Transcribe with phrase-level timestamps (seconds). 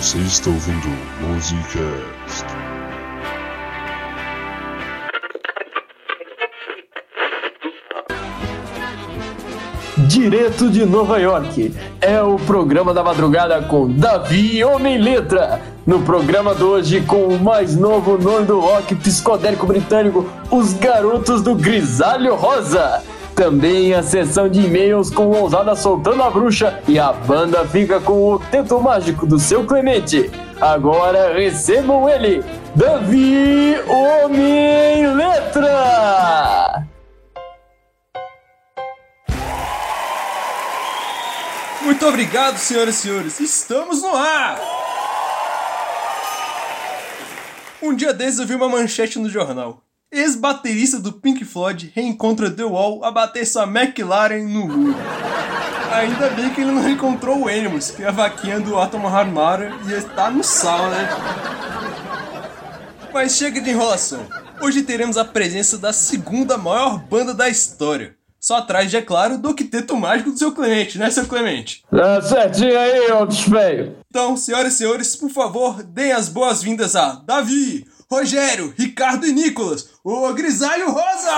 [0.00, 0.88] Você está ouvindo
[1.20, 2.46] Musicast.
[10.08, 15.60] Direto de Nova York, é o programa da madrugada com Davi Homem Letra.
[15.86, 21.42] No programa de hoje, com o mais novo nome do rock psicodélico britânico, Os Garotos
[21.42, 23.02] do Grisalho Rosa.
[23.40, 28.34] Também a sessão de e-mails com Ousada soltando a bruxa e a banda fica com
[28.34, 30.30] o teto mágico do seu Clemente.
[30.60, 36.86] Agora recebam ele, Davi Homem Letra!
[41.80, 43.40] Muito obrigado, senhoras e senhores.
[43.40, 44.60] Estamos no ar!
[47.82, 49.82] Um dia desses eu vi uma manchete no jornal.
[50.12, 54.96] Ex-baterista do Pink Floyd reencontra The Wall a bater sua McLaren no muro.
[55.92, 59.72] Ainda bem que ele não encontrou o Animals, que é a vaquinha do Atom Harmara
[59.88, 61.08] e está no sal, né?
[63.14, 64.26] Mas chega de enrolação.
[64.60, 68.16] Hoje teremos a presença da segunda maior banda da história.
[68.40, 71.84] Só atrás é claro, do Octeto Mágico do seu Clemente, né, seu Clemente?
[71.88, 73.96] Tá certinho aí, outros feio.
[74.08, 79.88] Então, senhoras e senhores, por favor, deem as boas-vindas a Davi, Rogério, Ricardo e Nicolas,
[80.02, 81.30] o Grisalho Rosa!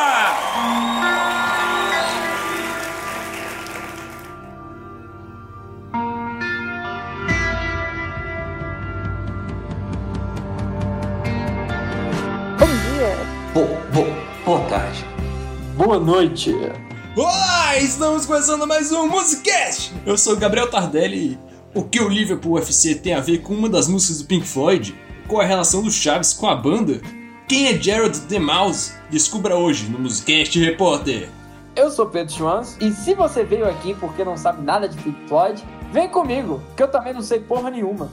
[12.58, 13.18] Bom dia.
[13.52, 14.06] Bo, bo,
[14.46, 15.04] boa tarde.
[15.76, 16.54] Boa noite.
[17.14, 19.92] Olá, estamos começando mais um Musicast!
[20.06, 21.38] Eu sou o Gabriel Tardelli
[21.74, 24.46] e o que o Liverpool UFC tem a ver com uma das músicas do Pink
[24.46, 25.01] Floyd?
[25.28, 27.00] Qual a relação do Chaves com a banda?
[27.48, 28.92] Quem é Gerald DeMouse?
[29.10, 31.28] Descubra hoje no Musicast Repórter!
[31.74, 35.28] Eu sou Pedro Schwanz e se você veio aqui porque não sabe nada de Pink
[35.28, 38.10] Floyd, vem comigo, que eu também não sei porra nenhuma.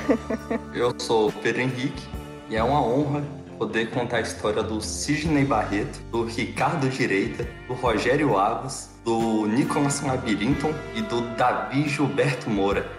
[0.74, 2.02] Eu sou o Pedro Henrique
[2.50, 3.22] e é uma honra
[3.56, 10.00] poder contar a história do Sidney Barreto, do Ricardo Direita, do Rogério Agos, do Nicolas
[10.00, 12.90] Labirinton e do Davi Gilberto Moura.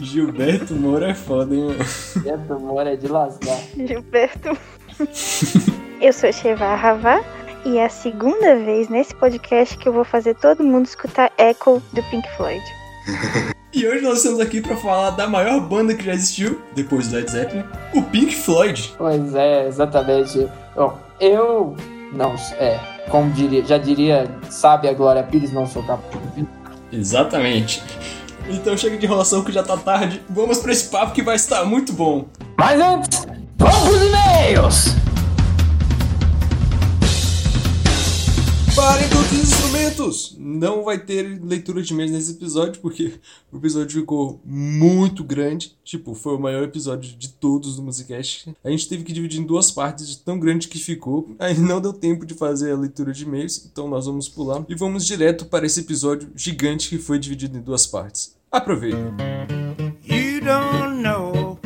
[0.00, 1.84] Gilberto Moura é foda, hein, mano?
[1.84, 3.58] Gilberto Moura é de lascar.
[3.76, 4.58] Gilberto.
[6.00, 7.22] eu sou Sheva Ravá
[7.64, 11.82] e é a segunda vez nesse podcast que eu vou fazer todo mundo escutar Echo
[11.92, 12.62] do Pink Floyd.
[13.72, 17.16] E hoje nós estamos aqui para falar da maior banda que já existiu, depois do
[17.16, 18.94] Led Zeppelin, o Pink Floyd.
[18.96, 20.48] Pois é, exatamente.
[20.74, 21.76] Bom, eu
[22.12, 22.78] não, é,
[23.10, 26.22] como diria, já diria, sabe a Glória Pires, não sou capaz.
[26.92, 27.82] Exatamente.
[28.48, 30.22] Então chega de enrolação que já tá tarde.
[30.30, 32.26] Vamos para esse papo que vai estar muito bom.
[32.56, 33.26] Mas antes,
[33.58, 35.06] vamos pros e-mails!
[38.76, 40.36] Parem todos os instrumentos!
[40.38, 43.14] Não vai ter leitura de e-mails nesse episódio, porque
[43.50, 45.74] o episódio ficou muito grande.
[45.82, 48.54] Tipo, foi o maior episódio de todos do Musicast.
[48.62, 51.34] A gente teve que dividir em duas partes de tão grande que ficou.
[51.38, 54.64] Aí não deu tempo de fazer a leitura de e-mails, então nós vamos pular.
[54.68, 58.35] E vamos direto para esse episódio gigante que foi dividido em duas partes.
[58.56, 58.96] Aproveite!
[60.02, 61.58] You don't know.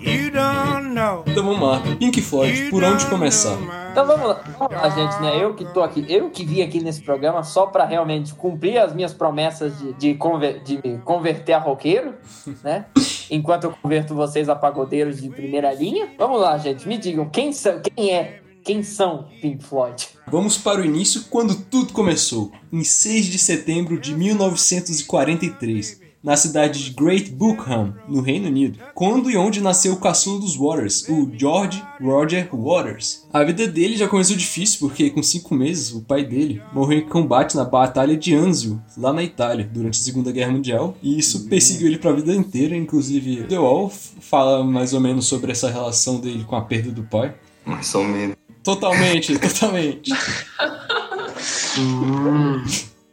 [0.00, 1.22] You don't know.
[1.26, 1.82] Então vamos lá.
[1.98, 3.58] Pink Floyd, por onde começar?
[3.92, 5.42] Então vamos lá, vamos lá, gente, né?
[5.44, 8.94] Eu que tô aqui, eu que vim aqui nesse programa só pra realmente cumprir as
[8.94, 12.14] minhas promessas de, de, conver- de me converter a roqueiro,
[12.64, 12.86] né?
[13.30, 16.08] Enquanto eu converto vocês a pagodeiros de primeira linha.
[16.18, 20.08] Vamos lá, gente, me digam quem são, quem é, quem são Pink Floyd?
[20.30, 26.84] Vamos para o início quando tudo começou, em 6 de setembro de 1943, na cidade
[26.84, 31.30] de Great Bookham, no Reino Unido, quando e onde nasceu o caçula dos Waters, o
[31.32, 33.26] George Roger Waters.
[33.32, 37.08] A vida dele já começou difícil porque, com 5 meses, o pai dele morreu em
[37.08, 41.48] combate na Batalha de Anzio, lá na Itália, durante a Segunda Guerra Mundial, e isso
[41.48, 45.70] perseguiu ele para a vida inteira, inclusive The Wall fala mais ou menos sobre essa
[45.70, 47.34] relação dele com a perda do pai.
[47.64, 48.37] Mais ou menos.
[48.68, 50.12] Totalmente, totalmente.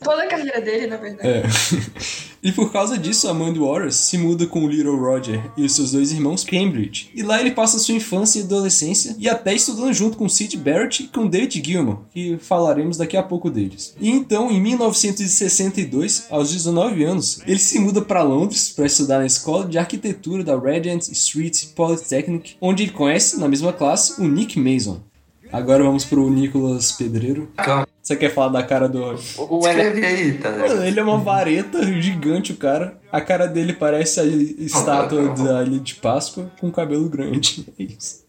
[0.04, 1.30] Toda a carreira dele, na verdade.
[1.30, 1.44] É.
[2.44, 5.72] E por causa disso, a Mandy Waters se muda com o Little Roger e os
[5.72, 7.10] seus dois irmãos Cambridge.
[7.16, 11.04] E lá ele passa sua infância e adolescência e até estudando junto com Sid Barrett
[11.04, 13.96] e com David Gilmour, que falaremos daqui a pouco deles.
[13.98, 19.26] E então, em 1962, aos 19 anos, ele se muda para Londres para estudar na
[19.26, 24.60] escola de arquitetura da Regent Street Polytechnic, onde ele conhece, na mesma classe, o Nick
[24.60, 25.02] Mason.
[25.52, 27.50] Agora vamos pro Nicolas Pedreiro.
[27.58, 29.02] Calma, Você quer falar da cara do
[29.38, 30.52] O, o Ele- escreve aí, tá?
[30.52, 33.00] Mano, ele é uma vareta gigante, o cara.
[33.12, 37.66] A cara dele parece a estátua da Ilha de Páscoa com cabelo grande.
[37.80, 38.26] É isso.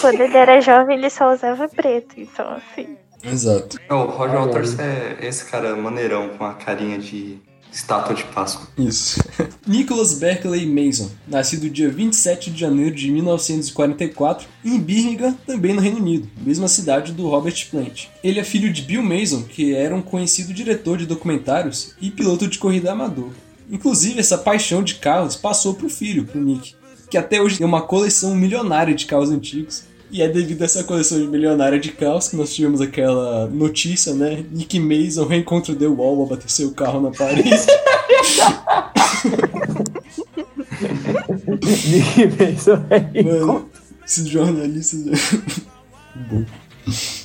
[0.00, 2.96] Quando ele era jovem, ele só usava preto, então assim.
[3.22, 3.78] Exato.
[3.86, 7.38] É, O Roger Waters é esse cara maneirão com a carinha de
[7.72, 8.68] Estátua de Páscoa.
[8.76, 9.22] Isso.
[9.66, 15.98] Nicholas Berkeley Mason, nascido dia 27 de janeiro de 1944 em Birmingham, também no Reino
[15.98, 18.06] Unido, mesma cidade do Robert Plant.
[18.22, 22.48] Ele é filho de Bill Mason, que era um conhecido diretor de documentários e piloto
[22.48, 23.30] de corrida amador.
[23.70, 26.74] Inclusive, essa paixão de carros passou pro filho, pro Nick,
[27.08, 29.84] que até hoje tem uma coleção milionária de carros antigos.
[30.10, 34.44] E é devido a essa coleção milionária de carros que nós tivemos aquela notícia, né?
[34.50, 37.66] Nick Mason reencontra The Wall bater seu carro na Paris.
[41.86, 42.84] Nick Mason
[43.24, 43.70] Mano,
[44.04, 45.04] esses jornalistas.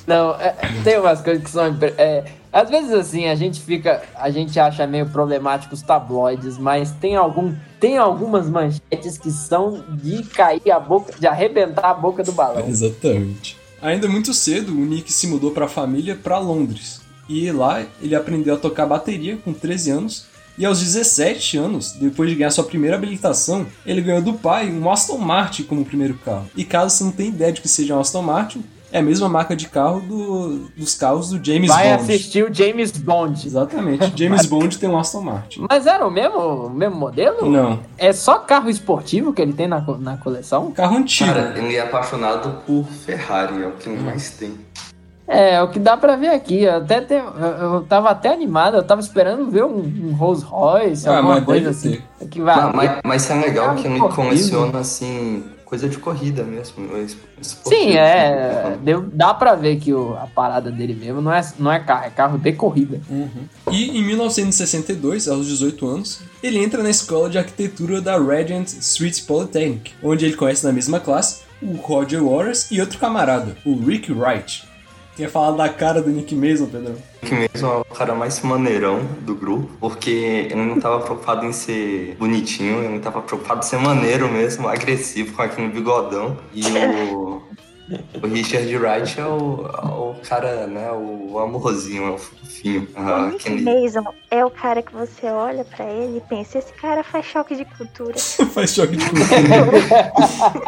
[0.06, 0.54] Não, é-
[0.84, 1.76] tem umas coisas que são.
[1.98, 4.02] é, às vezes assim, a gente fica.
[4.14, 7.54] A gente acha meio problemático os tabloides, mas tem algum.
[7.86, 12.66] Tem algumas manchetes que são de cair a boca, de arrebentar a boca do balão.
[12.68, 13.56] Exatamente.
[13.80, 17.00] Ainda muito cedo, o Nick se mudou para a família para Londres.
[17.28, 20.26] E lá ele aprendeu a tocar bateria com 13 anos.
[20.58, 24.90] E aos 17 anos, depois de ganhar sua primeira habilitação, ele ganhou do pai um
[24.90, 26.50] Aston Martin como primeiro carro.
[26.56, 29.28] E caso você não tenha ideia de que seja um Aston Martin, é a mesma
[29.28, 32.02] marca de carro do- dos carros do James Vai Bond.
[32.02, 33.46] assistir o James Bond.
[33.46, 34.12] Exatamente.
[34.16, 35.66] James Bond tem um Aston Martin.
[35.68, 37.50] Mas era o mesmo, o mesmo modelo?
[37.50, 40.70] Não, É só carro esportivo que ele tem na, na coleção?
[40.70, 41.32] carro antigo.
[41.32, 44.54] Cara, ele é apaixonado por Ferrari, é o que mais tem.
[45.28, 46.62] É, é o que dá pra ver aqui.
[46.62, 47.24] Eu, até te- eu,
[47.74, 51.44] eu tava até animado, eu tava esperando ver um, um Rolls Royce, Ah, alguma mas
[51.44, 52.00] coisa assim.
[52.30, 52.54] Que vai.
[52.72, 56.86] Mas, mas, mas é legal que ele coleciona, assim, coisa de corrida mesmo.
[56.96, 58.70] es- esportivo, Sim, é.
[58.72, 61.78] assim, Deu, dá pra ver que o- a parada dele mesmo não é, não é
[61.80, 63.00] carro, é carro de corrida.
[63.10, 63.28] Uhum.
[63.70, 69.22] E em 1962, aos 18 anos, ele entra na escola de arquitetura da Regent Street
[69.26, 74.12] Polytechnic, onde ele conhece na mesma classe o Roger Waters e outro camarada, o Rick
[74.12, 74.64] Wright.
[75.16, 76.94] Tinha falado da cara do Nick Mason, Pedrão.
[77.26, 81.52] Que mesmo é o cara mais maneirão do grupo, porque ele não tava preocupado em
[81.52, 86.36] ser bonitinho, ele não tava preocupado em ser maneiro mesmo, agressivo, com aquele bigodão.
[86.54, 86.62] E
[87.12, 87.42] o,
[88.22, 92.86] o Richard Wright é o, é o cara, né, o amorzinho, é o fofinho.
[92.94, 96.72] Ah, o aquele- Mason é o cara que você olha pra ele e pensa, esse
[96.74, 98.14] cara faz choque de cultura.
[98.54, 99.36] Faz choque de cultura.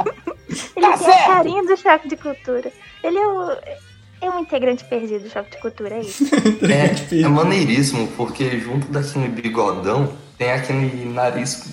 [0.76, 1.20] Ele Tá tem certo.
[1.31, 2.72] a carinha do choque de cultura.
[3.05, 3.50] Ele é o.
[4.20, 6.25] É um integrante perdido do choque de cultura, é isso.
[6.69, 11.69] É, é maneiríssimo, porque junto daquele bigodão tem aquele nariz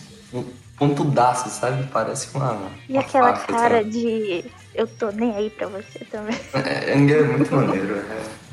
[0.77, 1.87] pontudaço, sabe?
[1.91, 2.71] Parece uma.
[2.87, 3.89] E uma aquela faca, cara sabe?
[3.89, 4.45] de.
[4.73, 6.37] Eu tô nem aí pra você também.
[6.53, 7.95] É, ele é muito maneiro.
[7.95, 8.45] É.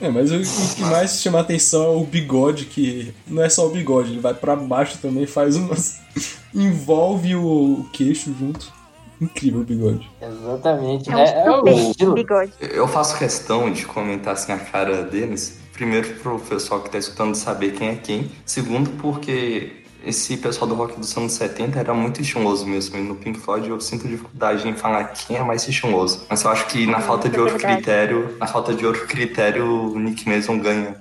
[0.00, 3.66] É, mas o, o que mais chama atenção é o bigode, que não é só
[3.66, 6.00] o bigode, ele vai pra baixo também, faz umas.
[6.54, 8.72] envolve o queixo junto.
[9.20, 10.08] Incrível o bigode.
[10.20, 11.10] Exatamente.
[11.10, 12.14] É um É, é estilo.
[12.14, 12.52] bigode.
[12.60, 15.58] Eu faço questão de comentar assim a cara deles.
[15.72, 18.30] Primeiro, pro pessoal que tá escutando saber quem é quem.
[18.44, 19.72] Segundo, porque
[20.04, 22.96] esse pessoal do rock dos anos 70 era muito estiloso mesmo.
[22.96, 26.24] E no Pink Floyd eu sinto dificuldade em falar quem é mais estiloso.
[26.28, 29.98] Mas eu acho que na falta de outro critério, na falta de outro critério, o
[29.98, 30.96] Nick Mason ganha.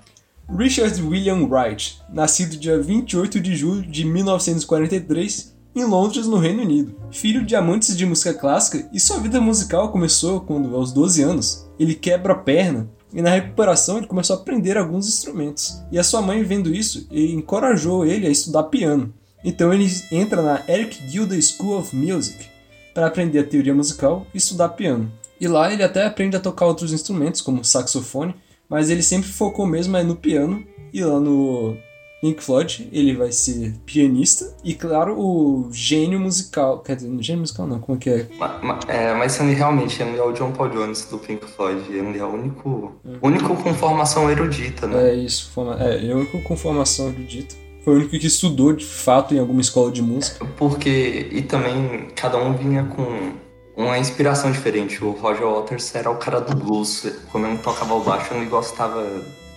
[0.57, 6.95] Richard William Wright, nascido dia 28 de julho de 1943 em Londres, no Reino Unido.
[7.11, 11.69] Filho de amantes de música clássica, e sua vida musical começou quando, aos 12 anos,
[11.79, 15.81] ele quebra a perna e na recuperação ele começou a aprender alguns instrumentos.
[15.91, 19.13] E a sua mãe, vendo isso, encorajou ele a estudar piano.
[19.43, 22.45] Então ele entra na Eric Gilda School of Music
[22.93, 25.11] para aprender a teoria musical e estudar piano.
[25.39, 28.35] E lá ele até aprende a tocar outros instrumentos, como saxofone,
[28.67, 30.65] mas ele sempre focou mesmo é no piano.
[30.91, 31.77] E lá no
[32.19, 36.79] Pink Floyd ele vai ser pianista e, claro, o gênio musical.
[36.79, 38.27] Quer dizer, gênio musical não, como é que é?
[38.39, 41.81] Ma- ma- é, mas ele realmente ele é o John Paul Jones do Pink Floyd.
[41.89, 45.11] Ele é o único, único com formação erudita, né?
[45.11, 45.77] É isso, forma...
[45.79, 47.55] é, ele é o único com formação erudita.
[47.83, 50.43] Foi o único que estudou de fato em alguma escola de música.
[50.57, 53.31] Porque, e também, cada um vinha com
[53.77, 55.01] uma inspiração diferente.
[55.03, 57.05] O Roger Waters era o cara do blues.
[57.31, 59.05] Como ele tocava o baixo, ele gostava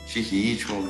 [0.06, 0.88] de ritmo,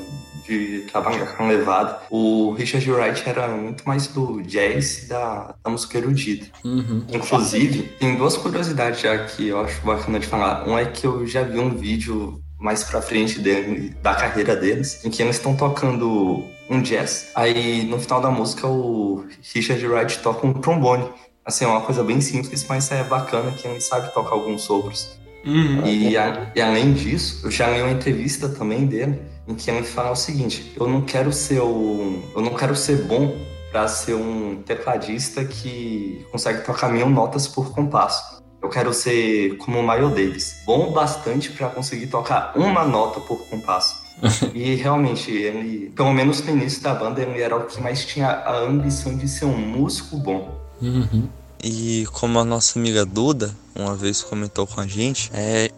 [0.51, 1.99] de trabalhar com levada.
[2.11, 6.47] O Richard Wright era muito mais do jazz e da, da música erudita.
[6.65, 7.05] Uhum.
[7.13, 10.69] Inclusive, tem duas curiosidades já que eu acho bacana de falar.
[10.69, 15.03] Um é que eu já vi um vídeo mais pra frente dele, da carreira deles,
[15.05, 17.29] em que eles estão tocando um jazz.
[17.35, 21.09] Aí no final da música o Richard Wright toca um trombone.
[21.45, 25.19] Assim, é uma coisa bem simples, mas é bacana que ele sabe tocar alguns sopros.
[25.45, 25.87] Uhum.
[25.87, 29.83] E, a- e além disso, eu já li uma entrevista também dele, em que ele
[29.83, 33.37] fala o seguinte: eu não quero ser um, eu não quero ser bom
[33.71, 38.41] para ser um tecladista que consegue tocar mil notas por compasso.
[38.63, 43.21] Eu quero ser como o Miles Davis, bom o bastante para conseguir tocar uma nota
[43.21, 44.03] por compasso.
[44.53, 48.29] e realmente, ele, pelo menos no início da banda, ele era o que mais tinha
[48.29, 50.61] a ambição de ser um músico bom.
[50.83, 51.29] Uhum.
[51.63, 55.71] E como a nossa amiga Duda uma vez comentou com a gente, é,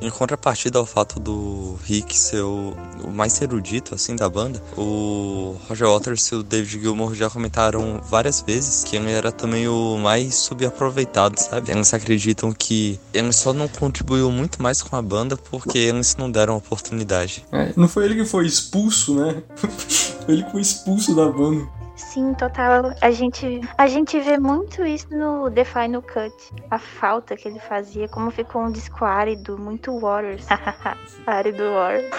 [0.00, 2.74] em contrapartida ao fato do Rick ser o,
[3.12, 8.40] mais erudito assim da banda, o Roger Waters e o David Gilmour já comentaram várias
[8.40, 11.70] vezes que ele era também o mais subaproveitado, sabe?
[11.70, 16.30] Eles acreditam que ele só não contribuiu muito mais com a banda porque eles não
[16.30, 17.44] deram oportunidade.
[17.52, 19.42] É, não foi ele que foi expulso, né?
[20.28, 21.66] ele que foi expulso da banda.
[21.96, 22.92] Sim, total.
[23.00, 26.34] A gente, a gente vê muito isso no The Final Cut.
[26.70, 30.46] A falta que ele fazia, como ficou um disco árido, muito Waters.
[31.26, 32.10] árido Waters.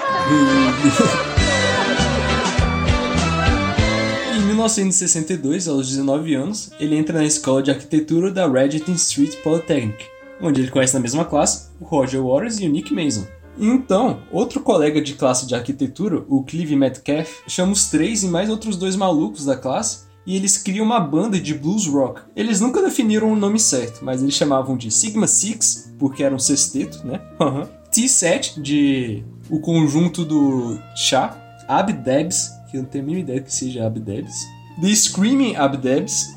[4.38, 10.06] em 1962, aos 19 anos, ele entra na escola de arquitetura da Regent Street Polytechnic,
[10.42, 13.28] onde ele conhece na mesma classe o Roger Waters e o Nick Mason.
[13.58, 18.50] Então, outro colega de classe de arquitetura, o Clive Metcalf, chama os três e mais
[18.50, 22.22] outros dois malucos da classe e eles criam uma banda de blues rock.
[22.36, 26.40] Eles nunca definiram o nome certo, mas eles chamavam de Sigma Six, porque era um
[26.40, 27.22] sexteto, né?
[27.40, 27.68] Uhum.
[27.92, 33.54] T7, de o conjunto do Chá, Abdebs, que eu não tenho a mínima ideia que
[33.54, 34.34] seja Abdebs,
[34.82, 36.35] The Screaming Abdebs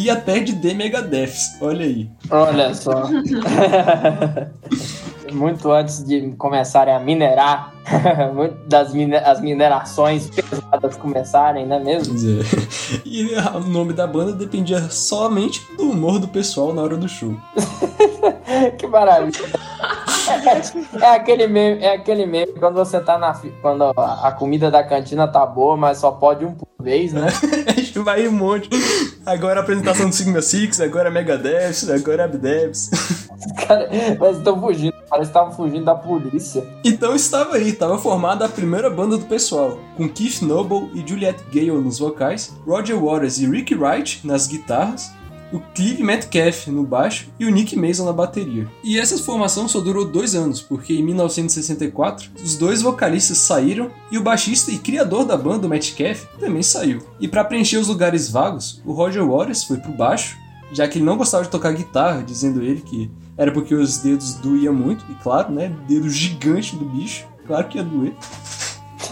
[0.00, 2.10] e até de The Megadeths, olha aí.
[2.30, 3.04] Olha só.
[5.32, 7.72] muito antes de começarem a minerar,
[8.66, 8.92] das
[9.24, 12.16] as minerações pesadas começarem, não é mesmo?
[12.16, 12.70] É.
[13.04, 17.36] E o nome da banda dependia somente do humor do pessoal na hora do show.
[18.78, 19.38] que maravilha.
[20.30, 23.34] É, é, aquele meme, é aquele meme quando você tá na.
[23.60, 27.28] Quando a comida da cantina tá boa, mas só pode um por vez, né?
[28.04, 28.68] Vai um monte.
[29.26, 32.90] Agora a apresentação do Sigma Six, agora Megadeth, agora Abdebs.
[33.66, 36.66] Cara, mas estão fugindo, parece que estavam fugindo da polícia.
[36.84, 41.44] Então estava aí, estava formada a primeira banda do pessoal, com Keith Noble e Juliette
[41.52, 45.12] Gale nos vocais, Roger Waters e Rick Wright nas guitarras,
[45.52, 48.68] o Clive Metcalf no baixo e o Nick Mason na bateria.
[48.82, 54.18] E essa formação só durou dois anos, porque em 1964 os dois vocalistas saíram e
[54.18, 57.02] o baixista e criador da banda, o Metcalf, também saiu.
[57.18, 60.36] E para preencher os lugares vagos, o Roger Waters foi pro baixo,
[60.72, 64.34] já que ele não gostava de tocar guitarra, dizendo ele que era porque os dedos
[64.34, 68.12] doíam muito, e claro, né, dedo gigante do bicho, claro que ia doer.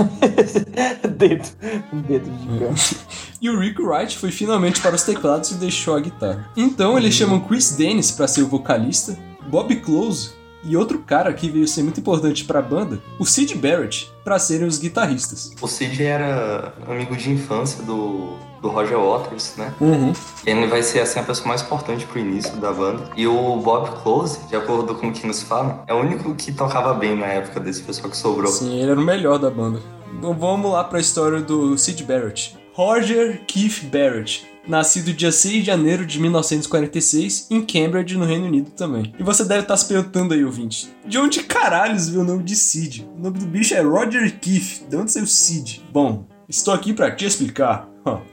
[1.17, 1.49] dedo,
[1.93, 2.97] um dedo gigante.
[3.41, 6.51] E o Rick Wright foi finalmente para os teclados e deixou a guitarra.
[6.57, 9.17] Então eles chamam Chris Dennis para ser o vocalista,
[9.49, 10.31] Bob Close
[10.65, 14.39] e outro cara que veio ser muito importante para a banda, o Sid Barrett, para
[14.39, 15.53] serem os guitarristas.
[15.61, 19.73] O Sid era amigo de infância do, do Roger Waters, né?
[19.81, 20.13] Uhum.
[20.47, 23.05] Ele vai ser assim a pessoa mais importante pro início da banda.
[23.17, 26.53] E o Bob Close, de acordo com o que nos falam, é o único que
[26.53, 28.51] tocava bem na época desse pessoal que sobrou.
[28.51, 29.81] Sim, ele era o melhor da banda.
[30.17, 32.57] Então vamos lá para a história do Sid Barrett.
[32.73, 38.71] Roger Keith Barrett, nascido dia 6 de janeiro de 1946 em Cambridge, no Reino Unido
[38.71, 39.13] também.
[39.19, 42.55] E você deve estar se perguntando aí, ouvinte, de onde caralhos veio o nome de
[42.55, 43.09] Sid?
[43.17, 45.83] O nome do bicho é Roger Keith, de onde saiu Sid?
[45.93, 47.89] Bom, estou aqui para te explicar.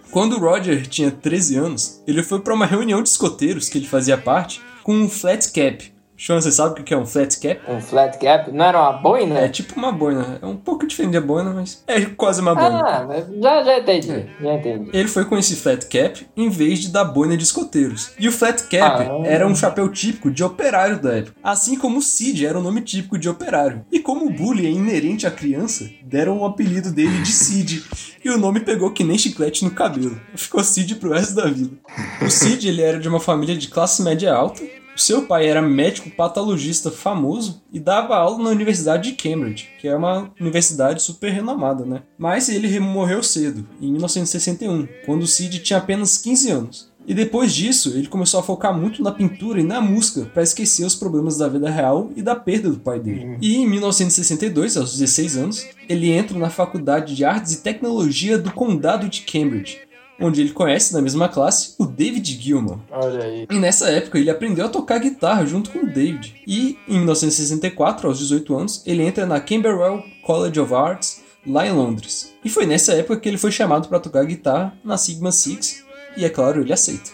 [0.10, 4.18] Quando Roger tinha 13 anos, ele foi para uma reunião de escoteiros que ele fazia
[4.18, 7.60] parte com um flat cap, Sean, você sabe o que é um flat cap?
[7.70, 8.52] Um flat cap?
[8.52, 9.40] Não era uma boina?
[9.40, 10.40] É tipo uma boina.
[10.42, 12.82] É um pouco diferente da boina, mas é quase uma boina.
[12.82, 13.08] Ah,
[13.42, 14.12] já, já entendi.
[14.12, 14.28] É.
[14.42, 14.90] Já entendi.
[14.94, 18.12] Ele foi com esse flat cap em vez de da boina de escoteiros.
[18.18, 21.36] E o flat cap ah, era um chapéu típico de operário da época.
[21.44, 23.86] Assim como o Cid era um nome típico de operário.
[23.92, 27.84] E como o bullying é inerente à criança, deram o apelido dele de Cid.
[28.24, 30.20] E o nome pegou que nem chiclete no cabelo.
[30.34, 31.76] Ficou Cid pro resto da vida.
[32.22, 34.64] O Cid ele era de uma família de classe média alta
[34.96, 39.96] seu pai era médico patologista famoso e dava aula na Universidade de Cambridge, que é
[39.96, 42.04] uma universidade super renomada, né?
[42.18, 46.96] Mas ele morreu cedo, em 1961, quando Sid tinha apenas 15 anos.
[47.08, 50.84] E depois disso, ele começou a focar muito na pintura e na música para esquecer
[50.86, 53.38] os problemas da vida real e da perda do pai dele.
[53.42, 58.52] E em 1962, aos 16 anos, ele entra na Faculdade de Artes e Tecnologia do
[58.52, 59.82] Condado de Cambridge,
[60.20, 62.80] onde ele conhece na mesma classe o David Gilmour.
[62.92, 63.48] Olha aí.
[63.50, 66.36] E nessa época ele aprendeu a tocar guitarra junto com o David.
[66.48, 71.72] E em 1964, aos 18 anos, ele entra na Camberwell College of Arts, lá em
[71.72, 72.34] Londres.
[72.44, 75.84] E foi nessa época que ele foi chamado para tocar guitarra na Sigma Six,
[76.18, 77.12] e é claro, ele aceita.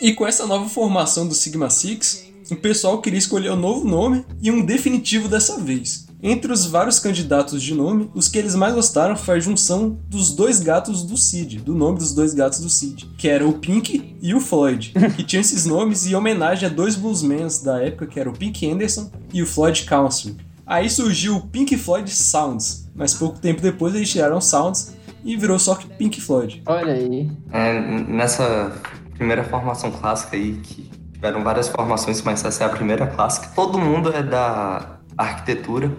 [0.00, 4.24] E com essa nova formação do Sigma Six, o pessoal queria escolher um novo nome
[4.40, 6.06] e um definitivo dessa vez.
[6.24, 10.32] Entre os vários candidatos de nome, os que eles mais gostaram foi a junção dos
[10.32, 14.16] dois gatos do Cid, do nome dos dois gatos do Cid, que era o Pink
[14.22, 18.20] e o Floyd, que tinham esses nomes em homenagem a dois bluesmans da época, que
[18.20, 20.36] eram o Pink Anderson e o Floyd Council.
[20.64, 25.58] Aí surgiu o Pink Floyd Sounds, mas pouco tempo depois eles tiraram Sounds e virou
[25.58, 26.62] só Pink Floyd.
[26.66, 27.32] Olha aí.
[27.50, 28.80] É, nessa
[29.16, 33.76] primeira formação clássica aí, que tiveram várias formações, mas essa é a primeira clássica, todo
[33.76, 35.90] mundo é da arquitetura,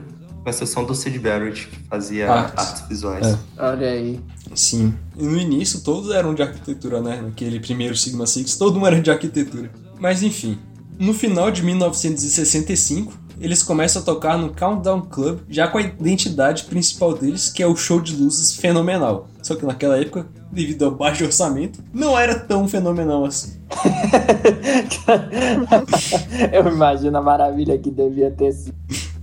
[0.43, 2.65] com exceção do Sid Barrett, que fazia Artes.
[2.65, 3.25] artes, visuais.
[3.25, 3.38] É.
[3.57, 4.19] Olha aí.
[4.53, 4.93] Sim.
[5.17, 7.21] E no início todos eram de arquitetura, né?
[7.21, 9.71] Naquele primeiro Sigma Six, todo mundo era de arquitetura.
[10.00, 10.59] Mas enfim,
[11.00, 16.63] no final de 1965, eles começam a tocar no Countdown Club, já com a identidade
[16.65, 19.27] principal deles, que é o show de luzes fenomenal.
[19.41, 23.59] Só que naquela época, devido ao baixo orçamento, não era tão fenomenal assim.
[26.53, 28.75] Eu imagino a maravilha que devia ter sido.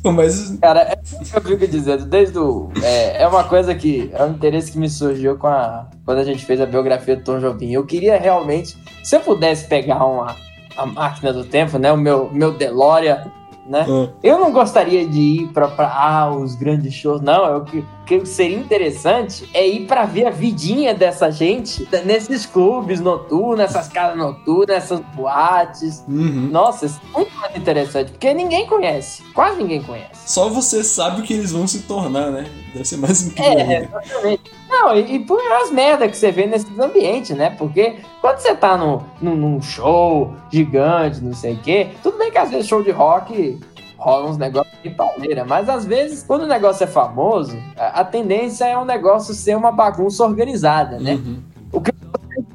[0.15, 0.95] Mas Cara, é
[1.39, 2.71] o que eu fico dizendo, desde o.
[2.83, 4.11] É, é uma coisa que.
[4.15, 5.89] É um interesse que me surgiu com a.
[6.05, 7.73] Quando a gente fez a biografia do Tom Jobim.
[7.73, 8.77] Eu queria realmente.
[9.03, 10.37] Se eu pudesse pegar uma.
[10.77, 11.93] A máquina do tempo, né?
[11.93, 13.31] O meu, meu DeLorean,
[13.71, 13.87] né?
[13.89, 14.09] Ah.
[14.23, 17.45] Eu não gostaria de ir pra, pra ah, os grandes shows, não.
[17.47, 22.45] É o que, que seria interessante é ir pra ver a vidinha dessa gente nesses
[22.45, 26.05] clubes noturnos, nessas casas noturnas, nessas boates.
[26.09, 26.49] Uhum.
[26.51, 29.23] Nossa, isso é muito mais interessante, porque ninguém conhece.
[29.33, 30.29] Quase ninguém conhece.
[30.29, 32.47] Só você sabe o que eles vão se tornar, né?
[32.73, 33.53] Deve ser mais incrível.
[33.53, 34.03] É, ainda.
[34.03, 34.51] exatamente.
[34.69, 37.51] Não, e, e por as merdas que você vê nesses ambientes, né?
[37.51, 42.31] Porque quando você tá no, num, num show gigante, não sei o quê, tudo bem
[42.31, 43.59] que às vezes show de rock
[44.01, 48.05] rola uns negócios de pauleira, mas às vezes, quando o negócio é famoso, a, a
[48.05, 51.15] tendência é o negócio ser uma bagunça organizada, né?
[51.15, 51.43] Uhum.
[51.73, 51.91] O que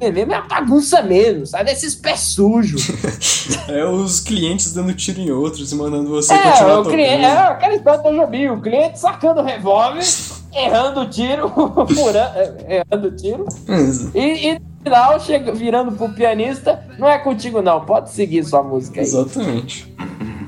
[0.00, 1.64] eu mesmo é a bagunça mesmo, sabe?
[1.64, 2.88] Desses pés sujos.
[3.68, 6.92] É os clientes dando tiro em outros e mandando você É, continuar o tocando.
[6.94, 10.04] cliente, é aquela história do Jobim, o cliente sacando o revólver,
[10.54, 11.48] errando o tiro,
[11.92, 13.44] furando, é, errando o tiro,
[14.14, 18.62] e, e no final, chega, virando pro pianista, não é contigo não, pode seguir sua
[18.62, 19.06] música aí.
[19.06, 19.92] Exatamente.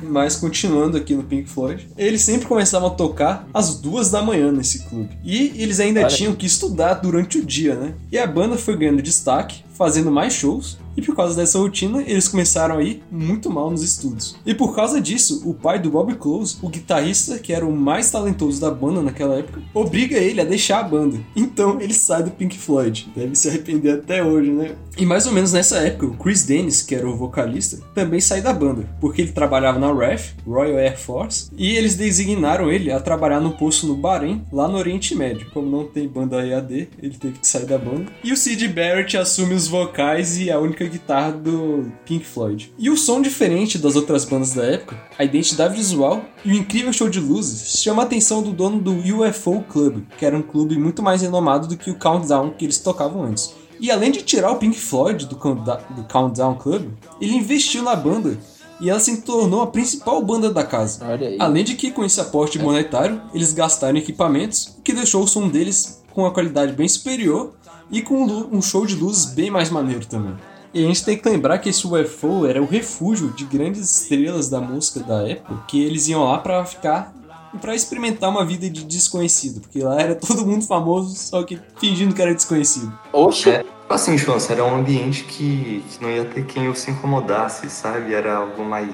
[0.08, 4.50] Mas continuando aqui no Pink Floyd, eles sempre começavam a tocar às duas da manhã
[4.50, 5.10] nesse clube.
[5.24, 6.08] E eles ainda Olha.
[6.08, 7.94] tinham que estudar durante o dia, né?
[8.10, 10.76] E a banda foi ganhando destaque, fazendo mais shows.
[10.96, 14.36] E por causa dessa rotina, eles começaram a ir muito mal nos estudos.
[14.44, 18.10] E por causa disso, o pai do Bob Close, o guitarrista que era o mais
[18.10, 21.20] talentoso da banda naquela época, obriga ele a deixar a banda.
[21.36, 23.08] Então ele sai do Pink Floyd.
[23.14, 24.74] Deve se arrepender até hoje, né?
[24.96, 28.42] E mais ou menos nessa época, o Chris Dennis, que era o vocalista, também sai
[28.42, 32.98] da banda, porque ele trabalhava na RAF, Royal Air Force, e eles designaram ele a
[32.98, 35.48] trabalhar no posto no Bahrein, lá no Oriente Médio.
[35.54, 38.06] Como não tem banda EAD, ele teve que sair da banda.
[38.24, 42.72] E o Sid Barrett assume os vocais e a única guitarra do Pink Floyd.
[42.78, 46.92] E o som diferente das outras bandas da época, a identidade visual e o incrível
[46.92, 50.76] show de luzes chama a atenção do dono do UFO Club, que era um clube
[50.76, 53.54] muito mais renomado do que o Countdown que eles tocavam antes.
[53.80, 58.36] E além de tirar o Pink Floyd do, do Countdown Club, ele investiu na banda
[58.80, 61.00] e ela se tornou a principal banda da casa.
[61.38, 65.28] Além de que, com esse aporte monetário, eles gastaram em equipamentos, o que deixou o
[65.28, 67.54] som deles com uma qualidade bem superior
[67.90, 70.34] e com um show de luzes bem mais maneiro também.
[70.72, 74.48] E a gente tem que lembrar que esse UFO era o refúgio de grandes estrelas
[74.50, 77.14] da música da época, que eles iam lá pra ficar
[77.54, 81.58] e pra experimentar uma vida de desconhecido, porque lá era todo mundo famoso, só que
[81.78, 82.92] fingindo que era desconhecido.
[83.12, 86.74] Oxe, É, tipo assim, Chance, era um ambiente que, que não ia ter quem o
[86.74, 88.12] se incomodasse, sabe?
[88.12, 88.90] Era algo mais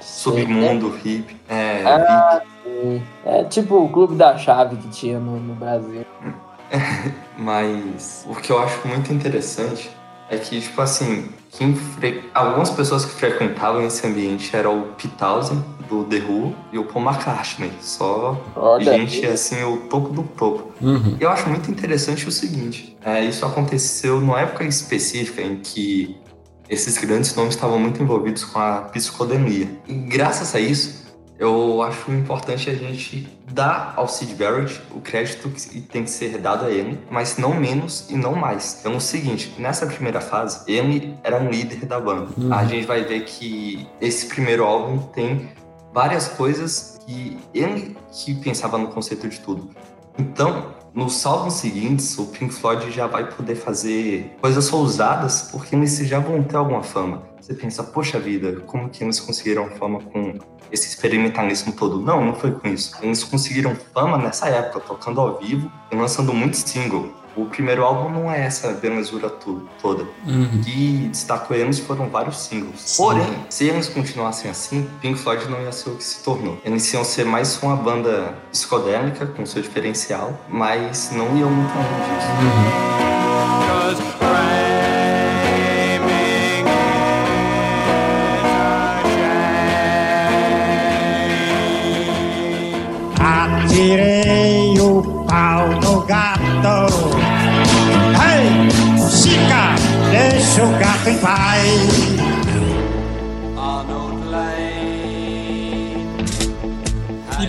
[0.00, 1.36] submundo, hippie.
[1.48, 3.02] É, Ah, sim.
[3.26, 6.06] É tipo o clube da chave que tinha no, no Brasil.
[7.40, 9.90] Mas o que eu acho muito interessante
[10.28, 12.30] é que, tipo assim, quem fre...
[12.34, 17.04] algumas pessoas que frequentavam esse ambiente eram o Townsend, do The Who, e o Paul
[17.04, 17.72] McCartney.
[17.80, 20.72] Só Olha gente, assim, o topo do topo.
[21.18, 26.16] Eu acho muito interessante o seguinte: é, isso aconteceu numa época específica em que
[26.68, 29.68] esses grandes nomes estavam muito envolvidos com a psicodelia.
[29.88, 31.06] E graças a isso,
[31.38, 36.38] eu acho importante a gente dar ao Sid Barrett o crédito que tem que ser
[36.38, 38.78] dado a ele, mas não menos e não mais.
[38.80, 42.28] Então, o seguinte, nessa primeira fase, ele era um líder da banda.
[42.54, 45.50] A gente vai ver que esse primeiro álbum tem
[45.92, 49.70] várias coisas que ele que pensava no conceito de tudo.
[50.18, 55.96] Então, nos álbuns seguintes, o Pink Floyd já vai poder fazer coisas ousadas, porque eles
[55.98, 57.22] já vão ter alguma fama.
[57.40, 60.34] Você pensa, poxa vida, como que eles conseguiram fama com
[60.70, 62.00] esse experimentalismo todo?
[62.00, 62.96] Não, não foi com isso.
[63.02, 67.10] Eles conseguiram fama nessa época, tocando ao vivo e lançando muitos singles.
[67.36, 70.02] O primeiro álbum não é essa belezura toda.
[70.02, 72.96] O que destacou eles foram vários singles.
[72.96, 76.60] Porém, se eles continuassem assim, Pink Floyd não ia ser o que se tornou.
[76.64, 81.88] Eles iam ser mais uma banda psicodélica, com seu diferencial, mas não iam muito longe
[82.14, 83.00] disso.
[83.66, 84.29] Cause
[93.80, 96.86] tirei o pau do gato.
[98.20, 99.74] Ei, hey, Chica,
[100.10, 102.29] deixa o gato em paz.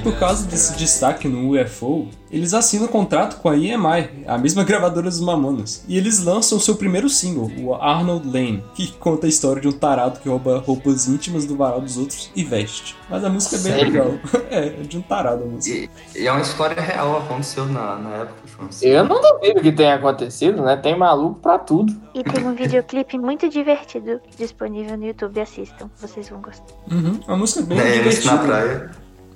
[0.03, 5.09] Por causa desse destaque no UFO, eles assinam contrato com a EMI, a mesma gravadora
[5.09, 5.83] dos Mamonas.
[5.87, 9.71] E eles lançam seu primeiro single, o Arnold Lane, que conta a história de um
[9.71, 12.95] tarado que rouba roupas íntimas do varal dos outros e veste.
[13.09, 13.91] Mas a música é bem Sério?
[13.91, 14.11] legal.
[14.51, 15.89] É, é de um tarado a música.
[16.13, 18.41] E, e é uma história real, aconteceu na, na época.
[18.81, 20.75] Eu não duvido que tenha acontecido, né?
[20.75, 21.95] Tem maluco pra tudo.
[22.13, 25.39] E tem um videoclipe muito divertido disponível no YouTube.
[25.39, 26.65] Assistam, vocês vão gostar.
[26.91, 28.33] Uhum, a música é bem É, eles divertida.
[28.35, 28.91] na praia.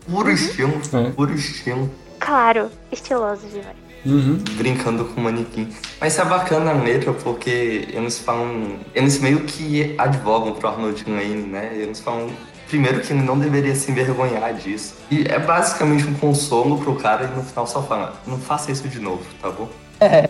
[0.10, 1.10] Puro estilo, É.
[1.12, 1.90] puro estilo.
[2.20, 3.76] Claro, estiloso demais.
[4.06, 4.38] Uhum.
[4.56, 5.68] brincando com o manequim.
[6.00, 8.78] Mas isso é bacana a letra porque eles falam.
[8.94, 11.72] Eles meio que advogam pro Arnold Lane, né?
[11.76, 12.30] Eles falam.
[12.68, 14.96] Primeiro que ele não deveria se envergonhar disso.
[15.10, 18.88] E é basicamente um consolo pro cara e no final só fala, não faça isso
[18.88, 19.70] de novo, tá bom?
[20.00, 20.30] É.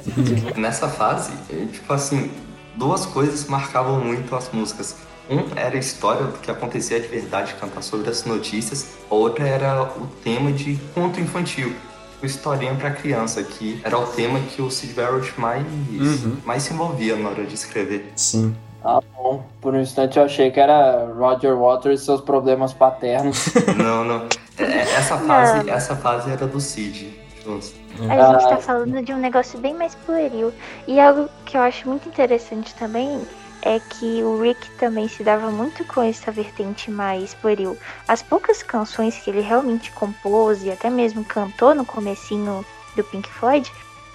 [0.57, 1.31] Nessa fase,
[1.71, 2.29] tipo assim,
[2.75, 4.95] duas coisas marcavam muito as músicas.
[5.29, 8.89] Um era a história do que acontecia de verdade, cantar sobre as notícias.
[9.09, 11.73] A outra era o tema de conto infantil.
[12.13, 16.37] Tipo, historinha pra criança, que era o tema que o Sid Barrett mais, Uhum.
[16.45, 18.11] mais se envolvia na hora de escrever.
[18.15, 18.55] Sim.
[18.81, 19.43] Tá bom.
[19.59, 23.45] Por um instante eu achei que era Roger Waters e seus problemas paternos.
[23.75, 24.27] não, não.
[24.59, 27.19] É, é, Essa fase, essa fase era do Sid.
[27.43, 27.73] Juntos.
[27.99, 28.49] A gente Ah.
[28.49, 30.51] tá falando de um negócio bem mais pueril.
[30.87, 33.21] E algo que eu acho muito interessante também
[33.65, 37.75] é que o Rick também se dava muito com essa vertente mais pueril.
[38.07, 42.63] As poucas canções que ele realmente compôs e até mesmo cantou no comecinho
[42.95, 43.69] do Pink Floyd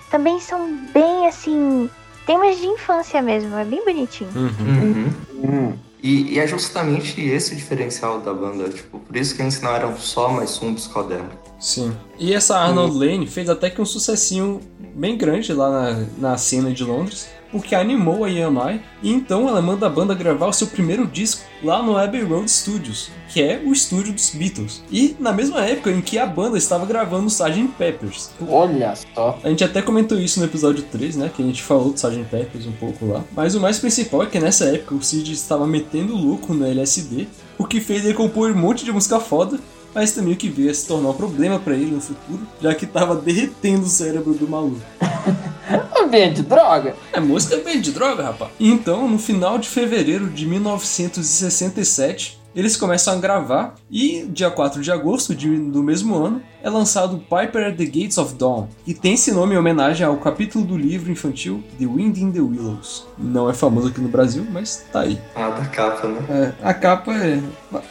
[0.09, 1.91] também são bem assim,
[2.25, 4.31] temas de infância mesmo, é bem bonitinho.
[4.35, 4.51] Uhum.
[4.61, 5.13] Uhum.
[5.35, 5.73] Hum.
[6.03, 8.69] E, e é justamente esse o diferencial da banda.
[8.69, 11.37] Tipo, por isso que eles não eram só mais um psicodélico.
[11.59, 11.95] Sim.
[12.19, 14.61] E essa Arnold Lane fez até que um sucessinho
[14.95, 19.61] bem grande lá na, na cena de Londres, porque animou a EMI, e então ela
[19.61, 23.61] manda a banda gravar o seu primeiro disco lá no Abbey Road Studios, que é
[23.65, 24.83] o estúdio dos Beatles.
[24.91, 27.69] E na mesma época em que a banda estava gravando o Sgt.
[27.77, 28.31] Peppers.
[28.49, 29.39] Olha só.
[29.43, 31.31] A gente até comentou isso no episódio 3, né?
[31.35, 32.25] Que a gente falou do Sgt.
[32.31, 33.25] Peppers um pouco lá.
[33.33, 37.29] Mas o mais principal é que nessa época o Sid estava metendo louco no LSD,
[37.59, 39.59] o que fez ele compor um monte de música foda,
[39.95, 42.75] mas também o que veio a se tornar um problema pra ele no futuro, já
[42.75, 44.81] que tava derretendo o cérebro do maluco.
[45.99, 46.97] Ambiente, droga.
[47.13, 48.51] É música bem de droga, rapaz.
[48.59, 54.91] Então, no final de fevereiro de 1967, eles começam a gravar e, dia 4 de
[54.91, 59.15] agosto de- do mesmo ano, é lançado Piper at the Gates of Dawn, que tem
[59.15, 63.07] esse nome em homenagem ao capítulo do livro infantil The Wind in the Willows.
[63.17, 65.19] Não é famoso aqui no Brasil, mas tá aí.
[65.35, 66.21] Ah, da capa, né?
[66.29, 67.41] É, a capa é.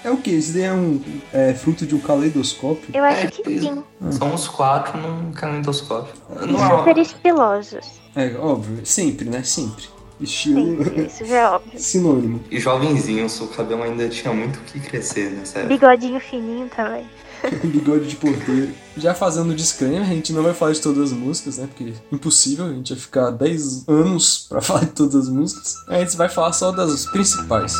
[0.04, 0.30] É o que?
[0.32, 1.02] Isso daí é um
[1.34, 2.90] é, fruto de um caleidoscópio?
[2.94, 6.14] Eu acho É, que sim, São os quatro num calendoscópio.
[6.44, 7.88] e Não é super estilosos.
[8.16, 9.42] É, óbvio, sempre, né?
[9.44, 9.86] Sempre.
[10.20, 11.80] Estilo Sempre, isso já é óbvio.
[11.80, 12.42] sinônimo.
[12.52, 15.74] E jovenzinhos, o cabelo ainda tinha muito o que crescer nessa época.
[15.74, 17.06] Bigodinho fininho também.
[17.64, 18.72] Bigode de porteiro.
[18.98, 21.68] Já fazendo disclaimer, a gente não vai falar de todas as músicas, né?
[21.68, 25.76] Porque é impossível, a gente vai ficar 10 anos pra falar de todas as músicas.
[25.88, 27.74] A gente vai falar só das principais.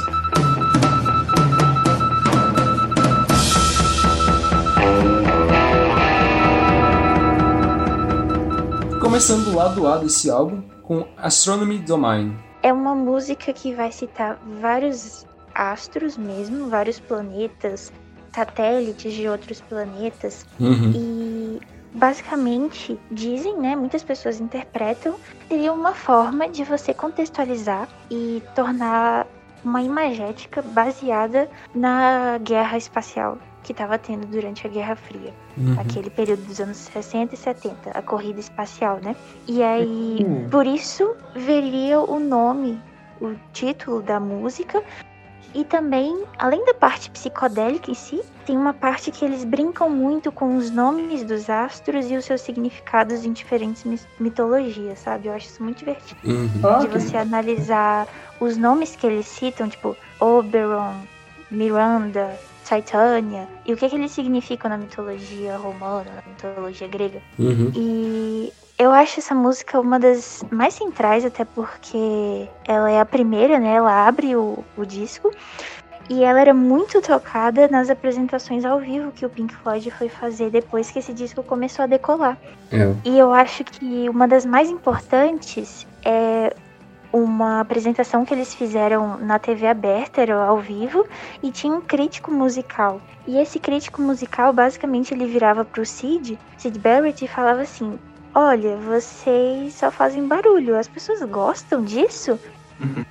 [9.02, 12.36] Começando do lado A desse álbum com Astronomy Domain.
[12.64, 15.24] É uma música que vai citar vários
[15.54, 17.94] astros mesmo, vários planetas,
[18.34, 20.48] satélites de outros planetas.
[20.60, 20.92] Uhum.
[20.96, 21.60] E
[21.94, 23.76] basicamente dizem, né?
[23.76, 25.16] Muitas pessoas interpretam,
[25.48, 29.28] seria uma forma de você contextualizar e tornar
[29.64, 33.38] uma imagética baseada na guerra espacial
[33.70, 35.80] que estava tendo durante a Guerra Fria Uhum.
[35.80, 39.16] aquele período dos anos 60 e 70, a corrida espacial, né?
[39.48, 40.48] E aí, Hum.
[40.50, 42.82] por isso, veria o nome,
[43.22, 44.82] o título da música.
[45.54, 50.32] E também, além da parte psicodélica em si, tem uma parte que eles brincam muito
[50.32, 53.86] com os nomes dos astros e os seus significados em diferentes
[54.20, 55.28] mitologias, sabe?
[55.28, 56.20] Eu acho isso muito divertido.
[56.24, 56.80] Uhum.
[56.80, 58.08] De você analisar
[58.40, 60.94] os nomes que eles citam, tipo Oberon,
[61.52, 62.36] Miranda,
[62.70, 67.22] Titânia, e o que, que eles significam na mitologia romana, na mitologia grega.
[67.38, 67.72] Uhum.
[67.76, 73.60] E eu acho essa música uma das mais centrais, até porque ela é a primeira,
[73.60, 73.76] né?
[73.76, 75.32] Ela abre o, o disco.
[76.10, 80.50] E ela era muito tocada nas apresentações ao vivo que o Pink Floyd foi fazer
[80.50, 82.36] depois que esse disco começou a decolar.
[82.72, 82.92] É.
[83.06, 86.56] E eu acho que uma das mais importantes é
[87.12, 91.06] uma apresentação que eles fizeram na TV aberta, era ao vivo,
[91.42, 93.02] e tinha um crítico musical.
[93.28, 98.00] E esse crítico musical, basicamente, ele virava pro Sid, Sid Barrett, e falava assim:
[98.34, 102.40] olha, vocês só fazem barulho, as pessoas gostam disso?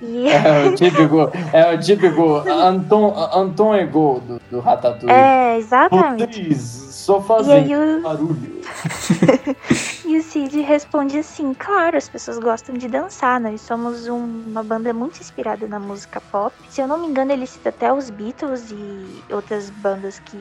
[0.01, 5.11] E É o típico, é o típico Anton, Anton Ego do, do Ratatouille.
[5.13, 6.43] é, exatamente.
[6.55, 8.61] Vocês só fazem o, barulho.
[10.05, 14.63] e o Cid responde assim, claro, as pessoas gostam de dançar, nós somos um- uma
[14.63, 16.53] banda muito inspirada na música pop.
[16.69, 20.37] Se eu não me engano, ele cita até os Beatles e outras bandas que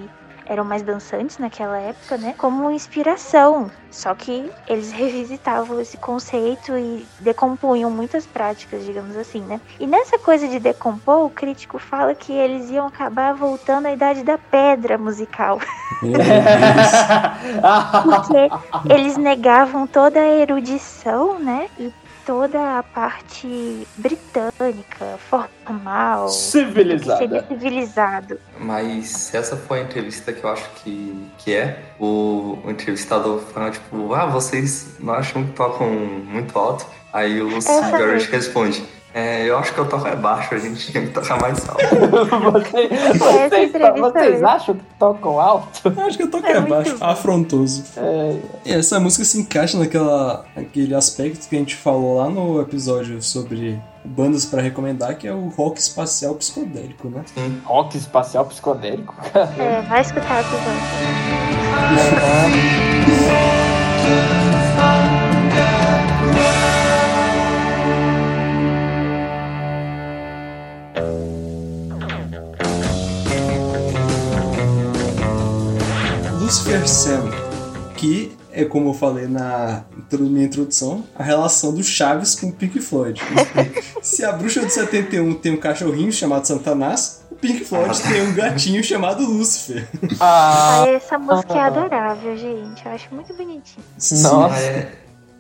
[0.48, 2.34] eram mais dançantes naquela época, né?
[2.38, 3.70] Como inspiração.
[3.90, 9.60] Só que eles revisitavam esse conceito e decompunham muitas práticas, digamos assim, né?
[9.78, 14.22] E nessa coisa de decompor, o crítico fala que eles iam acabar voltando à idade
[14.22, 15.60] da pedra musical.
[18.04, 21.68] Porque eles negavam toda a erudição, né?
[21.78, 21.92] E
[22.28, 27.46] toda a parte britânica, formal, Civilizada.
[27.48, 28.40] civilizado.
[28.60, 31.82] Mas essa foi a entrevista que eu acho que, que é.
[31.98, 36.84] O, o entrevistador falando, tipo, ah, vocês não acham que tocam muito alto?
[37.14, 38.84] Aí o Lucy Essa Garrett responde,
[39.18, 41.82] é, eu acho que eu toco é baixo, a gente tem que tocar mais alto.
[42.52, 44.46] Você- Essa vocês, vocês mesmo.
[44.48, 45.80] acham que tocam alto?
[45.84, 46.96] Eu acho que eu toco É é baixo.
[46.98, 47.04] bom.
[47.04, 47.84] Afrontoso.
[47.96, 52.60] É, E essa música se encaixa naquela, naquele aspecto que a gente falou lá no
[52.60, 57.22] episódio sobre bandas pra recomendar, que é o rock espacial psicodélico, né?
[57.64, 59.14] rock espacial psicodélico.
[59.58, 60.78] É, vai escutar o episódio.
[76.88, 77.30] Sam,
[77.96, 82.80] que é como eu falei na minha introdução, a relação do Chaves com o Pink
[82.80, 83.20] Floyd.
[84.02, 88.34] Se a bruxa do 71 tem um cachorrinho chamado Satanás, o Pink Floyd tem um
[88.34, 89.86] gatinho chamado Lúcifer.
[90.18, 92.84] Ah, Ah, essa música é adorável, gente.
[92.84, 93.84] Eu acho muito bonitinho.
[94.22, 94.56] nossa.
[94.58, 94.92] É,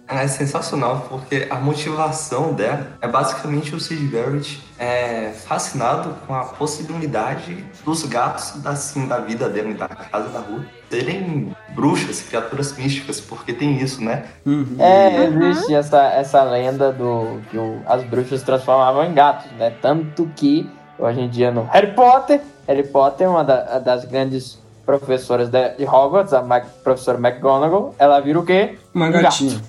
[0.08, 6.44] é sensacional porque a motivação dela é basicamente o Sid Barrett é, fascinado com a
[6.44, 13.20] possibilidade dos gatos assim, da vida dele, da casa da rua, serem bruxas, criaturas místicas,
[13.20, 14.24] porque tem isso, né?
[14.46, 14.76] Uhum.
[14.78, 19.72] É, existe essa, essa lenda do que o- as bruxas transformavam em gatos, né?
[19.82, 20.68] Tanto que
[20.98, 25.84] hoje em dia no Harry Potter, Harry Potter é uma da- das grandes professoras de,
[25.86, 28.78] Hogwarts, a Mac- professora McGonagall, ela vira o quê?
[28.94, 29.60] Uma Um gatinha.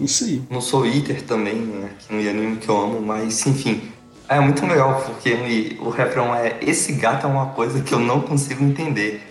[0.00, 0.42] Isso aí.
[0.50, 1.90] No Soul Eater também, né?
[1.98, 3.82] Que é um anime que eu amo, mas enfim.
[4.28, 8.00] É muito legal, porque ele- o refrão é Esse gato é uma coisa que eu
[8.00, 9.22] não consigo entender.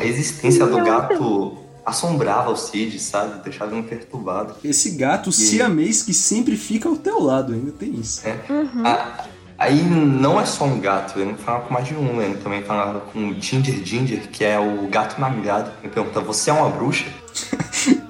[0.00, 3.42] A existência do gato assombrava o Cid, sabe?
[3.42, 4.54] Deixava ele perturbado.
[4.62, 8.22] Esse gato siamês que sempre fica ao teu lado, ainda tem isso.
[8.26, 8.36] É.
[8.84, 9.24] A-
[9.58, 13.00] aí não é só um gato, ele fala com mais de um, ele também falava
[13.00, 15.70] com o Ginger Ginger, que é o gato namorado.
[15.82, 17.06] Ele pergunta, você é uma bruxa?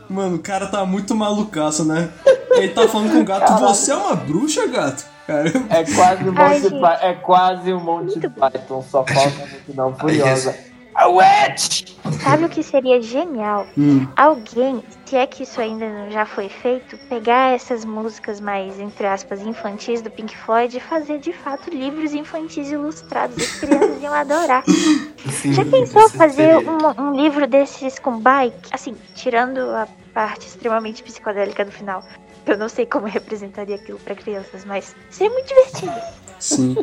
[0.08, 2.08] Mano, o cara tá muito malucaço, né?
[2.52, 3.66] Ele tá falando com o gato, Caralho.
[3.68, 5.04] você é uma bruxa, gato?
[5.26, 6.80] Cara, É quase o Ai, Monty, gente.
[6.80, 10.54] Py- é quase Monty Muito Python, só falta multidão Aí, furiosa.
[10.98, 11.94] A witch!
[12.20, 13.68] Sabe o que seria genial?
[13.78, 14.08] Hum.
[14.16, 19.06] Alguém, se é que isso ainda não já foi feito, pegar essas músicas mais, entre
[19.06, 23.36] aspas, infantis do Pink Floyd e fazer de fato livros infantis ilustrados.
[23.36, 24.64] As crianças iam adorar.
[24.66, 28.68] Sim, Já pensou fazer um, um livro desses com bike?
[28.72, 32.02] Assim, tirando a parte extremamente psicodélica do final.
[32.44, 35.94] Eu não sei como representaria aquilo pra crianças, mas seria muito divertido.
[36.40, 36.76] Sim.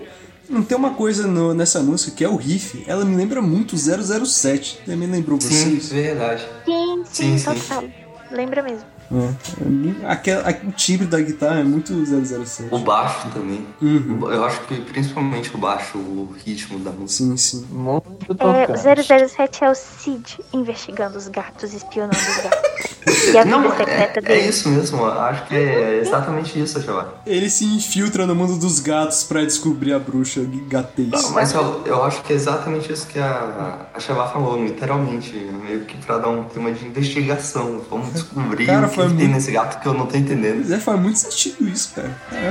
[0.49, 2.83] Não tem uma coisa no- nessa música que é o riff.
[2.87, 4.79] Ela me lembra muito 007.
[4.85, 5.47] Também lembrou Sim,
[5.79, 5.89] vocês?
[5.89, 6.45] verdade.
[6.65, 7.59] Sim, sim, Sim, sim.
[7.59, 7.83] total.
[8.31, 8.85] Lembra mesmo.
[9.11, 10.07] É.
[10.07, 12.69] Aquela, o timbre da guitarra é muito 007.
[12.73, 13.65] O baixo também.
[13.81, 14.31] Uhum.
[14.31, 17.07] Eu acho que principalmente o baixo, o ritmo da música.
[17.25, 17.65] Sim, sim.
[17.71, 18.71] Muito É, tocante.
[18.71, 22.95] o 007 é o Cid investigando os gatos, espionando os gatos.
[23.05, 25.05] E a vida Não, secreta é, é isso mesmo.
[25.05, 27.21] Acho que é exatamente isso, Chaval.
[27.25, 31.29] Ele se infiltra no mundo dos gatos pra descobrir a bruxa gatês.
[31.31, 35.33] Mas eu, eu acho que é exatamente isso que a, a Shabá falou, literalmente.
[35.35, 37.81] Meio que pra dar um tema de investigação.
[37.89, 40.55] Vamos descobrir Cara, foi que tem muito- nesse gato que eu não tô entendendo.
[40.57, 42.11] Pois é, faz muito sentido isso, cara.
[42.31, 42.49] É.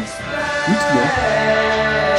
[0.69, 2.15] Muito bom.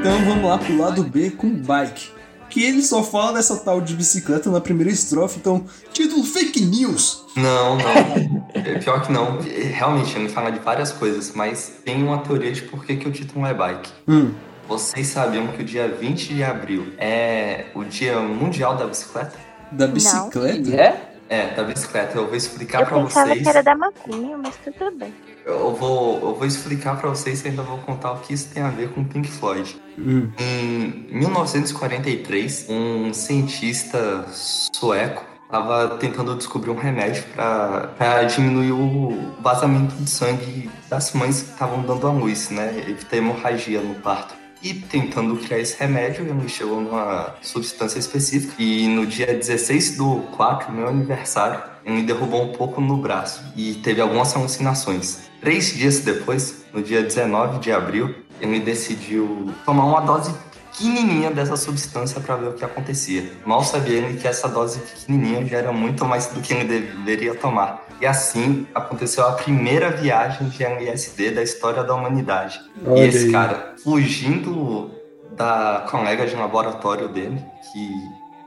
[0.00, 2.10] Então vamos lá pro lado B com bike.
[2.54, 7.24] Que ele só fala dessa tal de bicicleta na primeira estrofe, então, título fake news.
[7.36, 8.44] Não, não.
[8.54, 9.40] É Pior que não.
[9.40, 13.10] Realmente, ele fala de várias coisas, mas tem uma teoria de por que, que o
[13.10, 13.90] título é bike.
[14.06, 14.30] Hum.
[14.68, 19.36] Vocês sabiam que o dia 20 de abril é o dia mundial da bicicleta?
[19.72, 20.76] Da bicicleta?
[20.76, 21.10] É?
[21.28, 22.16] É, da bicicleta.
[22.16, 23.42] Eu vou explicar Eu pra pensava vocês.
[23.42, 25.12] que era da maconha, mas tudo bem.
[25.44, 28.62] Eu vou, eu vou explicar pra vocês e ainda vou contar o que isso tem
[28.62, 29.76] a ver com Pink Floyd.
[29.98, 30.30] Hum.
[30.38, 40.08] Em 1943, um cientista sueco estava tentando descobrir um remédio para diminuir o vazamento de
[40.08, 42.84] sangue das mães que estavam dando à luz, né?
[42.88, 44.34] Evitar hemorragia no parto.
[44.62, 48.54] E tentando criar esse remédio, ele chegou numa substância específica.
[48.58, 53.74] E no dia 16 do 4, meu aniversário, ele derrubou um pouco no braço e
[53.74, 55.30] teve algumas alucinações.
[55.40, 60.34] Três dias depois, no dia 19 de abril, ele decidiu tomar uma dose
[60.72, 63.32] pequenininha dessa substância para ver o que acontecia.
[63.46, 67.34] Mal sabia ele que essa dose pequenininha já era muito mais do que ele deveria
[67.34, 67.84] tomar.
[68.00, 72.60] E assim aconteceu a primeira viagem de LSD da história da humanidade.
[72.84, 73.32] Olha e esse aí.
[73.32, 74.90] cara, fugindo
[75.36, 77.40] da colega de laboratório dele,
[77.72, 77.90] que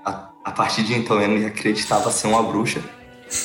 [0.05, 2.81] a, a partir de então ele acreditava ser uma bruxa,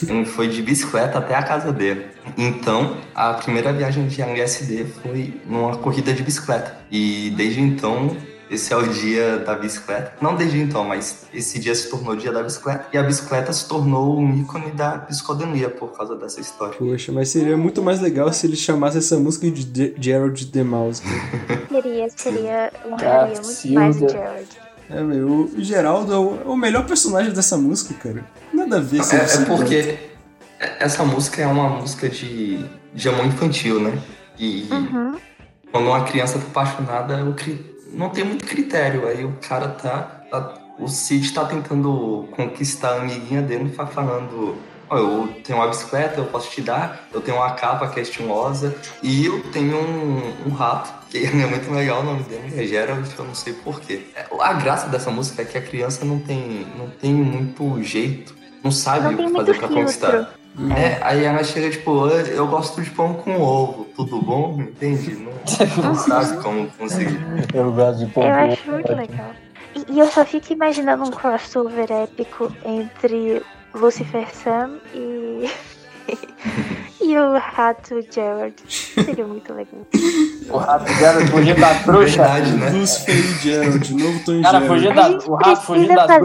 [0.09, 2.07] ele foi de bicicleta até a casa dele.
[2.37, 6.77] Então, a primeira viagem de LSD foi numa corrida de bicicleta.
[6.91, 8.17] E desde então,
[8.51, 10.13] esse é o dia da bicicleta.
[10.21, 12.87] Não desde então, mas esse dia se tornou o dia da bicicleta.
[12.93, 16.75] E a bicicleta se tornou um ícone da psicodelia por causa dessa história.
[16.79, 20.63] Poxa, mas seria muito mais legal se ele chamasse essa música de Ge- Gerald the
[20.63, 21.03] Mouse.
[21.49, 21.83] cara.
[21.83, 23.81] Seria, seria, honraria muito Cacilda.
[23.81, 24.49] mais o Gerald.
[24.91, 28.23] É, meu, o Geraldo é o, é o melhor personagem dessa música, cara.
[28.73, 29.99] Nada a ver ser É, é porque
[30.81, 33.99] essa música é uma música de, de amor infantil, né?
[34.39, 35.17] E Uhum.
[35.71, 39.07] quando uma criança tá apaixonada, o cri- não tem muito critério.
[39.07, 40.23] Aí o cara tá.
[40.31, 44.57] tá- o Cid tá tentando conquistar a amiguinha dele e tá falando.
[44.89, 47.09] "Ó, eu tenho uma bicicleta, eu posso te dar.
[47.13, 48.75] Eu tenho uma capa que é estilosa.
[49.03, 53.09] E eu tenho um, um rato, que é muito legal o nome dele, é Gerald,
[53.17, 54.07] eu não sei porquê.
[54.41, 58.71] A graça dessa música é que a criança não tem, não tem muito jeito, não
[58.71, 59.75] sabe Não o que fazer pra filtro.
[59.77, 60.35] conquistar.
[60.77, 64.61] É, aí ela chega tipo, "Ah, eu gosto de pão com ovo, tudo bom?
[64.61, 65.17] Entende?
[65.17, 65.33] Não,
[65.83, 67.19] não sabe como conseguir.
[67.55, 69.31] Eu gosto de pão Eu com acho muito legal.
[69.75, 73.43] E, e eu só fico imaginando um crossover épico entre
[73.75, 75.51] Lucifer Sam e.
[77.01, 78.55] e o rato Gerald.
[78.69, 79.87] Seria muito legal.
[80.51, 82.15] O rato Gerald fugindo das bruxas.
[82.17, 82.71] Verdade, né?
[82.71, 86.19] Lucifer e Gerald, novo Tom Cara, A da, o rato fugindo precisa das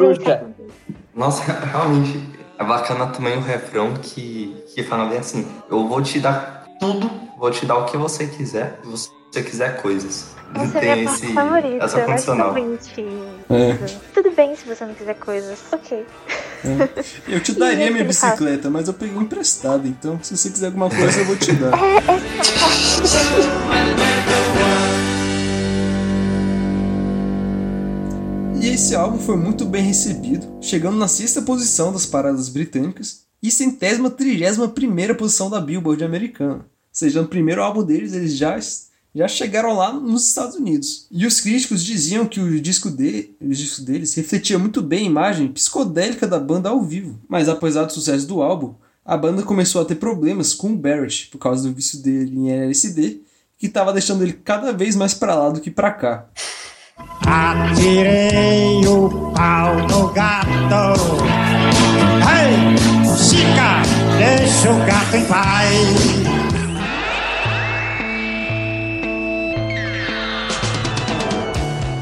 [1.17, 2.23] Nossa, realmente
[2.57, 7.09] é bacana também o refrão que, que fala bem assim: eu vou te dar tudo,
[7.37, 10.37] vou te dar o que você quiser, se você quiser coisas.
[10.55, 11.85] Essa é Tem minha parte esse, favorita.
[11.85, 12.55] essa Eu acho condicional.
[13.49, 13.73] É.
[14.13, 15.59] Tudo bem se você não quiser coisas.
[15.73, 16.05] Ok.
[17.27, 20.67] Eu te daria minha ele fala- bicicleta, mas eu peguei emprestada, então se você quiser
[20.67, 21.73] alguma coisa eu vou te dar.
[21.77, 21.97] É,
[23.03, 24.96] essa
[28.59, 33.51] E esse álbum foi muito bem recebido, chegando na sexta posição das paradas britânicas e
[33.51, 36.55] centésima trigésima primeira posição da Billboard americana.
[36.55, 38.57] Ou seja, no primeiro álbum deles, eles já,
[39.13, 41.07] já chegaram lá nos Estados Unidos.
[41.11, 45.09] E os críticos diziam que o disco, de, o disco deles refletia muito bem a
[45.11, 47.19] imagem psicodélica da banda ao vivo.
[47.29, 48.73] Mas apesar do sucesso do álbum,
[49.05, 52.49] a banda começou a ter problemas com o Barrett por causa do vício dele em
[52.49, 53.21] LSD,
[53.57, 56.29] que estava deixando ele cada vez mais para lá do que para cá.
[57.25, 60.47] Atirei o pau no gato.
[62.27, 62.77] Ei,
[63.15, 63.81] Chica,
[64.17, 66.27] deixa o gato em paz.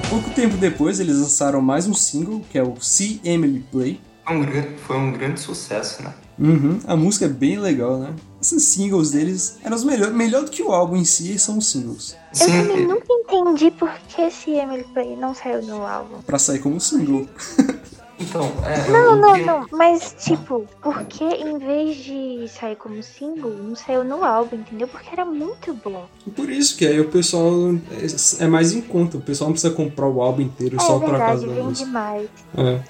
[0.10, 4.00] Pouco tempo depois, eles lançaram mais um single, que é o See Emily Play.
[4.26, 6.14] Foi um, gran- foi um grande sucesso, né?
[6.38, 8.10] Uhum, a música é bem legal, né?
[8.46, 11.66] Esses singles deles eram os melhores, melhor do que o álbum em si, são os
[11.66, 12.16] singles.
[12.40, 16.22] Eu também nunca entendi por que esse Emily Play não saiu no álbum.
[16.22, 17.28] Pra sair como single.
[18.20, 18.90] então, é.
[18.90, 19.66] Não, não, que- não.
[19.72, 24.88] Mas, tipo, por que em vez de sair como single, não saiu no álbum, entendeu?
[24.88, 26.06] Porque era muito bom.
[26.36, 27.52] Por isso que aí o pessoal
[27.92, 29.18] é, é mais em conta.
[29.18, 31.64] O pessoal não precisa comprar o álbum inteiro só é por verdade, causa da vem
[31.64, 31.86] música.
[31.86, 32.30] demais.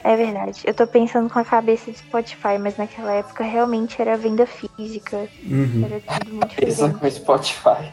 [0.03, 0.13] É.
[0.13, 0.61] É verdade.
[0.63, 5.27] Eu tô pensando com a cabeça de Spotify, mas naquela época realmente era venda física.
[5.43, 5.85] Uhum.
[5.89, 6.99] Era tudo muito diferente.
[6.99, 7.91] com Spotify.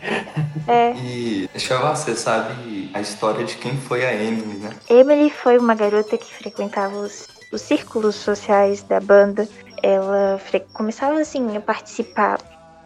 [0.67, 0.93] É.
[0.97, 4.71] E, deixa eu ver, você sabe a história de quem foi a Emily, né?
[4.89, 7.22] Emily foi uma garota que frequentava os,
[7.53, 9.49] os círculos sociais da banda.
[9.83, 10.41] Ela
[10.73, 12.39] começava assim a participar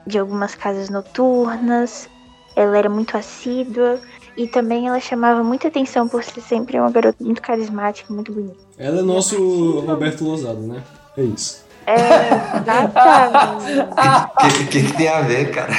[0.06, 2.08] de algumas casas noturnas.
[2.54, 4.00] Ela era muito assídua
[4.36, 8.56] e também ela chamava muita atenção por ser sempre uma garota muito carismática, muito bonita.
[8.78, 10.82] Ela é nosso Roberto Lozado, né?
[11.16, 11.64] É isso.
[11.86, 11.94] É,
[12.60, 13.80] exatamente.
[14.32, 15.72] O que, que, que tem a ver, cara?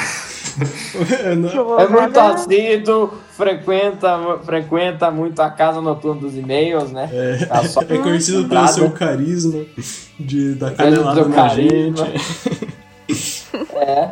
[1.80, 7.10] É muito assíduo, frequenta, frequenta muito a casa noturna dos e-mails, né?
[7.48, 8.74] Tá só- É conhecido pelo Nada.
[8.74, 9.66] seu carisma,
[10.20, 12.06] de dar canelada na carisma.
[12.06, 12.68] gente.
[13.74, 14.12] É.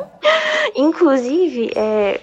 [0.76, 2.22] Inclusive, é,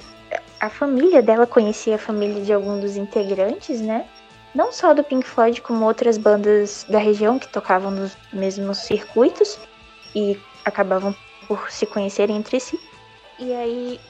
[0.60, 4.06] a família dela conhecia a família de algum dos integrantes, né?
[4.54, 9.58] Não só do Pink Floyd, como outras bandas da região que tocavam nos mesmos circuitos
[10.14, 11.14] e acabavam
[11.46, 12.78] por se conhecerem entre si.
[13.38, 14.00] E aí,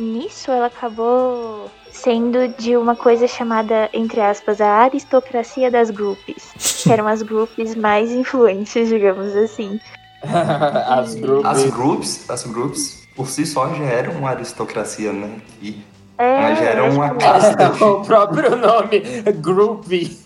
[0.00, 6.82] nisso, ela acabou sendo de uma coisa chamada, entre aspas, a aristocracia das groupies.
[6.82, 9.78] Que eram as groupies mais influentes, digamos assim.
[10.22, 11.46] As groupies.
[11.50, 15.30] As groups, as groups, por si só já eram uma aristocracia, né?
[15.62, 15.82] E
[16.18, 17.68] É, elas já eram uma casta.
[17.70, 19.00] de- o próprio nome,
[19.40, 20.18] groupie.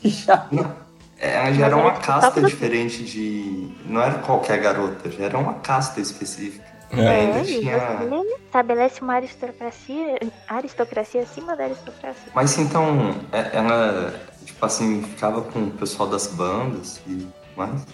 [1.18, 3.68] É, Elas já eram uma Mas era casta diferente de.
[3.86, 6.64] Não era qualquer garota, já era uma casta específica.
[7.00, 7.40] É.
[7.40, 7.78] É, tinha.
[7.78, 10.18] você estabelece uma aristocracia,
[10.48, 12.32] aristocracia acima da aristocracia.
[12.34, 14.14] Mas então, é- ela,
[14.44, 17.26] tipo assim, ficava com o pessoal das bandas e
[17.56, 17.84] mais.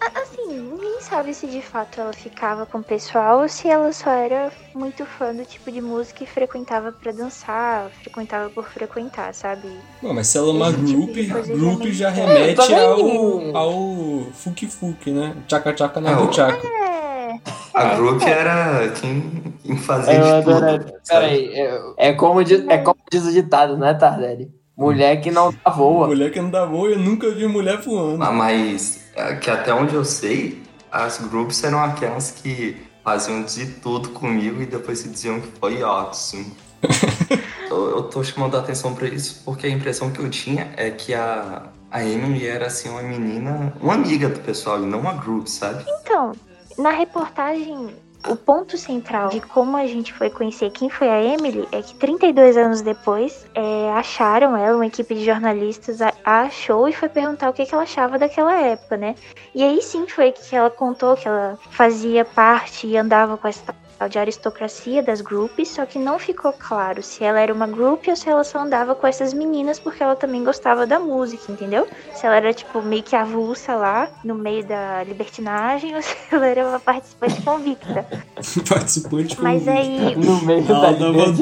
[0.00, 4.10] Assim, ninguém sabe se de fato ela ficava com o pessoal ou se ela só
[4.10, 9.68] era muito fã do tipo de música e frequentava pra dançar, frequentava por frequentar, sabe?
[10.02, 13.52] Bom, mas se ela é uma Esse tipo group, coisa group já É, remete também-
[13.54, 15.34] ao, ao Fuki Fuki, né?
[15.46, 16.66] Tchaca Tchaca na É, o- Buchaca.
[16.66, 17.34] É,
[17.74, 20.92] A group era quem, quem fazia Eu de tudo.
[21.08, 24.50] Peraí, é, é como, diz, é como diz o ditado, né, Tardelli?
[24.76, 26.06] Mulher que não dá voa.
[26.06, 28.22] Mulher que não dá voo, eu nunca vi mulher voando.
[28.22, 29.07] Ah, Mas é,
[29.40, 34.66] que até onde eu sei, as groups eram aquelas que faziam de tudo comigo e
[34.66, 36.52] depois se diziam que foi awesome.
[37.70, 40.90] eu, eu tô chamando a atenção pra isso porque a impressão que eu tinha é
[40.90, 45.14] que a, a Emily era assim uma menina, uma amiga do pessoal e não uma
[45.14, 45.84] group, sabe?
[46.00, 46.32] Então,
[46.76, 47.94] na reportagem,
[48.26, 51.94] o ponto central de como a gente foi conhecer quem foi a Emily é que
[51.94, 57.08] 32 anos depois é, acharam ela, uma equipe de jornalistas a, a achou e foi
[57.08, 59.14] perguntar o que, que ela achava daquela época, né?
[59.54, 63.72] E aí sim foi que ela contou que ela fazia parte e andava com essa
[64.06, 68.14] de aristocracia das groups, só que não ficou claro se ela era uma group ou
[68.16, 71.88] se ela só andava com essas meninas porque ela também gostava da música, entendeu?
[72.14, 76.46] Se ela era, tipo, meio que avulsa lá, no meio da libertinagem, ou se ela
[76.46, 78.06] era uma participante convicta.
[78.68, 81.32] Participante com Mas aí, No meio Ela da duro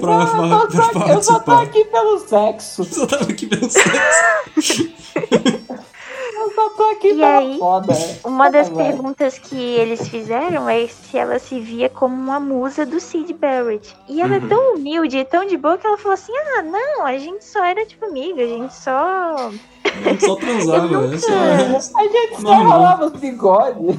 [0.00, 2.84] pra- Não, eu, pra só, eu só tô aqui pelo sexo.
[2.84, 4.92] Só tava aqui pelo sexo.
[6.42, 7.58] Eu só tô aqui E aí?
[7.58, 7.92] foda.
[7.92, 8.18] é.
[8.26, 8.86] uma das Vai.
[8.86, 13.96] perguntas que eles fizeram é se ela se via como uma musa do Sid Barrett.
[14.08, 14.44] E ela Uhum.
[14.44, 17.44] é tão humilde e tão de boa que ela falou assim: ah, não, a gente
[17.44, 19.50] só era tipo amiga, a gente só.
[20.20, 20.86] Só transava.
[20.92, 21.68] Eu nunca- é- A
[22.08, 23.98] gente só rolava os bigode.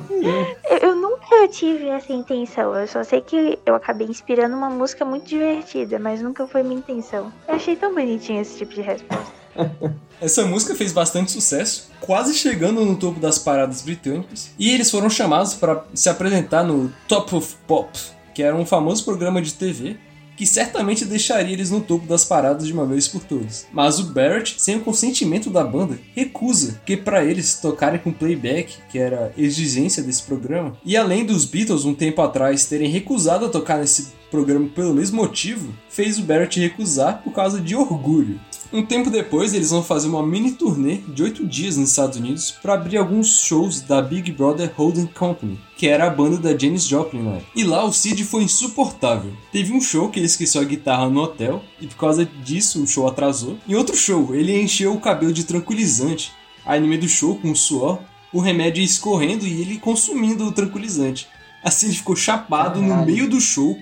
[0.69, 2.75] Eu, eu nunca tive essa intenção.
[2.75, 6.77] Eu só sei que eu acabei inspirando uma música muito divertida, mas nunca foi minha
[6.79, 7.31] intenção.
[7.47, 9.42] Eu achei tão bonitinho esse tipo de resposta.
[10.21, 15.09] Essa música fez bastante sucesso, quase chegando no topo das paradas britânicas, e eles foram
[15.09, 17.97] chamados para se apresentar no Top of Pop,
[18.33, 19.97] que era um famoso programa de TV
[20.35, 23.67] que certamente deixaria eles no topo das paradas de uma vez por todas.
[23.71, 28.73] Mas o Barrett, sem o consentimento da banda, recusa que para eles tocarem com playback,
[28.89, 33.49] que era exigência desse programa, e além dos Beatles um tempo atrás terem recusado a
[33.49, 38.39] tocar nesse programa pelo mesmo motivo, fez o Barrett recusar por causa de orgulho.
[38.73, 42.49] Um tempo depois, eles vão fazer uma mini turnê de oito dias nos Estados Unidos
[42.49, 46.87] para abrir alguns shows da Big Brother Holding Company, que era a banda da Janis
[46.87, 47.37] Joplin lá.
[47.55, 49.31] E lá o Sid foi insuportável.
[49.51, 52.87] Teve um show que ele esqueceu a guitarra no hotel e por causa disso o
[52.87, 53.59] show atrasou.
[53.67, 56.31] Em outro show, ele encheu o cabelo de tranquilizante.
[56.65, 57.99] Aí no meio do show, com suor,
[58.33, 61.27] o remédio ia escorrendo e ele consumindo o tranquilizante.
[61.63, 63.05] Assim ele ficou chapado no Caralho.
[63.05, 63.77] meio do show,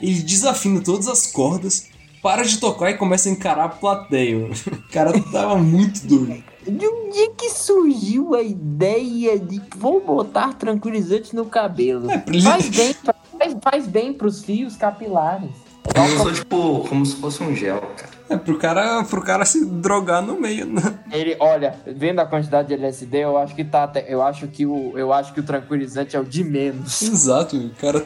[0.00, 1.88] ele desafina todas as cordas,
[2.22, 4.36] para de tocar e começa a encarar a plateia.
[4.46, 6.42] O cara tava muito doido.
[6.66, 12.10] De onde é que surgiu a ideia de vou botar tranquilizante no cabelo?
[12.10, 15.50] É, pra ele- Faz bem, faz, faz bem pros fios capilares.
[15.94, 18.10] Eu sou tipo como se fosse um gel, cara.
[18.28, 20.82] É, pro cara, pro cara se drogar no meio, né?
[21.12, 24.66] Ele, olha, vendo a quantidade de LSD, eu acho que tá até, eu acho que
[24.66, 27.00] o, eu acho que o tranquilizante é o de menos.
[27.02, 28.04] Exato, o cara.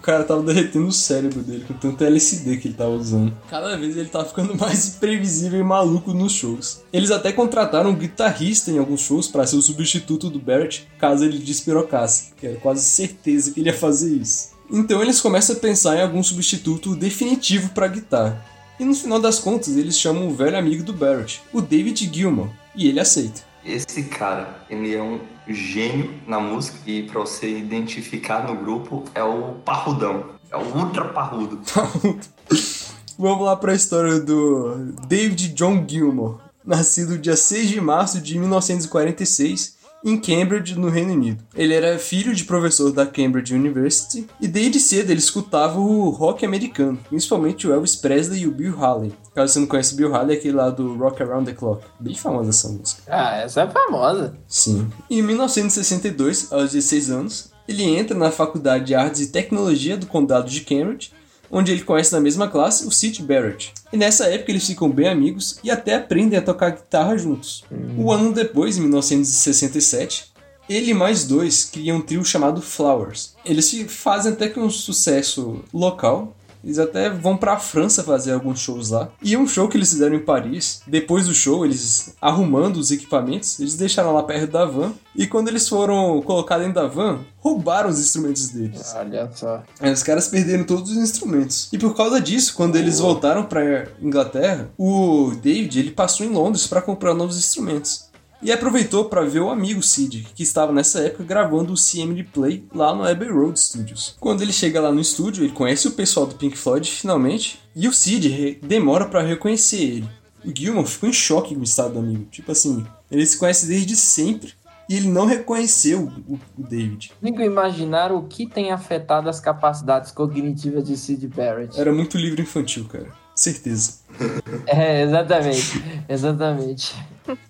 [0.00, 3.36] O cara tava derretendo o cérebro dele com tanto LSD que ele tava usando.
[3.50, 6.80] Cada vez ele tava ficando mais imprevisível e maluco nos shows.
[6.90, 11.22] Eles até contrataram um guitarrista em alguns shows para ser o substituto do Barrett caso
[11.22, 14.52] ele despirocasse, era quase certeza que ele ia fazer isso.
[14.70, 18.42] Então eles começam a pensar em algum substituto definitivo pra guitarra.
[18.78, 22.48] E no final das contas eles chamam o velho amigo do Barrett, o David Gilmour,
[22.74, 23.49] e ele aceita.
[23.64, 29.22] Esse cara, ele é um gênio na música e pra você identificar no grupo é
[29.22, 30.26] o parrudão.
[30.50, 31.60] É o ultra parrudo.
[33.18, 38.38] Vamos lá para a história do David John Gilmour, nascido dia 6 de março de
[38.38, 41.44] 1946 em Cambridge, no Reino Unido.
[41.54, 46.44] Ele era filho de professor da Cambridge University e desde cedo ele escutava o rock
[46.44, 49.12] americano, principalmente o Elvis Presley e o Bill Haley.
[49.34, 51.84] Caso você não conhece o Bill Haley, é aquele lá do Rock Around the Clock.
[51.98, 53.02] Bem famosa essa música.
[53.06, 54.34] Ah, essa é famosa.
[54.48, 54.88] Sim.
[55.08, 60.50] Em 1962, aos 16 anos, ele entra na Faculdade de Artes e Tecnologia do Condado
[60.50, 61.12] de Cambridge,
[61.50, 63.72] onde ele conhece na mesma classe o Sid Barrett.
[63.92, 67.64] E nessa época eles ficam bem amigos e até aprendem a tocar guitarra juntos.
[67.70, 70.30] Um ano depois, em 1967,
[70.68, 73.34] ele e mais dois criam um trio chamado Flowers.
[73.44, 76.36] Eles fazem até que um sucesso local.
[76.62, 79.10] Eles até vão pra França fazer alguns shows lá.
[79.22, 83.58] E um show que eles fizeram em Paris, depois do show, eles arrumando os equipamentos,
[83.60, 84.92] eles deixaram lá perto da van.
[85.16, 88.94] E quando eles foram colocar dentro da van, roubaram os instrumentos deles.
[88.96, 89.62] Olha só.
[89.80, 91.68] Aí os caras perderam todos os instrumentos.
[91.72, 96.66] E por causa disso, quando eles voltaram pra Inglaterra, o David ele passou em Londres
[96.66, 98.09] pra comprar novos instrumentos.
[98.42, 102.64] E aproveitou pra ver o amigo Sid, que estava nessa época gravando o CMD Play
[102.74, 104.16] lá no Abbey Road Studios.
[104.18, 107.86] Quando ele chega lá no estúdio, ele conhece o pessoal do Pink Floyd finalmente, e
[107.86, 110.08] o Sid demora pra reconhecer ele.
[110.44, 112.24] O Gilmour ficou em choque com o estado do amigo.
[112.30, 114.54] Tipo assim, ele se conhece desde sempre
[114.88, 117.12] e ele não reconheceu o, o David.
[117.20, 121.78] Consigo imaginar o que tem afetado as capacidades cognitivas de Sid Barrett.
[121.78, 123.06] Era muito livro infantil, cara.
[123.34, 124.00] Certeza.
[124.66, 125.82] É, exatamente.
[126.08, 126.94] Exatamente.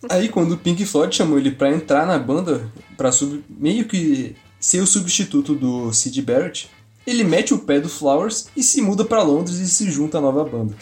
[0.09, 2.71] Aí quando o Pink Floyd chamou ele pra entrar na banda,
[3.13, 3.45] sub...
[3.49, 6.71] meio que ser o substituto do Sid Barrett,
[7.07, 10.21] ele mete o pé do Flowers e se muda pra Londres e se junta à
[10.21, 10.75] nova banda.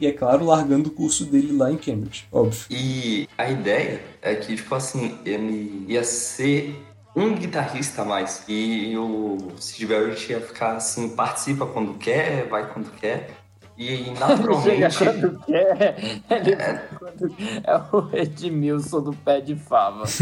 [0.00, 2.66] E é claro, largando o curso dele lá em Cambridge, óbvio.
[2.68, 6.76] E a ideia é que, tipo assim, ele ia ser
[7.14, 8.42] um guitarrista a mais.
[8.48, 13.30] E o Sid Barrett ia ficar assim, participa quando quer, vai quando quer.
[13.76, 14.98] E Chega naturalmente.
[14.98, 15.96] quando quer.
[16.30, 16.56] Ele
[16.98, 20.04] quando- é o Edmilson do pé de fava.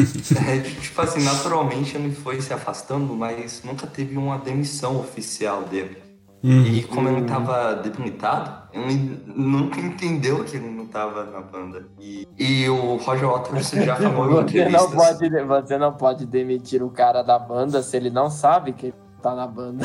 [0.48, 5.98] É, tipo assim, naturalmente ele foi se afastando, mas nunca teve uma demissão oficial dele.
[6.44, 11.86] E como ele tava debilitado, ele nunca entendeu que ele não tava na banda.
[12.00, 14.94] E, e o Roger Waters já falou em Você não, entrevistas.
[14.94, 18.94] pode, você não pode demitir o cara da banda se ele não sabe que ele
[19.22, 19.84] tá na banda.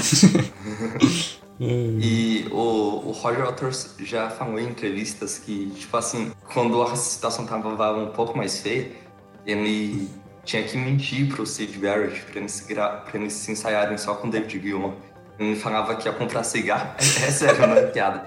[1.59, 7.45] E o, o Roger Waters já falou em entrevistas que, tipo assim, quando a situação
[7.45, 8.91] tava um pouco mais feia,
[9.45, 10.09] ele
[10.43, 14.13] tinha que mentir pro Sid Barrett pra eles, se gra- pra eles se ensaiarem só
[14.15, 14.93] com David Gilmour.
[15.39, 16.89] Ele falava que ia comprar cigarro.
[16.97, 18.25] É, é sério, não é piada.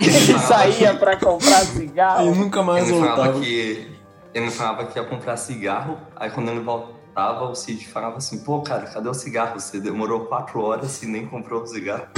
[0.00, 2.26] Ele falava saía que- pra comprar cigarro.
[2.34, 3.40] E nunca mais ele falava voltava.
[3.44, 3.90] que
[4.34, 8.60] ele falava que ia comprar cigarro, aí quando ele voltava, o Cid falava assim, pô,
[8.62, 9.60] cara, cadê o cigarro?
[9.60, 12.06] Você demorou quatro horas e nem comprou o cigarro.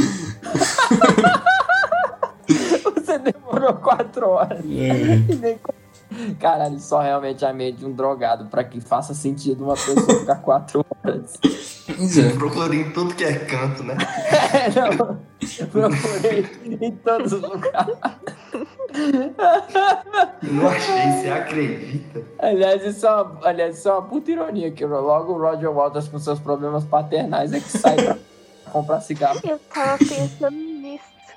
[2.94, 4.60] Você demorou quatro horas.
[4.60, 5.16] É.
[5.32, 5.74] E nem co-
[6.38, 10.36] Caralho, só realmente a mente de um drogado pra que faça sentido uma pessoa ficar
[10.36, 11.34] quatro horas.
[11.88, 12.30] É.
[12.36, 13.96] Procurei em tudo que é canto, né?
[14.54, 15.18] É, não.
[15.70, 16.46] Procurei
[16.80, 17.96] em todos os lugares.
[20.42, 22.22] Não achei, você acredita?
[22.38, 26.08] Aliás, isso é uma, aliás, isso é uma puta ironia, que logo o Roger Waters
[26.08, 28.16] com seus problemas paternais é que sai pra
[28.70, 29.40] comprar cigarro.
[29.44, 30.73] Eu tava pensando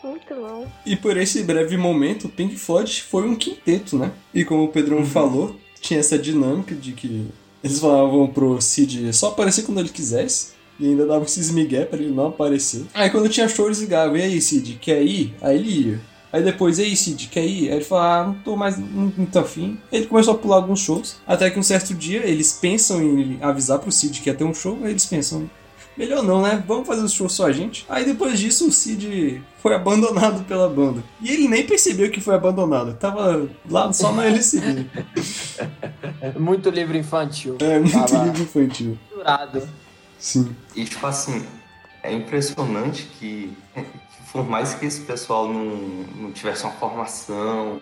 [0.03, 0.71] muito louco.
[0.85, 4.11] E por esse breve momento, o Pink Floyd foi um quinteto, né?
[4.33, 7.27] E como o Pedrão falou, tinha essa dinâmica de que
[7.63, 10.55] eles falavam pro Sid só aparecer quando ele quisesse.
[10.79, 12.85] E ainda davam esses migué pra ele não aparecer.
[12.93, 15.33] Aí quando tinha show, eles ligavam, e aí, Sid, quer ir?
[15.41, 15.99] Aí ele ia.
[16.31, 17.69] Aí depois, e aí, Sid, quer ir?
[17.69, 18.75] Aí ele falava, ah, não tô mais
[19.31, 19.79] tô afim.
[19.91, 21.15] Ele começou a pular alguns shows.
[21.25, 24.53] Até que um certo dia, eles pensam em avisar pro Sid que ia ter um
[24.53, 24.77] show.
[24.83, 25.49] Aí eles pensam,
[25.97, 26.63] Melhor não, né?
[26.67, 27.85] Vamos fazer o show só a gente.
[27.89, 31.03] Aí depois disso o Cid foi abandonado pela banda.
[31.19, 32.93] E ele nem percebeu que foi abandonado.
[32.95, 34.85] Tava lá só na LCD.
[36.39, 37.57] Muito livro infantil.
[37.59, 38.97] É muito Tava livro infantil.
[39.09, 39.67] misturado.
[40.19, 40.55] Sim.
[40.75, 41.43] E tipo assim,
[42.03, 43.51] é impressionante que
[44.37, 45.65] por mais que esse pessoal não,
[46.15, 47.81] não tivesse uma formação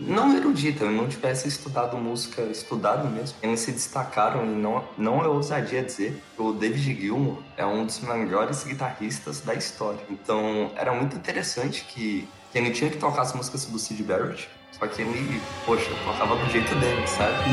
[0.00, 5.28] não erudita, não tivesse estudado música, estudado mesmo, eles se destacaram e não, não é
[5.28, 10.00] ousadia dizer que o David Gilmour é um dos melhores guitarristas da história.
[10.10, 14.48] Então era muito interessante que, que ele tinha que tocar as músicas do Sid Barrett,
[14.72, 17.44] só que ele, poxa, tocava do jeito dele, sabe?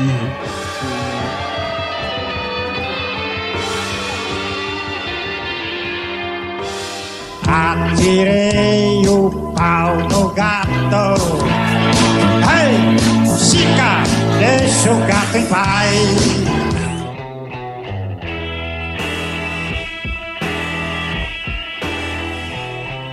[7.48, 10.68] Atirei o pau no gato.
[12.44, 12.98] Ei,
[13.38, 14.02] Chica,
[14.38, 16.58] deixa o gato em paz.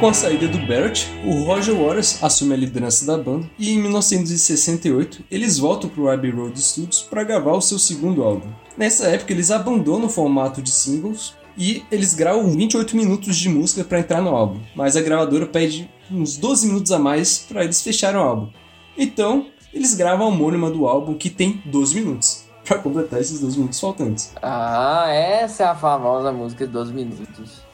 [0.01, 3.79] Com a saída do Barrett, o Roger Waters assume a liderança da banda e em
[3.79, 8.49] 1968 eles voltam pro Abbey Road Studios para gravar o seu segundo álbum.
[8.77, 13.83] Nessa época, eles abandonam o formato de singles e eles gravam 28 minutos de música
[13.83, 17.81] para entrar no álbum, mas a gravadora pede uns 12 minutos a mais para eles
[17.81, 18.49] fecharem o álbum.
[18.97, 23.57] Então, eles gravam a homônima do álbum que tem 12 minutos, para completar esses 12
[23.57, 24.33] minutos faltantes.
[24.41, 27.64] Ah, essa é a famosa música de 12 minutos.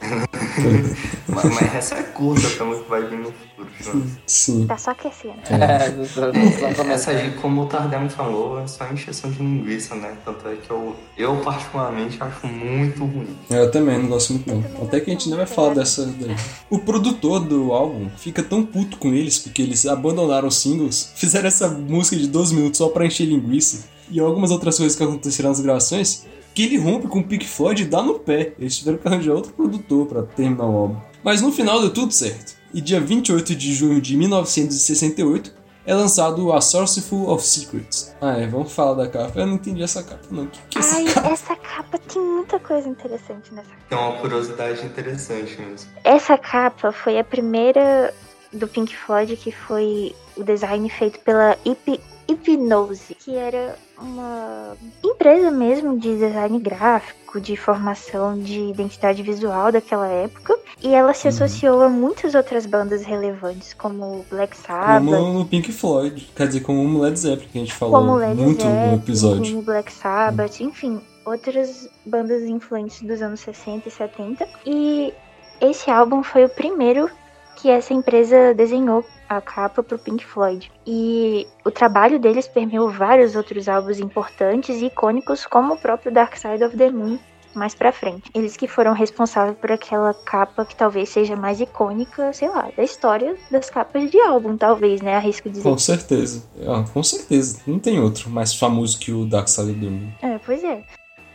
[1.28, 4.02] Mas, mas essa é curta pra música que vai vir no futuro, João.
[4.26, 4.66] Sim.
[4.66, 5.34] Tá só aquecendo.
[5.48, 6.90] É, não não tô comentando.
[6.90, 10.16] Essa aí, como o Tardemo falou, é só encheção de linguiça, né?
[10.24, 13.36] Tanto é que eu, eu particularmente acho muito ruim.
[13.50, 14.64] Eu também não gosto muito não.
[14.82, 16.36] Até que a gente ainda vai falar dessa daí.
[16.68, 21.48] O produtor do álbum fica tão puto com eles porque eles abandonaram os singles, fizeram
[21.48, 25.48] essa música de 12 minutos só pra encher linguiça e algumas outras coisas que aconteceram
[25.50, 28.52] nas gravações, que ele rompe com o Pink Floyd e dá no pé.
[28.58, 30.96] Eles tiveram que arranjar outro produtor pra terminar o álbum.
[31.24, 32.54] Mas no final deu tudo certo.
[32.74, 35.52] E dia 28 de junho de 1968
[35.84, 38.14] é lançado A Sourceful of Secrets.
[38.20, 39.40] Ah, é, vamos falar da capa.
[39.40, 40.44] Eu não entendi essa capa, não.
[40.44, 41.28] O que, que é essa Ai, capa?
[41.28, 43.82] essa capa tem muita coisa interessante nessa capa.
[43.88, 45.90] Tem uma curiosidade interessante mesmo.
[46.04, 48.14] Essa capa foi a primeira
[48.52, 55.50] do Pink Floyd que foi o design feito pela Hip- Hypnose, que era uma empresa
[55.50, 60.58] mesmo de design gráfico, de formação de identidade visual daquela época.
[60.82, 65.70] E ela se associou a muitas outras bandas relevantes, como Black Sabbath, Como no Pink
[65.72, 68.90] Floyd, quer dizer, como no Led Zeppelin, que a gente falou como Led muito Zeppelin,
[68.90, 69.52] no episódio.
[69.52, 74.48] como Black Sabbath, enfim, outras bandas influentes dos anos 60 e 70.
[74.66, 75.14] E
[75.60, 77.08] esse álbum foi o primeiro
[77.56, 80.70] que essa empresa desenhou a capa pro Pink Floyd.
[80.86, 86.36] E o trabalho deles permeou vários outros álbuns importantes e icônicos, como o próprio Dark
[86.36, 87.18] Side of the Moon,
[87.54, 88.30] mais pra frente.
[88.34, 92.82] Eles que foram responsáveis por aquela capa que talvez seja mais icônica, sei lá, da
[92.82, 95.16] história das capas de álbum, talvez, né?
[95.16, 95.62] Arrisco dizer.
[95.62, 96.44] Com certeza.
[96.66, 97.60] Ah, com certeza.
[97.66, 100.10] Não tem outro mais famoso que o Dark Side of the Moon.
[100.22, 100.82] É, pois é.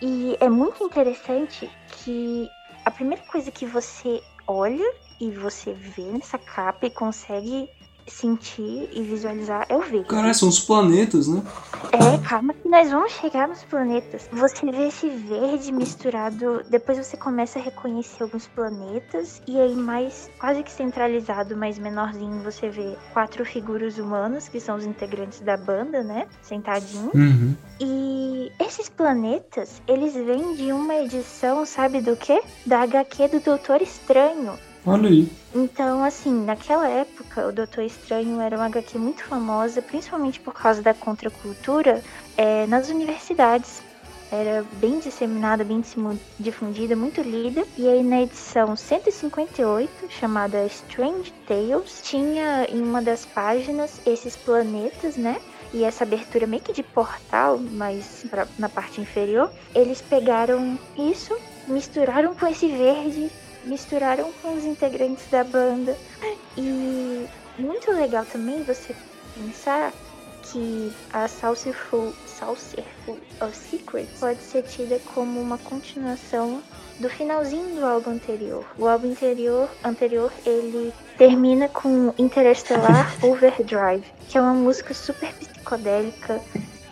[0.01, 2.47] E é muito interessante que
[2.85, 4.87] a primeira coisa que você olha
[5.19, 7.69] e você vê nessa capa e consegue
[8.09, 10.07] sentir e visualizar é o verde.
[10.07, 11.43] Caralho, são os planetas, né?
[11.91, 14.29] É, calma que nós vamos chegar nos planetas.
[14.31, 20.29] Você vê esse verde misturado, depois você começa a reconhecer alguns planetas e aí mais
[20.39, 25.57] quase que centralizado, mas menorzinho, você vê quatro figuras humanas que são os integrantes da
[25.57, 26.27] banda, né?
[26.41, 27.13] Sentadinhos.
[27.13, 27.55] Uhum.
[27.79, 32.41] E esses planetas, eles vêm de uma edição, sabe do quê?
[32.65, 34.57] Da HQ do Doutor Estranho.
[34.87, 35.27] Olha aí.
[35.53, 40.81] Então, assim, naquela época, o Doutor Estranho era uma HQ muito famosa, principalmente por causa
[40.81, 42.01] da contracultura,
[42.37, 43.81] é, nas universidades.
[44.31, 45.81] Era bem disseminada, bem
[46.39, 47.65] difundida, muito lida.
[47.77, 55.17] E aí, na edição 158, chamada Strange Tales, tinha em uma das páginas esses planetas,
[55.17, 55.37] né?
[55.73, 59.49] E essa abertura meio que de portal, mas pra- na parte inferior.
[59.75, 61.33] Eles pegaram isso,
[61.67, 63.29] misturaram com esse verde
[63.67, 65.97] misturaram com os integrantes da banda.
[66.57, 67.27] E
[67.59, 68.95] muito legal também você
[69.35, 69.91] pensar
[70.51, 76.61] que a Saucerful, Saucerful of Secrets pode ser tida como uma continuação
[76.99, 78.65] do finalzinho do álbum anterior.
[78.77, 86.41] O álbum anterior, anterior ele termina com Interstellar Overdrive, que é uma música super psicodélica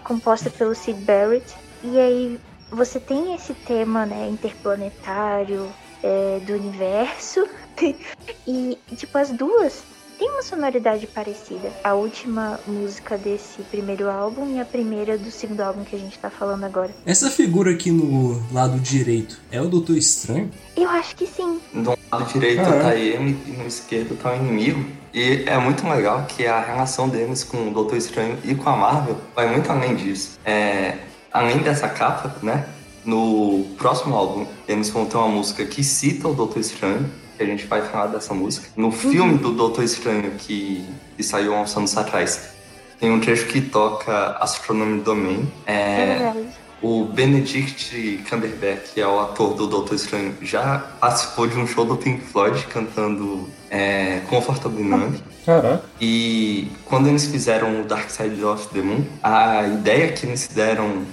[0.04, 1.56] composta pelo Sid Barrett.
[1.84, 5.72] E aí você tem esse tema, né, interplanetário,
[6.06, 7.48] é, do universo.
[8.48, 9.84] e, tipo, as duas
[10.20, 11.72] têm uma sonoridade parecida.
[11.84, 16.18] A última música desse primeiro álbum e a primeira do segundo álbum que a gente
[16.20, 16.94] tá falando agora.
[17.06, 20.50] Essa figura aqui no lado direito é o Doutor Estranho?
[20.78, 21.60] Eu acho que sim.
[21.74, 22.82] Do lado direito Ah, é?
[22.82, 24.86] tá ele e no esquerdo tá o inimigo.
[25.14, 28.76] E é muito legal que a relação deles com o Doutor Estranho e com a
[28.76, 30.40] Marvel vai muito além disso.
[30.46, 30.98] É,
[31.32, 32.66] além dessa capa, né?
[33.06, 37.46] No próximo álbum, eles vão ter uma música que cita o Doutor Estranho, que a
[37.46, 38.68] gente vai falar dessa música.
[38.76, 40.86] No filme do Doutor Estranho, que,
[41.16, 42.56] que saiu há uns anos atrás,
[43.00, 45.48] tem um trecho que toca Astronomy Domain.
[45.66, 46.34] É É,
[46.82, 51.86] o Benedict Cumberbatch, que é o ator do Doutor Estranho, já participou de um show
[51.86, 55.20] do Pink Floyd cantando é, Comfortable Numb.
[55.46, 55.84] Caraca.
[56.00, 61.04] E quando eles fizeram o Dark Side of the Moon, a ideia que eles deram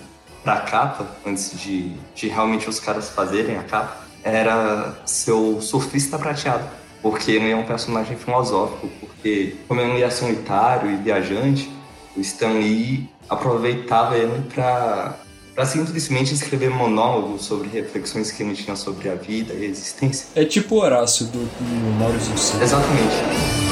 [0.43, 6.19] pra capa, antes de, de realmente os caras fazerem a capa, era ser o surfista
[6.19, 6.65] prateado.
[7.01, 11.69] Porque ele é um personagem filosófico, porque como ele é solitário e viajante,
[12.17, 15.19] o Stan Lee aproveitava ele pra,
[15.55, 20.29] pra simplesmente escrever monólogos sobre reflexões que ele tinha sobre a vida e a existência.
[20.37, 22.63] É tipo o Horácio do, do Maurício.
[22.63, 23.72] Exatamente.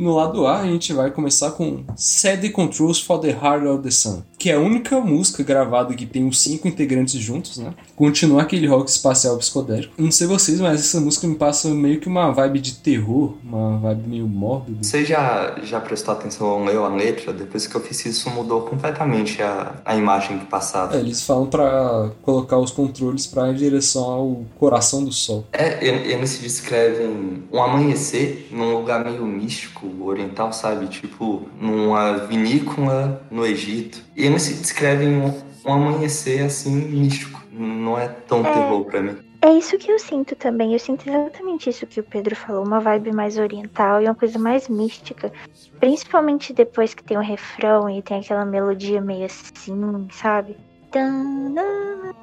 [0.00, 3.90] No lado A, a gente vai começar com the Controls for the Heart of the
[3.90, 7.74] Sun, que é a única música gravada que tem os cinco integrantes juntos, né?
[7.94, 9.92] Continua aquele rock espacial psicodélico.
[9.98, 13.76] Não sei vocês, mas essa música me passa meio que uma vibe de terror, uma
[13.76, 14.82] vibe meio mórbida.
[14.82, 17.34] Você já, já prestou atenção, leu a letra?
[17.34, 20.96] Depois que eu fiz isso, mudou completamente a, a imagem que passava.
[20.96, 25.44] É, eles falam pra colocar os controles pra ir em direção ao coração do sol.
[25.52, 30.86] É, eles se descrevem um amanhecer num lugar meio místico, oriental, sabe?
[30.86, 34.08] Tipo, numa vinícola no Egito.
[34.16, 37.40] E eles se descrevem um, um amanhecer assim místico.
[37.52, 38.52] Não é tão É.
[38.52, 39.16] terror pra mim.
[39.42, 40.74] É isso que eu sinto também.
[40.74, 44.38] Eu sinto exatamente isso que o Pedro falou, uma vibe mais oriental e uma coisa
[44.38, 45.32] mais mística.
[45.78, 50.56] Principalmente depois que tem o refrão e tem aquela melodia meio assim, sabe?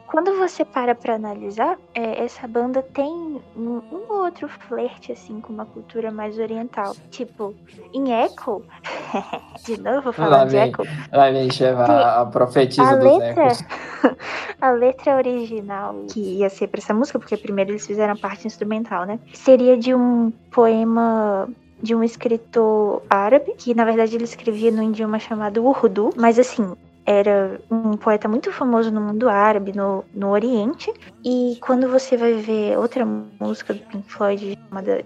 [0.08, 3.06] Quando você para pra analisar, é, essa banda tem
[3.56, 6.96] um, um ou outro flerte assim com uma cultura mais oriental.
[7.10, 7.54] Tipo,
[7.94, 8.64] em Echo,
[9.66, 13.48] de novo Lá falando de vem, Echo, lá vem Tem a, a profetisa a letra,
[14.62, 18.48] a letra original que ia ser pra essa música, porque primeiro eles fizeram a parte
[18.48, 19.20] instrumental, né?
[19.34, 21.50] Seria de um poema
[21.82, 26.76] de um escritor árabe, que na verdade ele escrevia no idioma chamado Urdu, mas assim,
[27.08, 30.94] era um poeta muito famoso no mundo árabe, no, no Oriente.
[31.24, 35.06] E quando você vai ver outra música do Pink Floyd chamada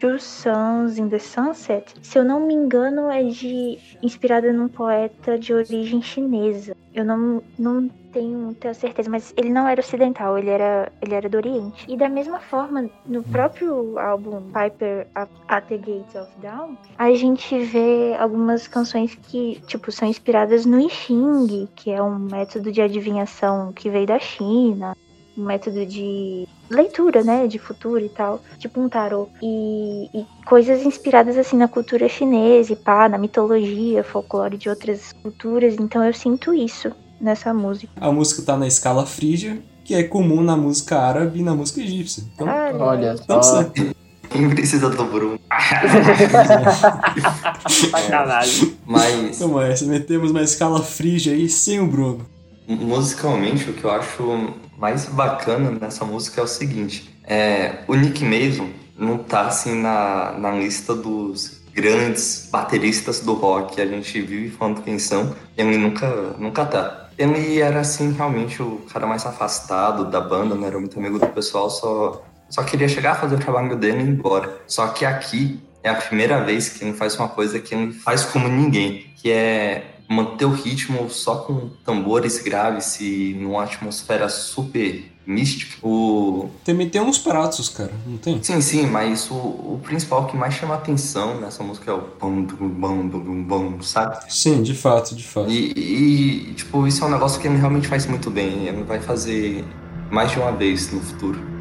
[0.00, 5.38] Two Suns in the Sunset, se eu não me engano, é de inspirada num poeta
[5.38, 6.74] de origem chinesa.
[6.94, 11.28] Eu não, não tenho muita certeza, mas ele não era ocidental, ele era, ele era
[11.28, 11.84] do Oriente.
[11.86, 17.12] E da mesma forma, no próprio álbum Piper at, at the Gates of Dawn, a
[17.12, 22.72] gente vê algumas canções que, tipo, são inspiradas no I Ching, que é um método
[22.72, 24.96] de adivinhação que veio da China,
[25.36, 29.28] um método de leitura, né, de futuro e tal, tipo um tarô.
[29.42, 35.12] E, e coisas inspiradas assim na cultura chinesa e pá, na mitologia, folclore de outras
[35.12, 35.76] culturas.
[35.78, 36.90] Então eu sinto isso
[37.20, 37.92] nessa música.
[38.00, 41.80] A música tá na escala frígia, que é comum na música árabe e na música
[41.80, 42.24] egípcia.
[42.34, 43.58] Então, Olha, Olha então só.
[43.62, 43.94] certo.
[44.28, 45.38] Quem precisa do Bruno?
[47.68, 48.76] Sacanagem.
[48.84, 52.26] Mas Então, é, metemos uma escala frígia aí sem o Bruno.
[52.66, 58.24] musicalmente o que eu acho mais bacana nessa música é o seguinte: é, o Nick
[58.24, 63.80] Mason não tá assim na, na lista dos grandes bateristas do rock.
[63.80, 67.05] A gente vive falando quem são, e ele nunca, nunca tá.
[67.18, 71.26] Ele era assim realmente o cara mais afastado da banda, não era muito amigo do
[71.28, 74.60] pessoal, só, só queria chegar, fazer o trabalho dele e ir embora.
[74.66, 78.24] Só que aqui é a primeira vez que ele faz uma coisa que ele faz
[78.24, 85.15] como ninguém, que é manter o ritmo só com tambores graves e numa atmosfera super
[85.26, 85.76] mística.
[85.82, 86.48] O...
[86.64, 88.40] Também tem uns pratos, cara, não tem?
[88.42, 92.42] Sim, sim, mas o, o principal que mais chama atenção nessa música é o bam,
[92.42, 94.18] dum, bam, dum, bam, sabe?
[94.28, 95.50] Sim, de fato, de fato.
[95.50, 98.66] E, e, tipo, isso é um negócio que ele realmente faz muito bem.
[98.66, 99.64] Ele vai fazer
[100.10, 101.56] mais de uma vez no futuro.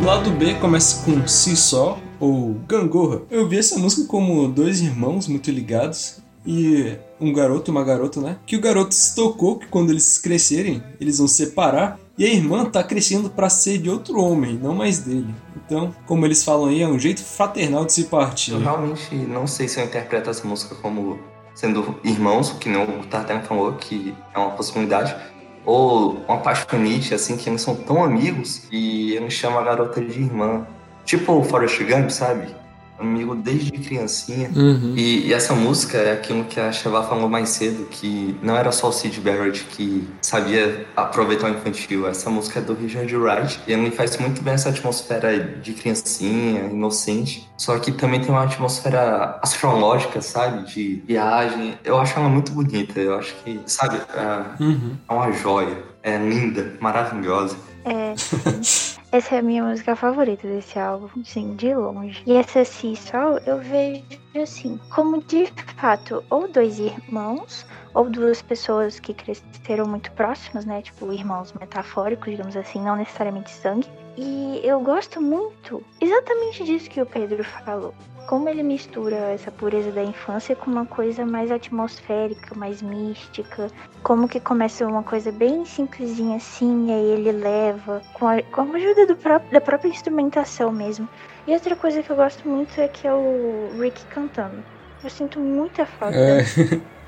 [0.00, 3.22] O lado B começa com Si Só ou Gangorra.
[3.30, 8.20] Eu vi essa música como dois irmãos muito ligados e um garoto e uma garota,
[8.20, 8.38] né?
[8.46, 12.64] Que o garoto se tocou que quando eles crescerem, eles vão separar e a irmã
[12.64, 15.34] tá crescendo pra ser de outro homem, não mais dele.
[15.56, 18.52] Então, como eles falam aí, é um jeito fraternal de se partir.
[18.52, 21.18] Eu realmente não sei se eu interpreto essa música como
[21.54, 25.16] sendo irmãos, que nem o Tartan falou, que é uma possibilidade,
[25.64, 30.20] ou uma paixonite, assim, que eles são tão amigos e ele chama a garota de
[30.20, 30.66] irmã.
[31.04, 32.54] Tipo o Forrest Gump, sabe?
[32.98, 34.50] Amigo desde criancinha.
[34.54, 34.94] Uhum.
[34.96, 38.72] E, e essa música é aquilo que a Sheva falou mais cedo, que não era
[38.72, 42.06] só o Sid Barrett que sabia aproveitar o infantil.
[42.08, 46.62] Essa música é do Richard Wright e ele faz muito bem essa atmosfera de criancinha,
[46.70, 47.48] inocente.
[47.56, 50.66] Só que também tem uma atmosfera astrológica, sabe?
[50.72, 51.78] De viagem.
[51.84, 52.98] Eu acho ela muito bonita.
[52.98, 54.96] Eu acho que, sabe, é, Uhum.
[55.08, 55.76] é uma joia.
[56.02, 57.56] É linda, maravilhosa.
[57.84, 58.14] É.
[59.16, 62.22] essa é a minha música favorita desse álbum, sim, de longe.
[62.26, 64.04] E essa Si Sol eu vejo
[64.42, 65.46] assim, como de
[65.78, 67.64] fato, ou dois irmãos,
[67.94, 70.82] ou duas pessoas que cresceram muito próximas, né?
[70.82, 73.88] Tipo, irmãos metafóricos, digamos assim, não necessariamente sangue.
[74.18, 77.94] E eu gosto muito exatamente disso que o Pedro falou.
[78.26, 83.68] Como ele mistura essa pureza da infância com uma coisa mais atmosférica, mais mística.
[84.02, 88.62] Como que começa uma coisa bem simplesinha assim, e aí ele leva, com a, com
[88.62, 91.08] a ajuda do próprio, da própria instrumentação mesmo.
[91.46, 94.62] E outra coisa que eu gosto muito é que é o Rick cantando.
[95.04, 96.42] Eu sinto muita falta É.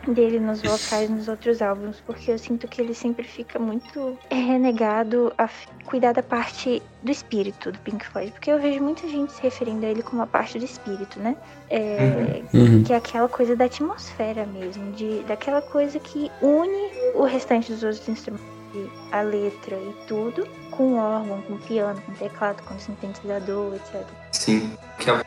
[0.07, 5.33] dele nos vocais nos outros álbuns, porque eu sinto que ele sempre fica muito renegado
[5.37, 5.49] a
[5.85, 9.87] cuidar da parte do espírito do Pink Floyd, porque eu vejo muita gente se referindo
[9.87, 11.37] a ele como a parte do espírito, né?
[11.71, 12.83] É, Uhum.
[12.83, 17.83] Que é aquela coisa da atmosfera mesmo, de, daquela coisa que une o restante dos
[17.83, 18.47] outros instrumentos,
[19.13, 24.07] a letra e tudo, com órgão, com piano, com teclado, com sintetizador, etc.
[24.33, 25.21] Sim, que é, é,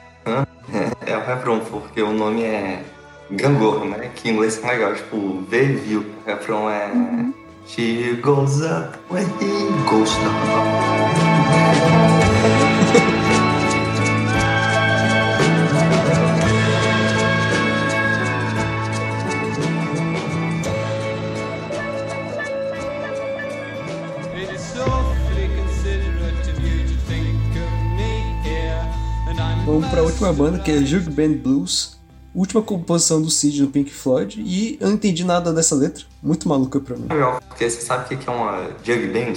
[1.13, 2.83] é o refrão, porque o nome é
[3.31, 4.11] Gangorra, né?
[4.15, 6.01] Que em inglês é legal, tipo, ver viu.
[6.01, 6.91] O refrão é
[7.65, 11.41] She goes up when he goes down.
[29.65, 32.00] Vamos pra última banda, que é Jug Band Blues.
[32.33, 34.41] Última composição do Sid no Pink Floyd.
[34.41, 36.05] E eu não entendi nada dessa letra.
[36.23, 37.07] Muito maluca pra mim.
[37.09, 39.33] Legal, porque você sabe o que é uma jug band?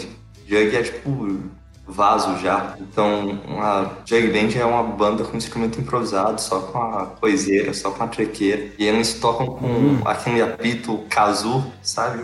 [0.46, 1.38] Jug é tipo
[1.86, 2.76] vaso já.
[2.80, 7.90] Então, uma jug band é uma banda com instrumento improvisado, só com a coiseira, só
[7.90, 8.72] com a trequeira.
[8.78, 12.22] E eles tocam com aquele apito kazoo, sabe?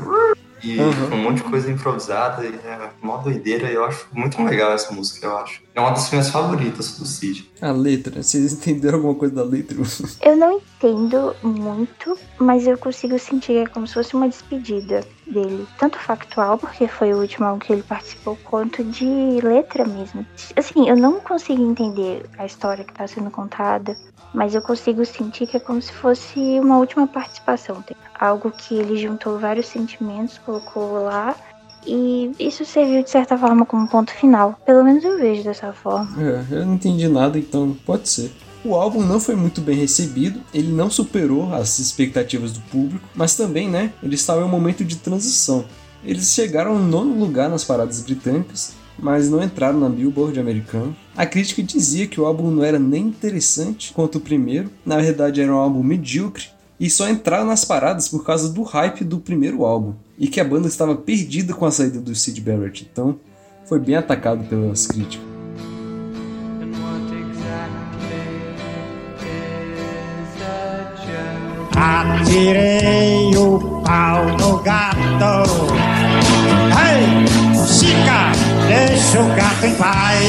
[0.62, 1.14] E Uhum.
[1.14, 2.44] um monte de coisa improvisada.
[2.44, 3.70] E é uma doideira.
[3.70, 5.62] E eu acho muito legal essa música, eu acho.
[5.74, 7.50] É uma das minhas favoritas do Cid.
[7.60, 9.76] A letra, vocês entenderam alguma coisa da letra?
[10.22, 15.04] Eu não entendo muito, mas eu consigo sentir que é como se fosse uma despedida
[15.30, 15.66] dele.
[15.78, 19.06] Tanto factual, porque foi o último álbum que ele participou, quanto de
[19.42, 20.26] letra mesmo.
[20.56, 23.96] Assim, eu não consigo entender a história que tá sendo contada,
[24.34, 27.82] mas eu consigo sentir que é como se fosse uma última participação.
[28.18, 31.34] Algo que ele juntou vários sentimentos, colocou lá.
[31.86, 34.58] E isso serviu de certa forma como ponto final.
[34.66, 36.10] Pelo menos eu vejo dessa forma.
[36.22, 38.30] É, eu não entendi nada, então pode ser.
[38.62, 43.34] O álbum não foi muito bem recebido, ele não superou as expectativas do público, mas
[43.34, 45.64] também, né, ele estava em um momento de transição.
[46.04, 50.94] Eles chegaram no nono lugar nas paradas britânicas, mas não entraram na Billboard americana.
[51.16, 55.40] A crítica dizia que o álbum não era nem interessante quanto o primeiro, na verdade
[55.40, 56.48] era um álbum medíocre,
[56.78, 60.44] e só entraram nas paradas por causa do hype do primeiro álbum, e que a
[60.44, 63.18] banda estava perdida com a saída do Sid Barrett, então
[63.64, 65.39] foi bem atacado pelas críticas.
[71.82, 75.46] Atirei o pau no gato.
[76.76, 77.24] Ei,
[77.66, 78.32] Chica,
[78.68, 80.20] deixa o gato em paz.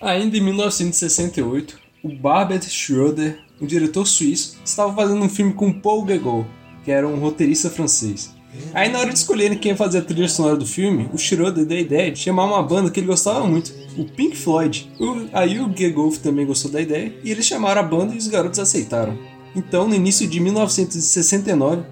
[0.00, 6.04] Ainda em 1968, o Barbet Schroeder, um diretor suíço, estava fazendo um filme com Paul
[6.04, 6.44] Gauguin,
[6.84, 8.33] que era um roteirista francês.
[8.72, 11.64] Aí na hora de escolherem quem ia fazer a trilha sonora do filme, o Schroeder
[11.64, 14.90] deu a ideia de chamar uma banda que ele gostava muito, o Pink Floyd.
[14.98, 18.26] O- aí o Gauguin também gostou da ideia, e eles chamaram a banda e os
[18.28, 19.16] garotos aceitaram.
[19.54, 21.82] Então, no início de 1969,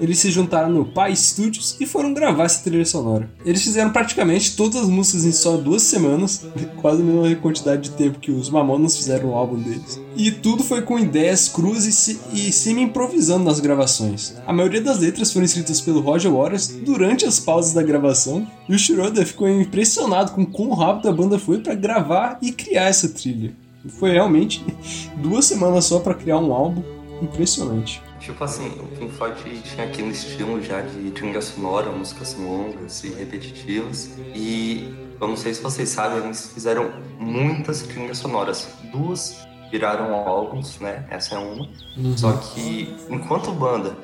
[0.00, 3.30] eles se juntaram no Pi Studios e foram gravar essa trilha sonora.
[3.44, 6.44] Eles fizeram praticamente todas as músicas em só duas semanas,
[6.80, 10.00] quase a mesma quantidade de tempo que os Mamonas fizeram o álbum deles.
[10.16, 14.34] E tudo foi com ideias cruas e, e semi-improvisando nas gravações.
[14.46, 18.74] A maioria das letras foram escritas pelo Roger Waters durante as pausas da gravação, e
[18.74, 23.08] o Schroeder ficou impressionado com quão rápido a banda foi para gravar e criar essa
[23.08, 23.54] trilha.
[23.98, 24.64] Foi realmente
[25.22, 26.82] duas semanas só para criar um álbum
[27.20, 28.02] impressionante.
[28.22, 33.08] Tipo assim, o Pink Floyd tinha aquele estilo já de trilha sonora, músicas longas e
[33.08, 34.10] repetitivas.
[34.32, 38.68] E eu não sei se vocês sabem, eles fizeram muitas trilhas sonoras.
[38.92, 41.04] Duas viraram álbuns, né?
[41.10, 41.68] Essa é uma.
[42.16, 43.96] Só que enquanto banda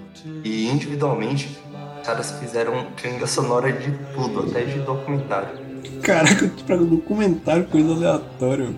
[0.43, 1.57] e individualmente,
[2.01, 5.69] os caras fizeram trilha sonora de tudo, até de documentário.
[6.03, 8.75] Caraca, pra um documentário, coisa aleatória.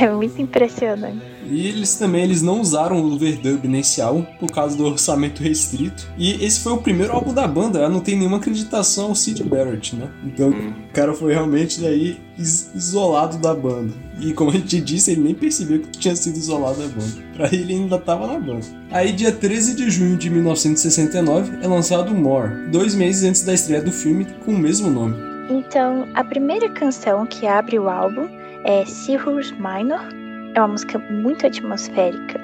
[0.00, 1.20] É muito impressionante.
[1.50, 6.08] E eles também eles não usaram o overdub nesse álbum por causa do orçamento restrito.
[6.16, 9.96] E esse foi o primeiro álbum da banda, não tem nenhuma acreditação ao Sid Barrett,
[9.96, 10.08] né?
[10.24, 13.92] Então o cara foi realmente daí is- isolado da banda.
[14.20, 17.30] E como a gente disse, ele nem percebeu que tinha sido isolado da banda.
[17.34, 18.64] Pra ele ainda tava na banda.
[18.92, 23.82] Aí, dia 13 de junho de 1969, é lançado More, dois meses antes da estreia
[23.82, 25.16] do filme com o mesmo nome.
[25.50, 28.28] Então, a primeira canção que abre o álbum
[28.64, 30.08] é Cirrus Minor.
[30.54, 32.40] É uma música muito atmosférica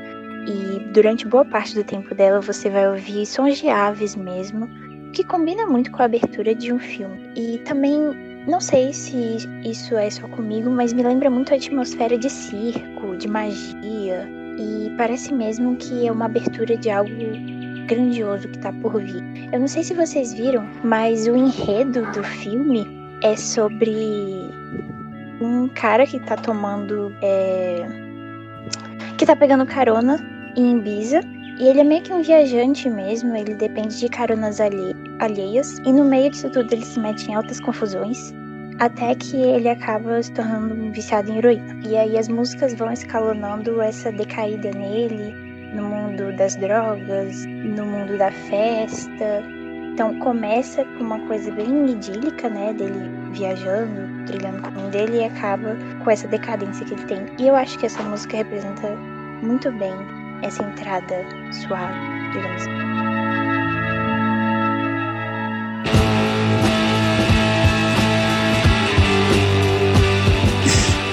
[0.47, 4.69] e durante boa parte do tempo dela você vai ouvir sons de aves mesmo,
[5.13, 7.29] que combina muito com a abertura de um filme.
[7.35, 7.99] E também,
[8.47, 13.17] não sei se isso é só comigo, mas me lembra muito a atmosfera de circo,
[13.17, 14.29] de magia.
[14.59, 17.11] E parece mesmo que é uma abertura de algo
[17.89, 19.23] grandioso que tá por vir.
[19.53, 22.87] Eu não sei se vocês viram, mas o enredo do filme
[23.23, 24.46] é sobre
[25.41, 27.15] um cara que tá tomando.
[27.23, 27.87] é,
[29.17, 30.19] que tá pegando carona
[30.57, 31.21] em Ibiza.
[31.59, 35.79] E ele é meio que um viajante mesmo, ele depende de caronas alhe alheias.
[35.87, 38.35] E no meio disso tudo ele se mete em altas confusões.
[38.79, 41.81] Até que ele acaba se tornando um viciado em heroína.
[41.87, 45.35] E aí as músicas vão escalonando essa decaída nele,
[45.75, 49.43] no mundo das drogas, no mundo da festa.
[49.95, 52.75] Então começa com uma coisa bem idílica, né?
[52.75, 57.27] Dele viajando, trilhando o caminho dele e acaba com essa decadência que ele tem.
[57.39, 58.89] E eu acho que essa música representa
[59.43, 59.93] muito bem
[60.43, 61.95] essa entrada suave,
[62.33, 62.71] digamos assim.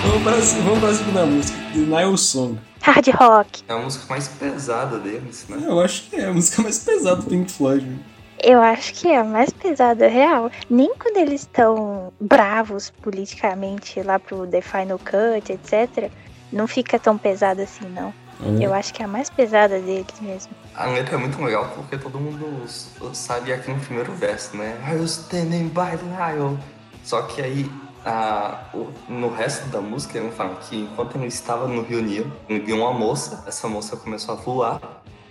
[0.04, 2.60] Vamos pra, vamos pra segunda música, Denial Song.
[2.82, 3.64] Hard rock.
[3.68, 5.58] É a música mais pesada deles, né?
[5.66, 8.00] Eu acho que é a música mais pesada do Pink Floyd.
[8.44, 10.52] Eu acho que é a mais pesada real.
[10.70, 16.12] Nem quando eles estão bravos politicamente lá pro The Final Cut, etc.
[16.52, 18.14] Não fica tão pesado assim, não.
[18.60, 20.52] Eu acho que é a mais pesada deles mesmo.
[20.76, 22.66] A letra é muito legal porque todo mundo
[23.14, 24.78] sabe aqui no primeiro verso, né?
[24.86, 26.58] Are you standing by Lyle?
[27.06, 27.72] Só que aí,
[28.06, 32.34] a- o- no resto da música, ele fala que enquanto ele estava no Rio Nilo,
[32.50, 34.82] ele viu uma moça, essa moça começou a voar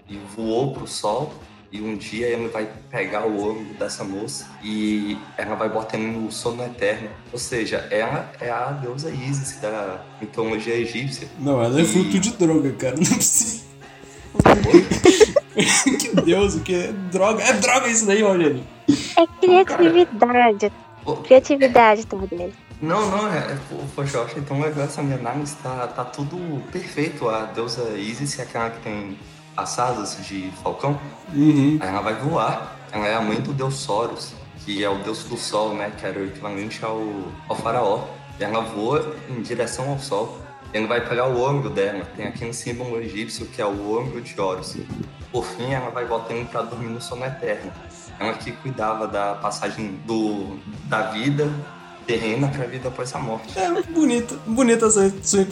[0.09, 1.35] e voou pro sol.
[1.73, 6.09] E um dia ele vai pegar o ouro dessa moça e ela vai botar ele
[6.09, 7.09] no sono eterno.
[7.33, 11.27] Ou seja, ela é a deusa Isis da mitologia egípcia.
[11.39, 12.97] Não, ela é fruto de droga, cara.
[12.97, 13.63] Não é possível.
[15.99, 17.43] que Deus, o que é droga?
[17.43, 18.63] É droga isso daí, Rogério.
[19.17, 20.73] É criatividade.
[21.25, 22.55] Criatividade tá dele.
[22.83, 23.59] Não, não, é, é
[23.95, 26.37] poxa, eu acho então legal essa minha análise, tá, tá tudo
[26.71, 27.29] perfeito.
[27.29, 29.17] A deusa Isis é aquela que tem
[29.57, 30.99] as asas de falcão,
[31.35, 31.79] Uhum.
[31.81, 32.77] aí ela vai voar.
[32.91, 34.33] Ela é a mãe do deus Soros,
[34.65, 37.01] que é o deus do sol, né, que era o equivalente ao,
[37.49, 38.05] ao faraó.
[38.39, 40.39] E ela voa em direção ao sol.
[40.73, 44.21] E ele vai pegar o ombro dela, tem aquele símbolo egípcio que é o ombro
[44.21, 44.77] de Horus.
[45.31, 47.73] Por fim, ela vai ele pra dormir no sono eterno.
[48.19, 51.51] Ela que cuidava da passagem do, da vida
[52.07, 53.59] terrena pra vida após a morte.
[53.59, 55.47] É bonita, bonita essa sua,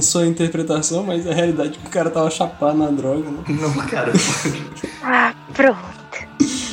[0.00, 3.42] sua interpretação, mas a realidade é que o cara tava chapado na droga, né?
[3.48, 4.12] Não, cara.
[5.02, 6.02] Ah, pronto.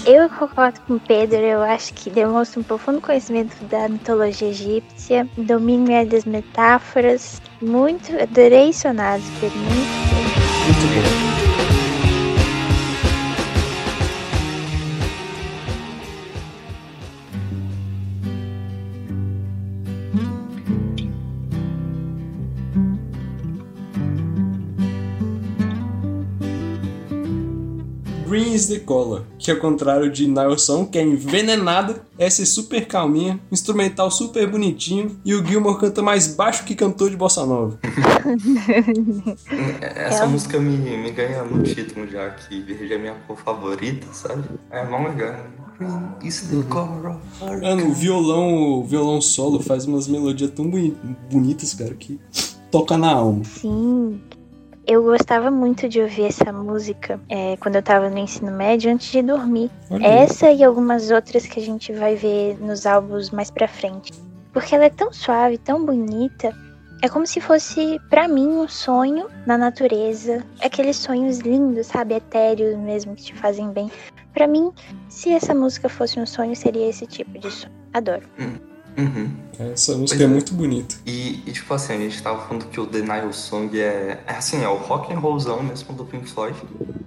[0.06, 5.28] Eu concordo com o Pedro, eu acho que demonstra um profundo conhecimento da mitologia egípcia,
[5.38, 7.42] domínio das metáforas.
[7.62, 9.58] Muito, adorei sonados, Pedro.
[9.60, 10.00] Muito
[10.70, 11.19] Muito bom.
[28.68, 34.10] The Color, que ao contrário de Nilson, que é envenenada, essa é super calminha, instrumental
[34.12, 37.80] super bonitinho, e o Gilmore canta mais baixo que cantor de bossa nova.
[39.82, 40.28] Essa É.
[40.28, 44.44] música me, me ganha no título já, que verde é minha cor favorita, sabe?
[44.72, 45.36] É mó legal.
[45.78, 50.52] Green is the color of our Mano, o violão, o violão solo faz umas melodias
[50.52, 50.96] tão boni-
[51.32, 52.20] bonitas, cara, que
[52.70, 53.44] toca na alma.
[53.46, 54.20] Sim.
[54.90, 59.12] Eu gostava muito de ouvir essa música é, quando eu tava no ensino médio antes
[59.12, 59.70] de dormir.
[59.92, 60.04] Olha.
[60.04, 64.12] Essa e algumas outras que a gente vai ver nos álbuns mais pra frente.
[64.52, 66.52] Porque ela é tão suave, tão bonita.
[67.04, 70.44] É como se fosse, pra mim, um sonho na natureza.
[70.60, 72.16] Aqueles sonhos lindos, sabe?
[72.16, 73.92] Etéreos mesmo, que te fazem bem.
[74.34, 74.72] Pra mim,
[75.08, 77.74] se essa música fosse um sonho, seria esse tipo de sonho.
[77.94, 78.28] Adoro.
[79.00, 79.32] Uhum.
[79.72, 80.28] Essa música é é.
[80.28, 80.96] muito bonita.
[81.06, 84.64] E, e, tipo assim, a gente tava falando que o Denial Song é, é assim,
[84.64, 86.58] é o rock and rollzão mesmo do Pink Floyd.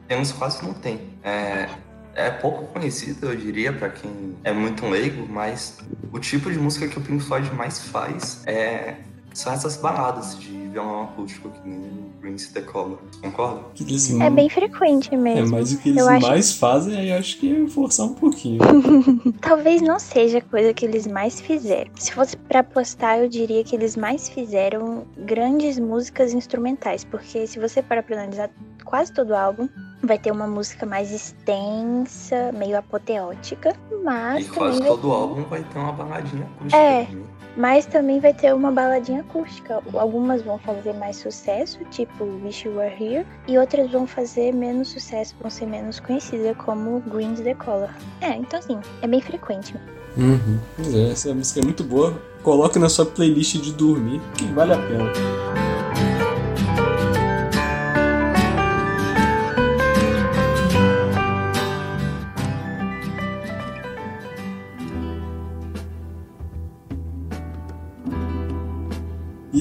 [0.09, 1.01] Temos quase não tem.
[1.23, 1.69] É,
[2.15, 5.79] é pouco conhecido, eu diria, pra quem é muito leigo, mas
[6.13, 8.97] o tipo de música que o Pink Floyd mais faz é,
[9.39, 12.03] são essas baladas de violão acústico, que nem
[12.35, 12.99] o the Color.
[13.21, 13.61] Concorda?
[13.75, 15.51] Que eles É não- bem frequente É, mesmo.
[15.57, 18.15] mas o que eles Eu acho- mais fazem, aí eu acho que é forçar um
[18.15, 18.61] pouquinho.
[19.43, 21.91] Talvez não seja a coisa que eles mais fizeram.
[21.97, 27.59] Se fosse pra apostar, eu diria que eles mais fizeram grandes músicas instrumentais, porque se
[27.59, 28.51] você parar pra analisar
[28.85, 29.69] quase todo o álbum,
[30.03, 33.75] vai ter uma música mais extensa, meio apoteótica,
[34.05, 36.77] mas E quase vai todo ter- álbum vai ter uma baladinha acústica.
[36.77, 37.03] É.
[37.03, 37.23] né?
[37.57, 39.83] Mas também vai ter uma baladinha acústica.
[39.95, 44.89] Algumas vão fazer mais sucesso, tipo Wish You Were Here, e outras vão fazer menos
[44.89, 47.91] sucesso, vão ser menos conhecidas, como Green's the Color.
[48.21, 49.75] É, então assim, é bem frequente.
[50.17, 50.59] Uhum.
[50.95, 52.21] É, essa música é muito boa.
[52.43, 56.12] Coloque na sua playlist de dormir, que vale a pena.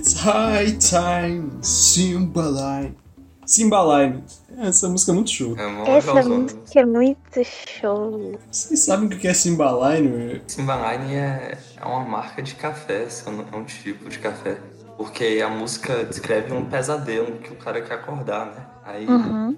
[0.01, 2.95] It's high time, Simbaline.
[3.45, 4.23] Simbaline.
[4.57, 5.55] Essa música é muito show.
[5.55, 8.35] É uma Essa música é muito show.
[8.51, 10.41] Vocês sabem o que é Simbaline?
[10.47, 14.57] Simbaline é, é uma marca de café, não- é um tipo de café.
[14.97, 18.65] Porque a música descreve um pesadelo que o cara quer acordar, né?
[18.83, 19.55] Aí Uhum.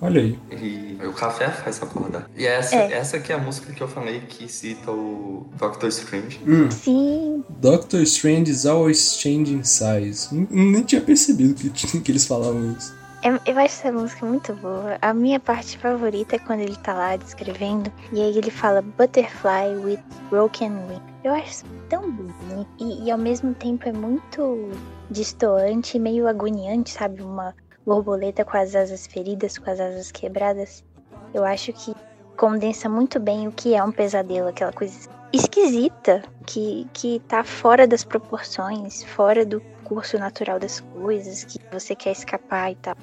[0.00, 0.38] Olha aí.
[0.52, 2.28] e, o café faz acordar.
[2.36, 2.92] E essa, É.
[2.92, 6.40] essa que é a música que eu falei que cita o Doctor Strange.
[6.46, 6.70] Hum.
[6.70, 7.44] Sim.
[7.48, 10.32] Doctor Strange is always changing size.
[10.34, 11.70] N- Nem tinha percebido que,
[12.00, 12.96] que eles falavam isso.
[13.24, 14.96] É- Eu acho essa música muito boa.
[15.02, 19.74] A minha parte favorita é quando ele tá lá descrevendo e aí ele fala Butterfly
[19.84, 19.98] with
[20.30, 21.02] Broken Wing.
[21.24, 24.70] Eu acho isso tão bonito e, e ao mesmo tempo é muito
[25.10, 27.20] distoante e meio agoniante, sabe?
[27.22, 27.52] Uma
[27.88, 30.84] borboleta com as asas feridas, com as asas quebradas.
[31.32, 31.94] Eu acho que
[32.36, 37.86] condensa muito bem o que é um pesadelo, aquela coisa esquisita que, que tá fora
[37.86, 42.94] das proporções, fora do curso natural das coisas, que você quer escapar e tal.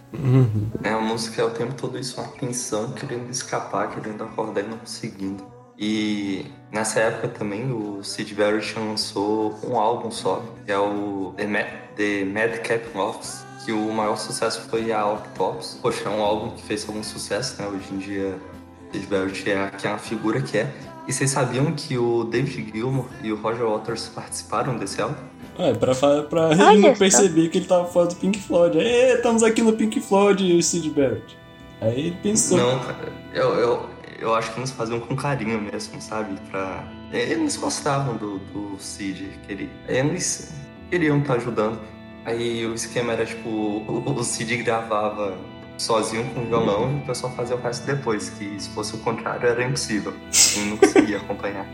[0.83, 4.67] É, a música é o tempo todo isso, uma tensão, querendo escapar, querendo acordar e
[4.67, 5.43] não conseguindo.
[5.77, 11.47] E nessa época também o Sid Barrett lançou um álbum só, que é o The,
[11.47, 11.63] Ma
[11.95, 15.79] The Madcap Office, que o maior sucesso foi a Octopus.
[15.81, 17.67] Poxa, é um álbum que fez algum sucesso, né?
[17.67, 18.37] Hoje em dia,
[18.91, 20.71] Sid Barrett é aquela figura que é.
[21.07, 25.15] E vocês sabiam que o David Gilmour e o Roger Waters participaram desse álbum?
[25.57, 25.93] É, pra,
[26.23, 28.77] pra ele não perceber que ele tava fora do Pink Floyd.
[28.77, 31.37] Ê, estamos aqui no Pink Floyd e o Sid Barrett.
[31.81, 32.57] Aí ele pensou.
[32.57, 33.89] Não, cara, eu, eu,
[34.19, 36.35] eu acho que eles faziam com carinho mesmo, sabe?
[36.49, 36.83] Pra...
[37.11, 40.51] Eles gostavam do, do Cid, que ele- eles
[40.89, 41.79] queriam estar ajudando.
[42.25, 45.37] Aí o esquema era tipo, o, Cid gravava
[45.77, 48.97] sozinho com o violão e o pessoal fazia o resto depois, que se fosse o
[48.97, 50.11] contrário era impossível.
[50.57, 51.67] Eu não conseguia acompanhar.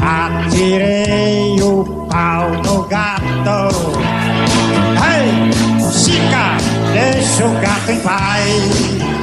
[0.00, 3.22] Atirei o pau no gato.
[5.06, 5.52] Ei,
[5.92, 6.56] Chica,
[6.92, 9.21] deixa o gato em paz.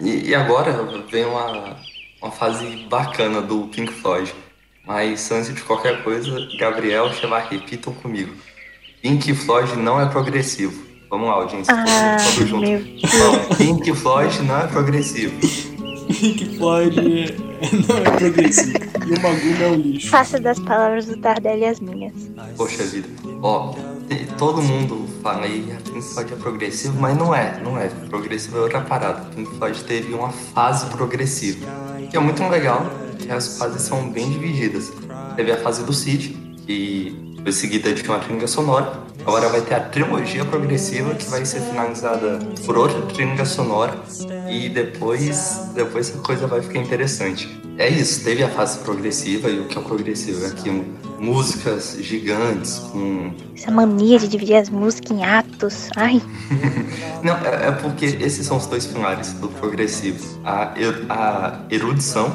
[0.00, 0.72] E, e agora
[1.10, 1.76] vem uma,
[2.20, 4.32] uma fase bacana do Pink Floyd.
[4.86, 8.34] Mas antes de qualquer coisa, Gabriel, Chevar, repitam comigo.
[9.00, 10.82] Pink Floyd não é progressivo.
[11.10, 11.74] Vamos lá, audiência.
[11.74, 12.66] Ah, Todo junto.
[12.66, 15.34] meu Não, Pink Floyd não é progressivo.
[16.08, 16.96] Pink Floyd
[17.88, 18.78] não é progressivo.
[19.06, 20.08] E o Maguma é um lixo.
[20.08, 22.14] Faça das palavras do Tardelli as minhas.
[22.56, 23.08] Poxa vida.
[23.42, 23.74] Ó,
[24.38, 27.88] todo mundo fala aí, a Pink Floyd é progressivo, mas não é, não é.
[28.08, 29.24] Progressivo é outra parada.
[29.34, 31.66] Pink Floyd teve uma fase progressiva,
[32.10, 32.86] que é muito legal,
[33.18, 34.92] que as fases são bem divididas.
[35.36, 36.30] Teve a fase do Cid,
[36.66, 39.00] que foi seguida de uma trilha sonora.
[39.24, 43.96] Agora vai ter a trilogia progressiva, que vai ser finalizada por outra trilha sonora.
[44.50, 47.61] E depois, depois a coisa vai ficar interessante.
[47.82, 50.44] É isso, teve a fase progressiva, e o que é o progressivo?
[50.44, 50.84] É aqui
[51.18, 55.88] músicas gigantes, com Essa mania de dividir as músicas em atos.
[55.96, 56.22] Ai,
[57.24, 62.32] Não, é, é porque esses são os dois pilares do progressivo: a, er- a erudição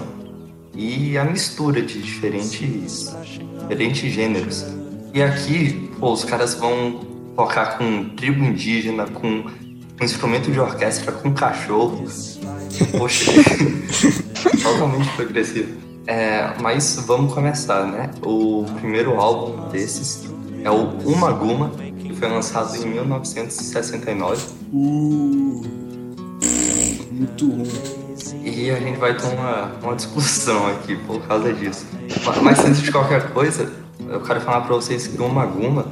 [0.75, 3.15] e a mistura de diferentes,
[3.61, 4.65] diferentes gêneros.
[5.13, 7.05] E aqui, pô, os caras vão
[7.37, 9.43] tocar com tribo indígena, com,
[9.97, 12.05] com instrumento de orquestra, com cachorro.
[12.97, 13.31] Poxa,
[14.73, 15.77] totalmente progressivo.
[16.05, 18.09] É, mas vamos começar, né?
[18.23, 20.23] O primeiro álbum desses
[20.63, 24.41] é o Uma Guma, que foi lançado em 1969.
[24.73, 25.61] Uh,
[27.11, 27.71] muito ruim.
[28.43, 31.85] E a gente vai ter uma, uma discussão aqui por causa disso.
[32.25, 33.71] Ma- Mas antes de qualquer coisa,
[34.09, 35.85] eu quero falar pra vocês que uma guma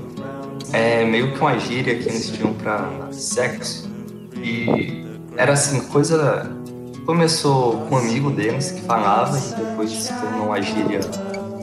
[0.72, 3.89] é meio que uma gíria que eles tinham pra sexo.
[4.41, 5.06] E
[5.38, 6.52] era assim, coisa.
[7.06, 11.02] Começou com um amigo deles que falava e depois se tornou uma gíria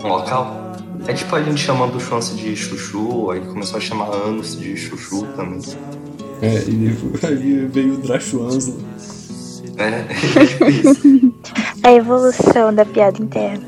[0.00, 0.72] no local.
[1.06, 4.76] É tipo a gente chamando o chance de chuchu, aí começou a chamar anos de
[4.76, 5.60] chuchu também.
[6.40, 6.96] É, e
[7.26, 8.74] aí veio o Drashuanzla.
[9.78, 10.04] É,
[10.40, 11.34] é tipo isso.
[11.82, 13.64] a evolução da piada interna.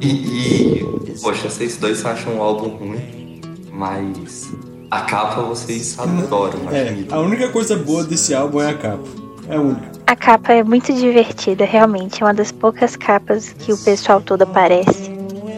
[0.00, 0.84] E, e,
[1.20, 3.40] poxa, vocês dois acham o álbum ruim,
[3.72, 4.52] mas
[4.88, 9.21] a capa vocês adoram, acho É, a única coisa boa desse álbum é a capa.
[9.48, 9.92] É a única.
[10.06, 12.22] A capa é muito divertida, realmente.
[12.22, 15.10] É uma das poucas capas que o pessoal todo aparece.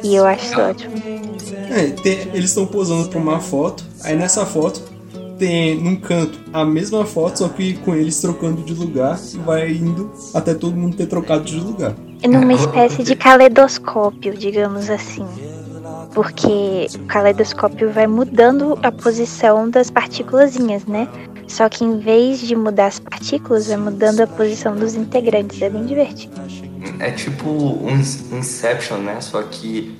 [0.02, 0.94] E eu acho isso ótimo.
[1.70, 4.80] É, tem- eles estão posando pra uma foto, aí nessa foto
[5.38, 9.70] tem num canto a mesma foto, só que com eles trocando de lugar e vai
[9.72, 11.94] indo até todo mundo ter trocado de lugar.
[12.22, 15.26] É numa espécie de caleidoscópio, digamos assim.
[16.14, 21.08] Porque o caleidoscópio vai mudando a posição das partículazinhas, né?
[21.46, 25.60] Só que em vez de mudar as partículas, vai mudando a posição dos integrantes.
[25.60, 26.34] É bem divertido.
[26.98, 27.98] É tipo um
[28.38, 29.20] Inception, né?
[29.20, 29.96] Só que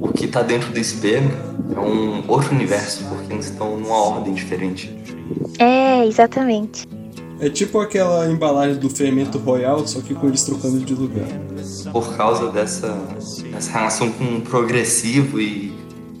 [0.00, 1.30] o que tá dentro do espelho
[1.74, 4.94] é um outro universo, porque eles estão numa ordem diferente.
[5.58, 6.86] É, exatamente.
[7.40, 11.26] É tipo aquela embalagem do fermento royal, só que com eles trocando de lugar.
[11.92, 12.88] Por causa dessa,
[13.50, 15.73] dessa relação com o progressivo e,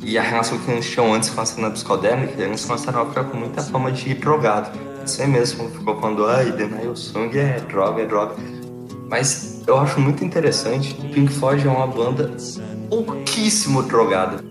[0.04, 3.24] e a relação que eles tinham antes com a cena psicodélica, eles começaram a ficar
[3.24, 4.70] com muita fama de drogado.
[5.18, 8.34] Aí mesmo, ficou falando, ai, Denial Song é droga, é droga.
[9.08, 12.34] Mas eu acho muito interessante, Pink Floyd é uma banda
[12.88, 14.44] pouquíssimo drogada.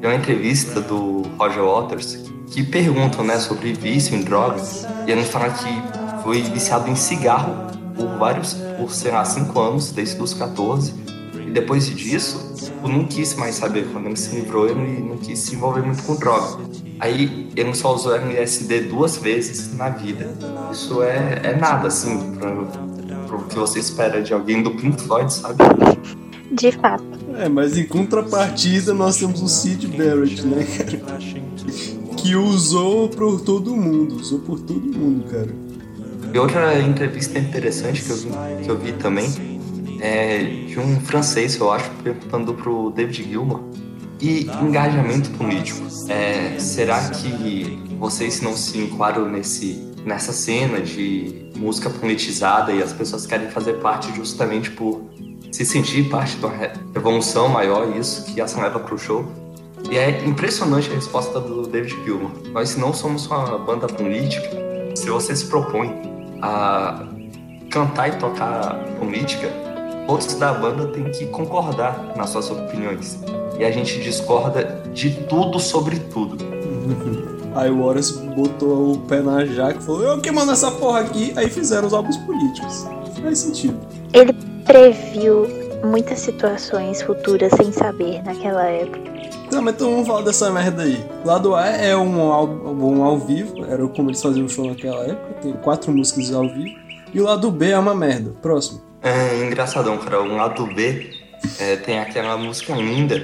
[0.00, 2.18] Tem uma entrevista do Roger Waters
[2.50, 7.66] que perguntam né, sobre vício em drogas e ele fala que foi viciado em cigarro
[7.94, 10.94] por vários, por sei lá, 5 anos, desde os 14.
[11.56, 13.88] Depois disso, eu não quis mais saber.
[13.90, 16.62] Quando ele se livrou, ele não quis se envolver muito com droga.
[17.00, 20.34] Aí ele só usou LSD duas vezes na vida.
[20.70, 25.32] Isso é, é nada, assim, para o que você espera de alguém do Pink Floyd,
[25.32, 25.56] sabe?
[26.52, 27.04] De fato.
[27.38, 31.18] É, mas em contrapartida nós temos o Sid Barrett, né, cara?
[32.18, 35.54] Que usou por todo mundo, usou por todo mundo, cara.
[36.34, 38.28] E outra entrevista interessante que eu vi,
[38.62, 39.55] que eu vi também
[40.00, 43.60] é de um francês, eu acho, perguntando pro David Gilmour.
[44.20, 45.86] E engajamento político.
[46.08, 52.92] É, será que vocês não se enquadram nesse, nessa cena de música politizada e as
[52.92, 55.02] pessoas querem fazer parte justamente por
[55.52, 56.54] se sentir parte de uma
[56.94, 59.26] revolução maior, isso que essa leva pro show?
[59.90, 62.30] E é impressionante a resposta do David Gilmour.
[62.52, 64.48] Nós não somos uma banda política.
[64.94, 65.94] Se você se propõe
[66.42, 67.06] a
[67.70, 69.65] cantar e tocar política,
[70.06, 73.18] todos da banda têm que concordar nas suas opiniões.
[73.58, 76.36] E a gente discorda de tudo sobre tudo.
[77.54, 81.00] Aí o Horace botou o pé na jaca e falou: Eu que mando essa porra
[81.00, 81.32] aqui.
[81.36, 82.86] Aí fizeram os álbuns políticos.
[83.22, 83.78] Faz sentido.
[84.12, 84.32] Ele
[84.64, 85.46] previu
[85.82, 89.16] muitas situações futuras sem saber naquela época.
[89.50, 91.02] Não, mas então vamos falar dessa merda aí.
[91.24, 95.34] Lado A é um álbum ao vivo, era como eles faziam o show naquela época,
[95.40, 96.76] tem quatro músicas ao vivo.
[97.14, 98.32] E o lado B é uma merda.
[98.42, 98.82] Próximo.
[99.06, 100.20] É engraçadão, cara.
[100.20, 101.10] O lado B
[101.60, 103.20] é, tem aquela música linda,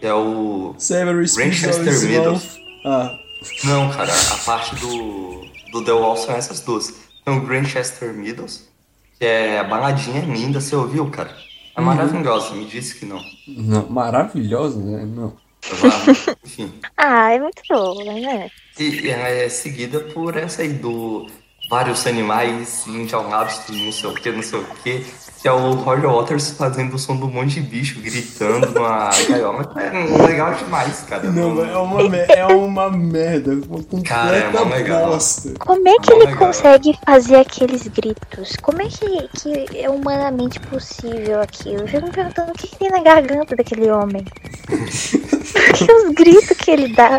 [0.00, 2.58] que é o Severy Manchester Meadows.
[2.84, 3.18] Ah.
[3.64, 6.92] Não, cara, a parte do, do The Wall são essas duas.
[7.24, 8.68] Tem o Grandchester Meadows,
[9.18, 11.36] que é a baladinha linda, você ouviu, cara?
[11.76, 11.86] É Uhum.
[11.86, 13.22] maravilhosa, me disse que não.
[13.48, 15.04] Não, maravilhosa, né?
[15.06, 15.36] Não.
[16.44, 16.72] Enfim.
[16.96, 18.50] Ah, é muito boa, né?
[18.78, 21.26] E ela é seguida por essa aí do
[21.68, 25.06] vários animais enjaulados, não sei o que, não sei o que,
[25.42, 29.72] que é o Roger Waters fazendo o som do monte de bicho gritando numa gaiola.
[29.76, 31.28] É legal demais, cara.
[31.30, 33.52] Não, é uma, me- é uma merda.
[33.68, 35.06] Uma completa Cara, é mó legal.
[35.10, 35.52] bosta.
[35.58, 36.46] Como é que Não, ele legal.
[36.46, 38.56] consegue fazer aqueles gritos?
[38.62, 41.80] Como é que, que é humanamente possível aquilo?
[41.80, 44.24] Eu fico me perguntando o que, que tem na garganta daquele homem.
[45.52, 47.18] Porque os gritos que ele dá.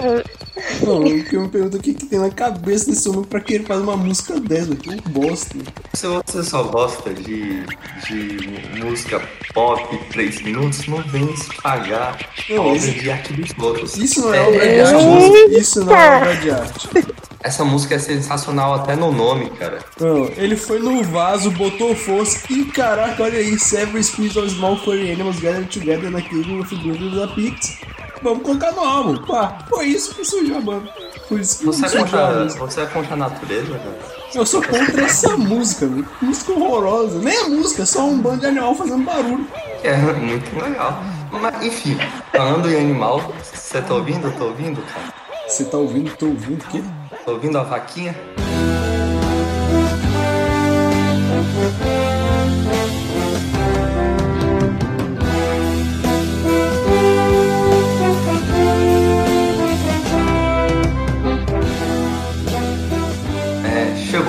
[0.81, 3.65] Não, eu me pergunto o que, que tem na cabeça desse homem pra que ele
[3.65, 4.75] faz uma música dessa.
[4.75, 5.55] Que bosta.
[5.93, 7.63] Se você só gosta de,
[8.07, 8.12] de
[8.83, 9.21] música
[9.53, 12.17] pop, 3 minutos, não vem se pagar
[12.57, 13.97] obra de arte dos outros.
[13.97, 15.05] Isso não é, É, obra de arte.
[15.05, 16.89] música- Isso não é obra de arte.
[17.43, 19.79] Essa música é sensacional até no nome, cara.
[19.99, 24.77] Não, ele foi no vaso, botou força e caraca, olha aí, several species of small
[24.77, 27.79] furry animals gathered together na cave of the da Pix.
[28.23, 29.17] Vamos colocar no álbum.
[29.17, 30.89] Pá, foi isso que surgiu a banda.
[31.27, 33.99] Foi isso que Você é contra, você é contra a natureza, cara?
[34.33, 36.07] Eu sou contra essa música, velho.
[36.21, 37.19] Música horrorosa.
[37.19, 39.45] Nem a música, é só um bando de animal fazendo barulho.
[39.83, 41.03] É muito legal.
[41.31, 41.97] Mas, enfim,
[42.31, 44.27] falando em animal, você tá ouvindo?
[44.27, 45.13] Eu tô ouvindo, cara?
[45.45, 46.15] Você tá ouvindo?
[46.15, 46.81] Tô ouvindo o quê?
[47.25, 48.15] Tô ouvindo a vaquinha?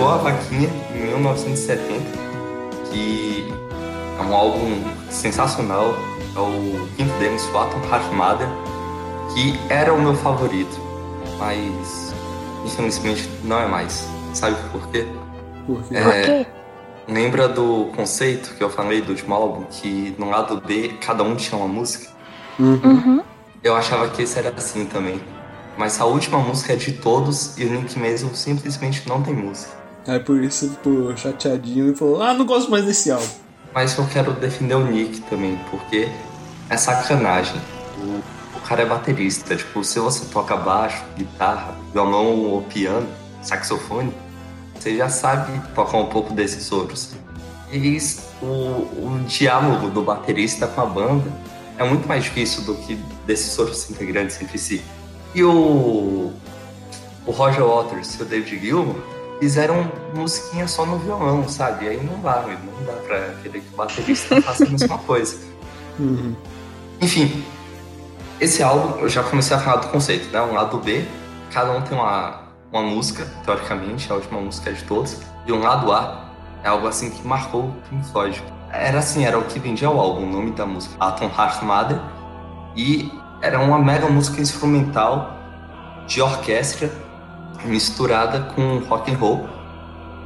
[0.05, 2.02] Chegou a vaquinha em 1970,
[2.90, 3.48] que
[4.18, 5.94] é um álbum sensacional.
[6.36, 7.78] É o quinto deles, Swatan
[8.12, 8.47] Mother,
[9.32, 10.78] que era o meu favorito,
[11.39, 12.14] mas
[12.66, 14.06] infelizmente não é mais.
[14.35, 15.06] Sabe por quê?
[15.66, 15.97] Por quê?
[15.97, 16.47] É?
[17.09, 19.64] Lembra do conceito que eu falei do último álbum?
[19.70, 22.10] Que no lado B cada um tinha uma música?
[22.59, 23.22] Uhum.
[23.62, 25.18] Eu achava que esse era assim também.
[25.78, 29.84] Mas a última música é de todos e o Nick Mason simplesmente não tem música.
[30.06, 33.26] Aí por isso ficou chateadinho e falou: Ah, não gosto mais desse álbum.
[33.72, 36.09] Mas eu quero defender o Nick também, porque
[36.68, 37.60] é sacanagem.
[37.98, 39.56] O, o cara é baterista.
[39.56, 43.09] Tipo, se você toca baixo, guitarra, violão ou piano,
[43.43, 44.12] saxofone,
[44.78, 47.14] você já sabe tocar um pouco desses outros.
[47.72, 47.98] E
[48.40, 51.32] o, o diálogo do baterista com a banda
[51.78, 52.94] é muito mais difícil do que
[53.26, 54.85] desses outros integrantes entre si.
[55.35, 56.32] E o,
[57.26, 61.86] o Roger Waters e o David Gilmour fizeram musiquinha só no violão, sabe?
[61.86, 65.39] E aí não dá, não dá pra querer que o baterista faça a mesma coisa.
[67.01, 67.44] Enfim,
[68.40, 70.40] esse álbum eu já comecei a falar do conceito, né?
[70.40, 71.05] Um lado B,
[71.52, 72.43] cada um tem uma,
[72.73, 76.31] uma música, teoricamente, a última música é de todos, e um lado A
[76.62, 78.43] é algo assim que marcou o Pink Floyd.
[78.73, 82.01] Era assim, era o que vendia o álbum, o nome da música, Atom Heart Mother,
[82.74, 85.36] e era uma mega música instrumental
[86.06, 86.90] de orquestra
[87.64, 89.48] misturada com rock and roll.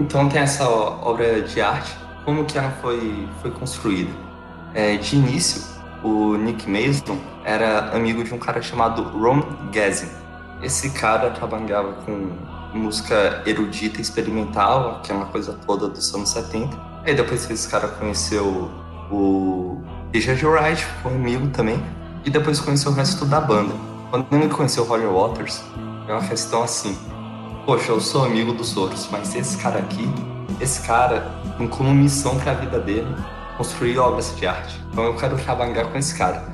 [0.00, 4.12] Então tem essa obra de arte, como que ela foi, foi construída.
[4.74, 5.62] É, de início,
[6.02, 9.42] o Nick Mason era amigo de um cara chamado Ron
[9.72, 10.09] Gazin.
[10.62, 12.30] Esse cara trabalhava com
[12.72, 16.76] música erudita experimental, aquela coisa toda dos anos 70.
[17.05, 18.70] Aí depois esse cara conheceu
[19.10, 19.80] o
[20.12, 21.82] Richard Wright, foi amigo também,
[22.24, 23.74] e depois conheceu o resto da banda.
[24.10, 25.62] Quando ele conheceu o Roger Waters,
[26.05, 26.96] foi uma questão assim,
[27.69, 30.11] poxa, eu sou amigo dos outros, mas esse cara aqui,
[30.59, 33.15] esse cara tem como missão para a vida dele
[33.59, 34.81] construir obras de arte.
[34.90, 36.49] Então eu quero trabalhar com esse cara.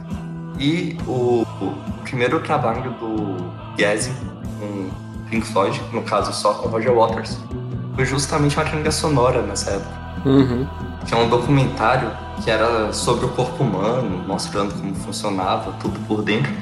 [0.59, 3.37] E o, o primeiro trabalho do
[3.79, 4.13] Gazzy
[4.59, 4.91] com
[5.31, 7.39] Pink Floyd, no caso só com Roger Waters,
[7.95, 9.95] foi justamente uma trilha sonora nessa época.
[11.07, 12.11] Que é um documentário
[12.43, 16.53] que era sobre o corpo humano, mostrando como funcionava tudo por dentro.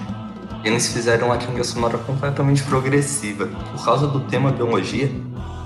[0.65, 3.47] Eles fizeram uma trilha sonora completamente progressiva.
[3.47, 5.11] Por causa do tema biologia,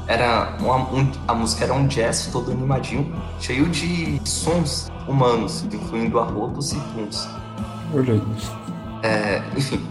[0.06, 6.18] era uma, um- a música era um jazz todo animadinho, cheio de sons humanos, incluindo
[6.18, 7.28] arrotos e puns.
[7.94, 8.22] Olha aí.
[9.02, 9.84] É, enfim.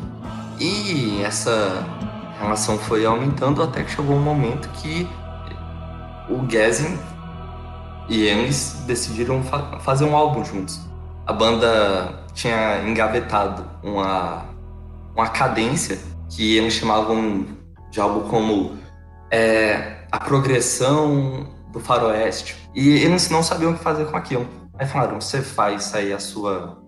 [0.60, 1.86] E essa
[2.40, 5.07] relação foi aumentando até que chegou um momento que
[6.30, 6.98] o Gazin
[8.10, 10.80] e eles decidiram fa- fazer um álbum juntos.
[11.27, 14.44] A banda tinha engavetado uma,
[15.16, 15.98] uma cadência
[16.30, 17.46] que eles chamavam
[17.90, 18.78] de algo como
[19.32, 22.56] é, a progressão do faroeste.
[22.74, 24.48] E eles não sabiam o que fazer com aquilo.
[24.78, 26.84] Aí falaram, você faz aí a sua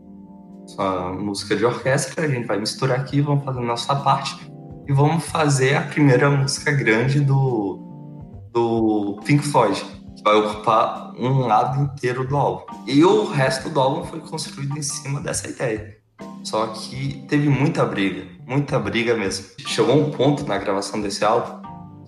[0.68, 4.52] sua música de orquestra, a gente vai misturar aqui, vamos fazer a nossa parte
[4.86, 9.82] e vamos fazer a primeira música grande do, do Pink Floyd,
[10.16, 12.66] que vai ocupar um lado inteiro do álbum.
[12.86, 15.97] E o resto do álbum foi construído em cima dessa ideia.
[16.44, 19.46] Só que teve muita briga, muita briga mesmo.
[19.68, 21.62] Chegou um ponto na gravação desse álbum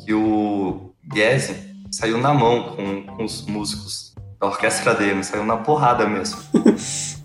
[0.05, 1.55] que o Gazin
[1.91, 6.39] saiu na mão com, com os músicos da orquestra dele, saiu na porrada mesmo.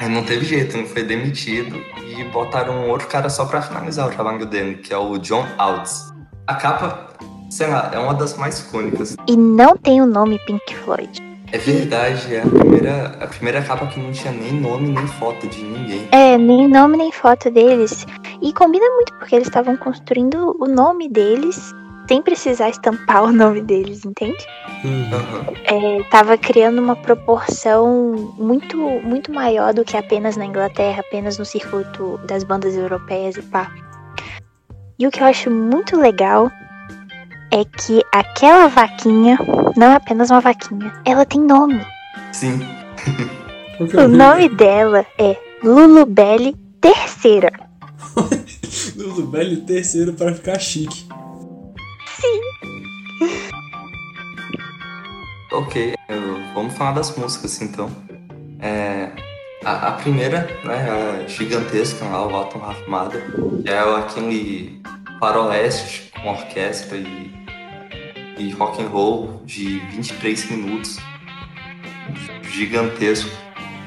[0.00, 4.08] Aí não teve jeito, não foi demitido e botaram um outro cara só pra finalizar
[4.08, 6.10] o trabalho dele, que é o John Alts.
[6.46, 7.10] A capa,
[7.50, 9.14] sei lá, é uma das mais icônicas.
[9.28, 11.29] E não tem o nome Pink Floyd.
[11.52, 15.48] É verdade, é a primeira, a primeira capa que não tinha nem nome nem foto
[15.48, 16.08] de ninguém.
[16.12, 18.06] É, nem nome nem foto deles.
[18.40, 21.74] E combina muito, porque eles estavam construindo o nome deles
[22.08, 24.44] sem precisar estampar o nome deles, entende?
[24.84, 25.46] Aham.
[25.64, 31.44] É, tava criando uma proporção muito, muito maior do que apenas na Inglaterra, apenas no
[31.44, 33.70] circuito das bandas europeias e pá.
[34.98, 36.50] E o que eu acho muito legal
[37.52, 39.38] é que aquela vaquinha
[39.76, 41.84] não é apenas uma vaquinha, ela tem nome.
[42.32, 42.60] Sim.
[43.78, 47.50] É O nome dela é Lulubelle Terceira.
[48.96, 51.06] do Belly terceiro para ficar chique.
[55.52, 57.90] Ok, eu- vamos falar das músicas então.
[58.60, 59.10] É,
[59.64, 62.60] a, a primeira, né, a gigantesca lá, o Atom
[63.64, 64.80] que é aquele
[65.18, 67.32] faroeste com orquestra e,
[68.40, 70.98] e rock and roll de 23 minutos.
[72.42, 73.30] Gigantesco.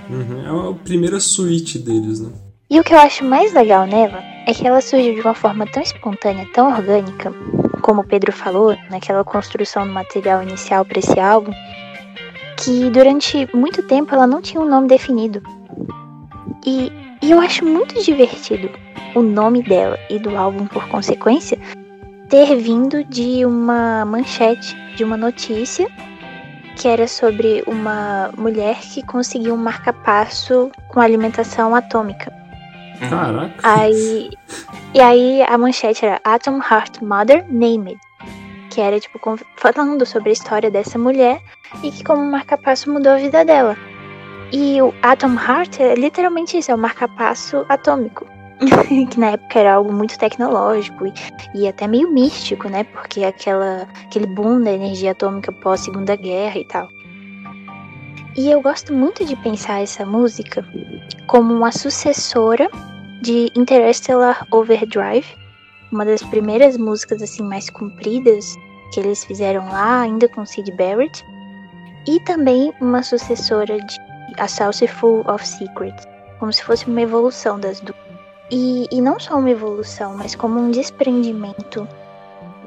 [0.09, 0.69] Uhum.
[0.69, 2.31] É a primeira suíte deles, né?
[2.69, 5.65] E o que eu acho mais legal nela é que ela surgiu de uma forma
[5.65, 7.33] tão espontânea, tão orgânica,
[7.81, 11.51] como o Pedro falou, naquela construção do material inicial para esse álbum,
[12.57, 15.41] que durante muito tempo ela não tinha um nome definido.
[16.65, 18.69] E, e eu acho muito divertido
[19.15, 21.59] o nome dela e do álbum, por consequência,
[22.33, 25.87] ter vindo de uma manchete, de uma notícia
[26.75, 32.33] que era sobre uma mulher que conseguiu um marca-passo com alimentação atômica.
[33.07, 33.53] Caraca.
[33.61, 34.31] Aí.
[34.95, 37.99] E aí a manchete era Atom Heart Mother Named.
[38.71, 39.19] Que era, tipo,
[39.57, 41.39] falando sobre a história dessa mulher
[41.83, 43.77] e que como marca-passo mudou a vida dela.
[44.51, 48.32] E o Atom Heart é literalmente isso, é o marca-passo atômico.
[49.09, 51.13] que na época era algo muito tecnológico e,
[51.55, 52.83] e até meio místico, né?
[52.83, 56.89] Porque aquela, aquele boom da energia atômica pós Segunda Guerra e tal.
[58.35, 60.65] E eu gosto muito de pensar essa música
[61.27, 62.69] como uma sucessora
[63.21, 65.27] de Interstellar Overdrive,
[65.91, 68.55] uma das primeiras músicas assim mais compridas
[68.91, 71.23] que eles fizeram lá, ainda com Sid Barrett,
[72.07, 73.97] e também uma sucessora de
[74.37, 76.05] A Sauce Full of Secrets,
[76.39, 78.02] como se fosse uma evolução das duas.
[78.55, 81.87] E, e não só uma evolução, mas como um desprendimento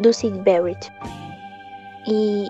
[0.00, 0.92] do Sid Barrett.
[2.08, 2.48] E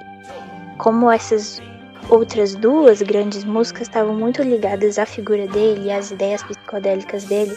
[0.78, 1.60] como essas
[2.08, 7.54] outras duas grandes músicas estavam muito ligadas à figura dele, às ideias psicodélicas dele,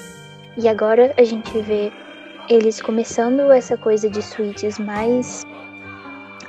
[0.57, 1.93] e agora a gente vê
[2.49, 5.45] eles começando essa coisa de suítes mais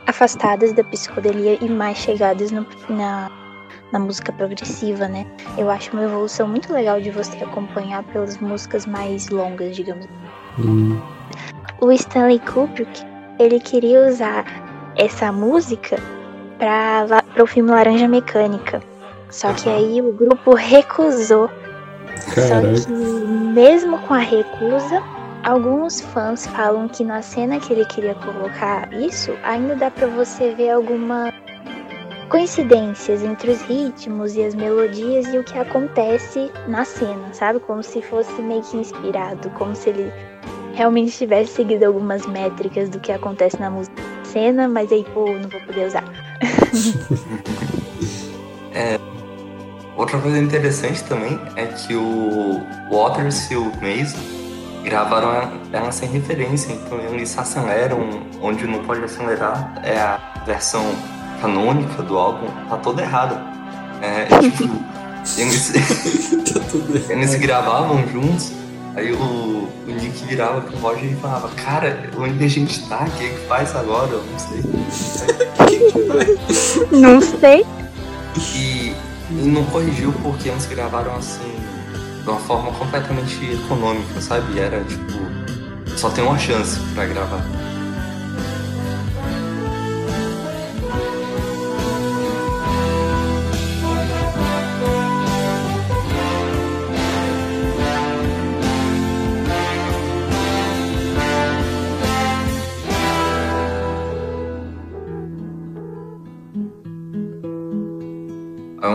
[0.08, 3.30] afastadas da psicodelia e mais chegadas no, na,
[3.92, 5.26] na música progressiva, né?
[5.58, 10.06] Eu acho uma evolução muito legal de você acompanhar pelas músicas mais longas, digamos.
[10.58, 11.00] Hum.
[11.80, 13.02] O Stanley Kubrick,
[13.38, 14.44] ele queria usar
[14.96, 15.96] essa música
[16.58, 18.82] para o filme Laranja Mecânica.
[19.30, 21.48] Só que aí o grupo recusou.
[22.34, 22.76] Caraca.
[22.76, 25.02] Só que mesmo com a recusa,
[25.42, 30.54] alguns fãs falam que na cena que ele queria colocar isso, ainda dá para você
[30.54, 31.32] ver alguma
[32.30, 37.58] coincidências entre os ritmos e as melodias e o que acontece na cena, sabe?
[37.58, 40.12] Como se fosse meio que inspirado, como se ele
[40.74, 45.48] realmente tivesse seguido algumas métricas do que acontece na música cena, mas aí, pô, não
[45.48, 46.04] vou poder usar.
[49.96, 54.18] Outra coisa interessante também é que o Waters e o Mason
[54.84, 57.98] gravaram ela sem referência, então eles aceleram
[58.40, 59.74] onde não pode acelerar.
[59.84, 60.84] É a versão
[61.40, 63.40] canônica do álbum, tá toda errada.
[64.02, 64.68] É, tipo,
[65.36, 65.72] eles,
[66.50, 68.52] Tá eles gravavam juntos,
[68.96, 73.04] aí o, o Nick virava pro Roger e falava, cara, onde a gente tá?
[73.06, 74.10] O que que faz agora?
[74.10, 74.60] Eu não sei.
[76.90, 77.64] Não sei.
[78.36, 78.94] E,
[79.30, 81.54] e não corrigiu porque eles gravaram assim,
[82.22, 84.58] de uma forma completamente econômica, sabe?
[84.58, 85.12] Era tipo,
[85.96, 87.44] só tem uma chance pra gravar.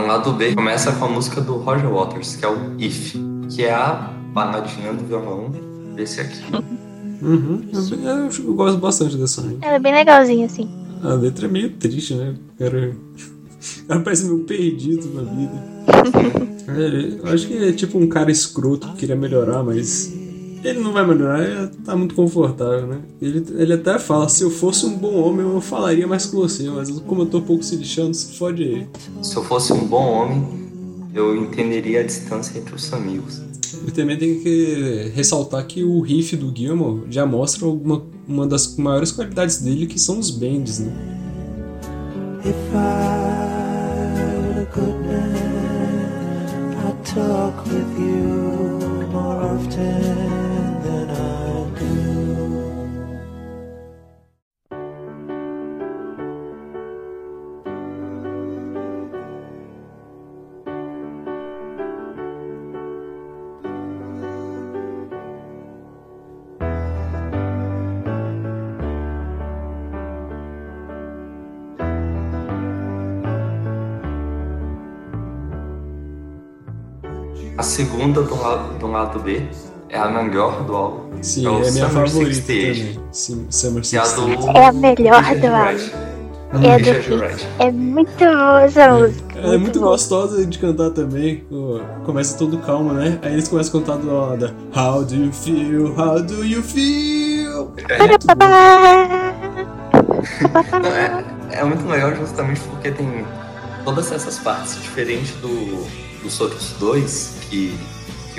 [0.06, 3.16] Lado B começa com a música do Roger Waters, que é o If,
[3.50, 5.50] que é a baladinha do violão
[5.94, 6.42] desse aqui.
[7.22, 7.62] Uhum.
[7.72, 9.66] Eu, eu, eu gosto bastante dessa música.
[9.66, 10.68] Ela é bem legalzinha, assim.
[11.02, 12.34] A letra é meio triste, né?
[12.54, 12.92] O cara,
[13.82, 15.76] o cara parece meio perdido na vida.
[16.68, 20.12] É, eu acho que é tipo um cara escroto que queria melhorar, mas
[20.70, 22.98] ele não vai melhorar, ele tá muito confortável, né?
[23.22, 26.68] Ele, ele até fala, se eu fosse um bom homem, eu falaria mais com você,
[26.68, 28.86] mas como eu tô um pouco se lixando, se fode aí.
[29.22, 30.44] Se eu fosse um bom homem,
[31.14, 33.40] eu entenderia a distância entre os amigos.
[33.86, 38.76] E também tem que ressaltar que o riff do Gilmore já mostra alguma, uma das
[38.76, 40.92] maiores qualidades dele, que são os bends, né?
[42.44, 43.36] If I
[44.42, 45.56] were a good man,
[46.88, 50.35] I'd talk with you more often
[78.06, 79.42] A segunda do lado, do lado B
[79.88, 81.22] é a melhor do álbum.
[81.22, 82.78] Sim, É o é a minha Summer favorita 68.
[82.78, 83.00] também.
[83.10, 84.40] Sim, Summer Que é a 68.
[84.40, 86.06] do É a melhor do álbum.
[86.62, 86.94] É a do.
[87.58, 89.38] É muito boa essa música.
[89.38, 91.44] Ela é muito gostosa de cantar também.
[92.04, 93.18] Começa todo calmo, né?
[93.22, 95.92] Aí eles começam a cantar do lado da How do you feel?
[95.98, 97.72] How do you feel?
[97.88, 98.26] É muito.
[100.80, 103.26] Não, é, é muito legal justamente porque tem
[103.84, 105.84] todas essas partes, diferente do,
[106.22, 107.76] dos outros dois, que,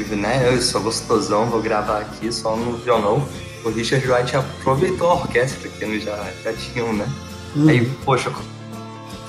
[0.03, 3.27] que né, eu sou gostosão, vou gravar aqui só no violão.
[3.65, 7.07] O Richard Wright aproveitou a orquestra que eles já, já tinham, né?
[7.55, 7.67] Hum.
[7.67, 8.41] Aí, poxa, co-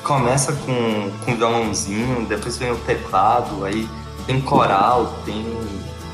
[0.05, 3.89] começa com, com violãozinho, depois vem o teclado, aí
[4.27, 5.45] tem coral, tem,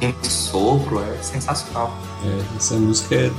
[0.01, 1.93] tem sopro, é sensacional.
[2.25, 3.31] É, essa música é,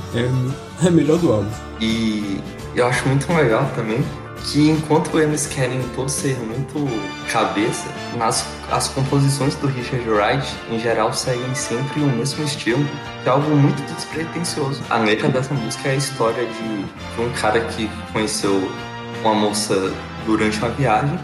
[0.82, 1.50] é a melhor do álbum.
[1.80, 2.40] E
[2.74, 4.04] eu acho muito legal também
[4.44, 6.86] que enquanto eles querem todos ser muito
[7.30, 7.86] cabeça,
[8.16, 12.84] nas, as composições do Richard Wright, em geral, seguem sempre o mesmo estilo,
[13.22, 14.80] que é algo muito despretensioso.
[14.88, 18.70] A letra dessa música é a história de, de um cara que conheceu
[19.22, 19.92] uma moça
[20.24, 21.18] durante uma viagem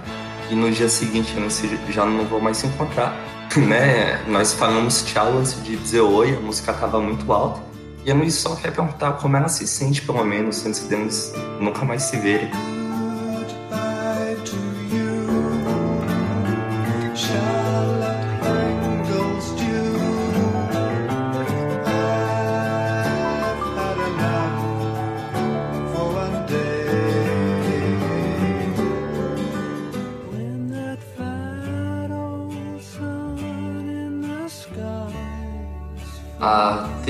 [0.51, 3.15] e no dia seguinte se- já não vão mais se encontrar.
[3.55, 4.19] Né?
[4.27, 7.61] Nós falamos tchau antes de dizer oi, a música tava muito alta.
[8.03, 11.85] E a Luiz só quer perguntar como ela se sente, pelo menos, antes deles nunca
[11.85, 12.51] mais se verem.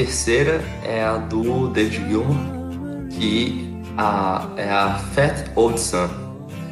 [0.03, 2.37] Terceira é a do David Gilmour,
[3.11, 6.09] que a, é a Fat Old Sun,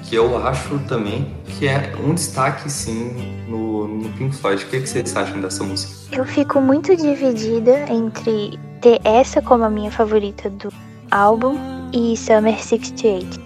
[0.02, 4.64] que eu acho também que é um destaque sim no, no Pink Floyd.
[4.64, 5.92] O que, que vocês acham dessa música?
[6.10, 10.72] Eu fico muito dividida entre ter essa como a minha favorita do
[11.12, 11.56] álbum
[11.92, 13.40] e Summer 68.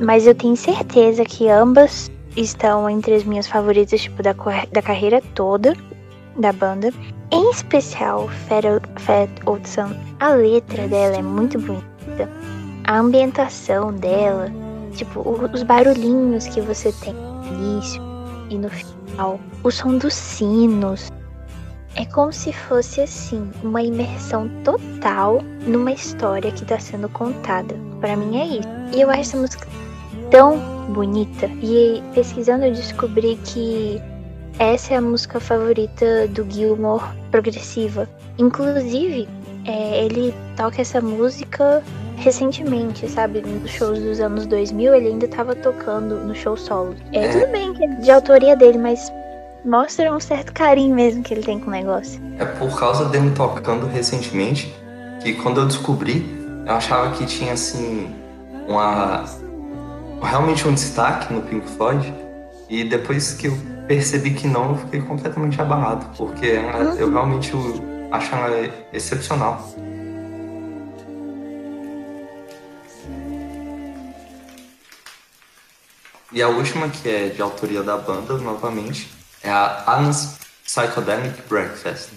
[0.00, 4.36] Mas eu tenho certeza que ambas estão entre as minhas favoritas, tipo, da,
[4.72, 5.74] da carreira toda
[6.40, 6.92] da banda.
[7.30, 9.94] Em especial, Fat, Old Sun.
[10.18, 12.28] A letra dela é muito bonita.
[12.84, 14.50] A ambientação dela,
[14.96, 15.20] tipo,
[15.52, 18.02] os barulhinhos que você tem no início
[18.50, 19.38] e no final.
[19.62, 21.10] O som dos sinos.
[21.96, 27.74] É como se fosse assim, uma imersão total numa história que tá sendo contada.
[28.00, 28.68] Pra mim é isso.
[28.94, 29.68] E eu acho essa música
[30.30, 30.58] tão
[30.92, 31.46] bonita.
[31.62, 34.00] E pesquisando eu descobri que
[34.60, 38.06] essa é a música favorita do Gilmore progressiva.
[38.38, 39.26] Inclusive,
[39.66, 41.82] é, ele toca essa música
[42.16, 43.40] recentemente, sabe?
[43.40, 46.94] Nos shows dos anos 2000, ele ainda tava tocando no show solo.
[47.12, 47.28] É, É.
[47.28, 49.10] tudo bem que é de autoria dele, mas
[49.64, 52.20] mostra um certo carinho mesmo que ele tem com o negócio.
[52.38, 54.74] É por causa dele tocando recentemente
[55.22, 56.26] que quando eu descobri,
[56.66, 58.14] eu achava que tinha assim
[58.68, 59.24] uma
[60.22, 62.12] realmente um destaque no Pink Floyd
[62.68, 63.56] e depois que eu
[63.90, 69.68] percebi que não, fiquei completamente abalado, porque ela- eu realmente o- acho ela excepcional.
[76.32, 79.10] E a última, que é de autoria da banda, novamente,
[79.42, 82.10] é a Alan's Psychedelic Breakfast,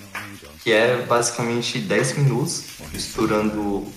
[0.63, 3.87] que é basicamente 10 minutos misturando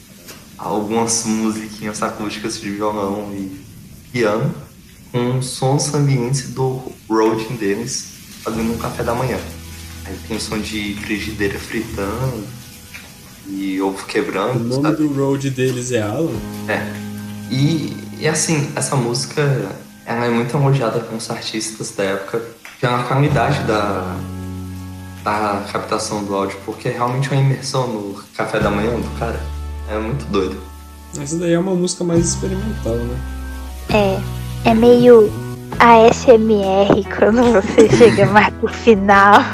[0.57, 3.63] algumas musiquinhas acústicas de violão e
[4.11, 4.55] piano
[5.17, 8.09] com sons ambientes do roading deles
[8.43, 9.39] fazendo um café da manhã.
[10.05, 12.45] Aí tem som de frigideira fritando
[13.49, 14.97] e ovo O quebrando, nome sabe?
[14.97, 16.31] do road deles é Alan.
[16.69, 16.81] É.
[17.51, 19.43] E, e assim, essa música
[20.05, 22.43] ela é muito elogiada pelos artistas da época
[22.81, 24.17] pela qualidade da,
[25.25, 29.41] da captação do áudio, porque é realmente uma imersão no café da manhã do cara.
[29.89, 30.61] É muito doido.
[31.19, 33.19] Essa daí é uma música mais experimental, né?
[33.89, 34.21] É,
[34.67, 35.33] é meio
[35.79, 39.41] ASMR quando você chega mais pro final.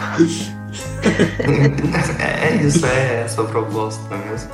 [2.18, 4.50] é, é isso, é essa a proposta mesmo.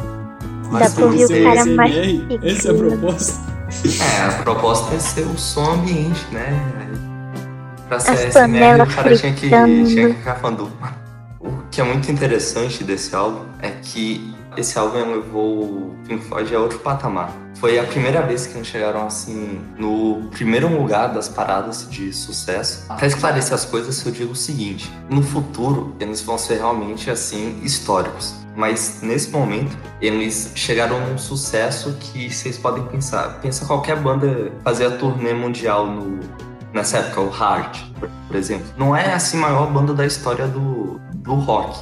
[0.72, 2.48] Dá pra ouvir o cara ASMR, mastigando.
[2.48, 3.59] Essa é a proposta.
[4.02, 6.60] É, a proposta é ser o som ambiente, né?
[7.89, 10.68] Pra ser As ASMR, o cara tinha que, tinha que ficar falando.
[11.40, 16.52] O que é muito interessante desse álbum é que esse álbum levou o Pink Floyd
[16.55, 17.30] a outro patamar.
[17.60, 22.86] Foi a primeira vez que eles chegaram assim no primeiro lugar das paradas de sucesso.
[22.86, 27.59] Para esclarecer as coisas, eu digo o seguinte: no futuro eles vão ser realmente assim
[27.62, 28.35] históricos.
[28.55, 33.40] Mas nesse momento eles chegaram num sucesso que vocês podem pensar.
[33.40, 36.20] Pensa qualquer banda fazer a turnê mundial no,
[36.72, 37.78] nessa época, o Heart,
[38.28, 38.66] por, exemplo.
[38.76, 41.76] Não é assim a maior banda da história do, do rock,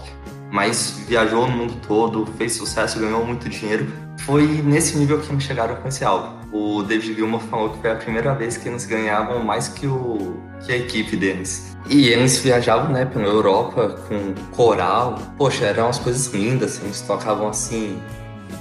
[0.50, 3.86] mas viajou no mundo todo, fez sucesso, ganhou muito dinheiro.
[4.20, 6.34] Foi nesse nível que eles chegaram com esse álbum.
[6.52, 10.40] O David Gilmour falou que foi a primeira vez que eles ganhavam mais que, o,
[10.64, 11.76] que a equipe deles.
[11.88, 15.18] E eles viajavam, né, pela Europa com coral.
[15.36, 16.80] Poxa, eram umas coisas lindas.
[16.82, 18.00] Eles tocavam assim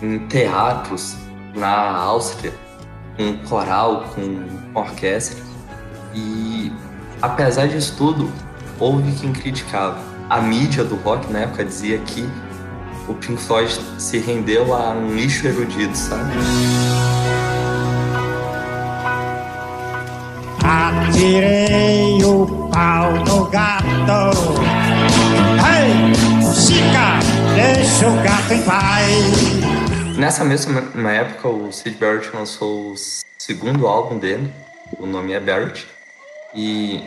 [0.02, 1.16] em teatros
[1.56, 2.54] na Áustria,
[3.18, 5.42] com coral, com orquestra.
[6.14, 6.72] E
[7.22, 8.32] apesar disso tudo,
[8.80, 9.98] houve quem criticava.
[10.30, 12.28] A mídia do rock na época dizia que
[13.08, 16.32] o Pink Floyd se rendeu a um lixo erudito, sabe?
[20.64, 23.86] Atirei o pau no gato.
[25.62, 26.14] Ei,
[26.54, 27.20] Chica,
[27.56, 30.18] deixa o gato em paz.
[30.18, 32.96] Nessa mesma época, o Sid Barrett lançou o
[33.38, 34.52] segundo álbum dele,
[34.98, 35.86] o nome é Barrett,
[36.56, 37.04] e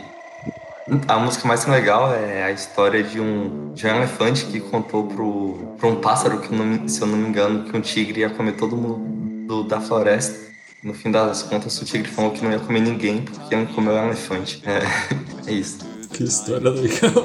[1.07, 5.75] a música mais legal é a história de um, de um elefante que contou pro,
[5.77, 8.53] pro um pássaro que, não se eu não me engano, que um tigre ia comer
[8.53, 10.49] todo mundo do- da floresta.
[10.83, 13.91] No fim das contas, o tigre falou que não ia comer ninguém porque ia comer
[13.91, 14.61] o elefante.
[14.65, 14.79] É,
[15.49, 15.79] é isso.
[16.13, 17.23] Que história legal.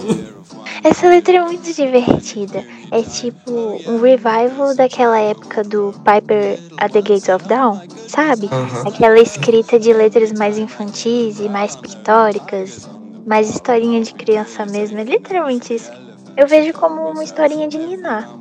[0.82, 2.62] Essa letra é muito divertida.
[2.90, 3.50] É tipo
[3.86, 8.50] um revival daquela época do Piper at the Gates of Dawn, sabe?
[8.86, 12.86] Aquela escrita de letras mais infantis e mais pictóricas,
[13.26, 14.98] mais historinha de criança mesmo.
[14.98, 15.90] É literalmente isso.
[16.36, 18.28] Eu vejo como uma historinha de Niná.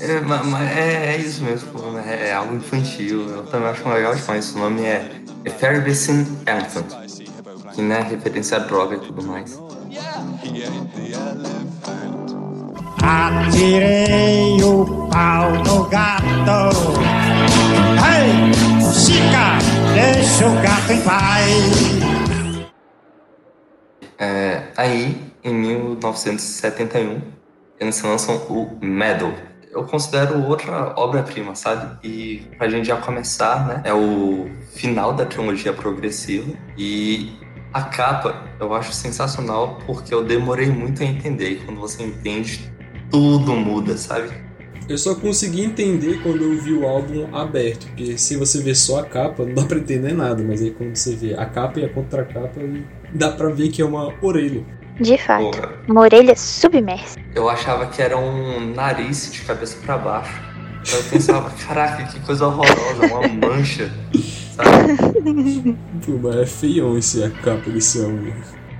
[0.00, 3.26] É, é, é isso mesmo, pô, é, é algo infantil.
[3.26, 4.54] Eu também acho legal demais.
[4.54, 5.10] O nome é
[5.46, 6.84] Effervescent Elephant,
[7.74, 9.58] que né, referência a droga e tudo mais.
[13.02, 16.70] Atirei o pau no gato.
[18.04, 18.52] Ei,
[18.92, 19.58] Chica,
[19.94, 22.13] deixa o gato em paz.
[24.18, 27.20] É, aí, em 1971,
[27.78, 29.32] eles lançam o Medal.
[29.70, 31.98] Eu considero outra obra-prima, sabe?
[32.06, 33.82] E pra gente já começar, né?
[33.84, 36.52] É o final da trilogia progressiva.
[36.78, 37.32] E
[37.72, 41.50] a capa eu acho sensacional porque eu demorei muito a entender.
[41.50, 42.72] E quando você entende,
[43.10, 44.30] tudo muda, sabe?
[44.88, 49.00] Eu só consegui entender quando eu vi o álbum aberto, porque se você vê só
[49.00, 51.84] a capa, não dá pra entender nada, mas aí quando você vê a capa e
[51.86, 52.60] a contracapa,
[53.14, 54.62] dá pra ver que é uma orelha.
[55.00, 55.50] De fato.
[55.50, 57.18] Porra, Uma orelha submersa.
[57.34, 60.40] eu achava que era um nariz de cabeça pra baixo.
[60.82, 63.90] Então eu pensava, caraca, que coisa horrorosa, uma mancha,
[64.54, 65.72] sabe?
[66.06, 68.32] Pô, mas é feião esse a capa desse álbum.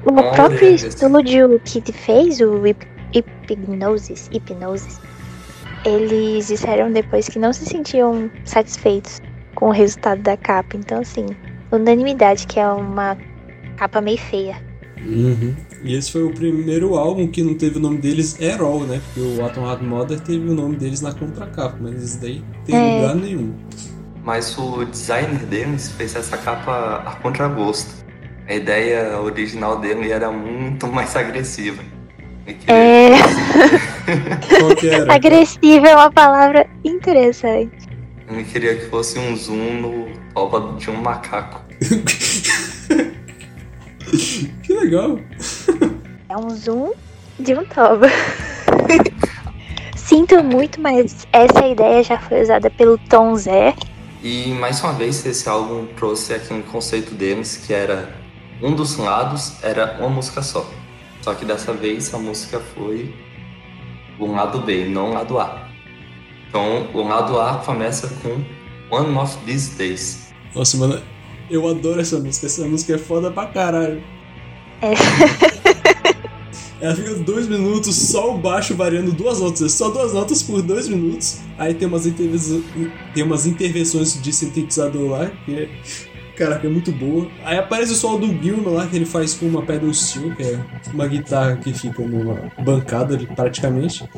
[0.04, 5.00] O Olha, próprio esse- estilo de o que fez, o hip- Hipgnosis, Hipnosis,
[5.84, 9.20] eles disseram depois que não se sentiam satisfeitos
[9.54, 10.76] com o resultado da capa.
[10.76, 11.26] Então, assim,
[11.72, 13.16] unanimidade que é uma
[13.76, 14.56] capa meio feia.
[15.06, 15.54] Uhum.
[15.82, 19.00] E esse foi o primeiro álbum que não teve o nome deles at all, né?
[19.12, 22.74] Porque o Atom Heart Mother teve o nome deles na contracapa, mas esse daí tem
[22.74, 23.00] É.
[23.00, 23.54] lugar nenhum.
[24.24, 27.92] Mas o designer deles fez essa capa a contragosto.
[28.48, 31.82] A ideia original dele era muito mais agressiva.
[32.66, 33.14] É,
[35.08, 37.88] agressiva é uma palavra interessante.
[38.30, 41.62] Ele queria que fosse um zoom no toba de um macaco.
[44.62, 45.18] que legal.
[46.28, 46.92] É um zoom
[47.38, 48.06] de um toba.
[49.96, 53.74] Sinto muito, mas essa ideia já foi usada pelo Tom Zé.
[54.22, 58.14] E mais uma vez esse álbum trouxe aquele conceito deles que era
[58.62, 60.68] um dos lados era uma música só.
[61.22, 63.14] Só que dessa vez a música foi
[64.18, 65.68] o lado B, não o lado A.
[66.48, 68.42] Então o lado A começa com
[68.94, 70.34] One of These Days.
[70.54, 71.02] Nossa, mano,
[71.50, 72.46] eu adoro essa música.
[72.46, 74.02] Essa música é foda pra caralho.
[74.82, 74.94] É.
[76.80, 79.62] Ela fica dois minutos, só o baixo variando duas notas.
[79.62, 81.38] É só duas notas por dois minutos.
[81.56, 82.04] Aí tem umas,
[83.14, 85.68] tem umas intervenções de sintetizador lá, que é.
[86.36, 87.30] Caraca, é muito boa.
[87.44, 90.42] Aí aparece o som do Gilman lá, que ele faz com uma pedal steel, que
[90.42, 90.58] é
[90.92, 94.08] uma guitarra que fica numa bancada praticamente.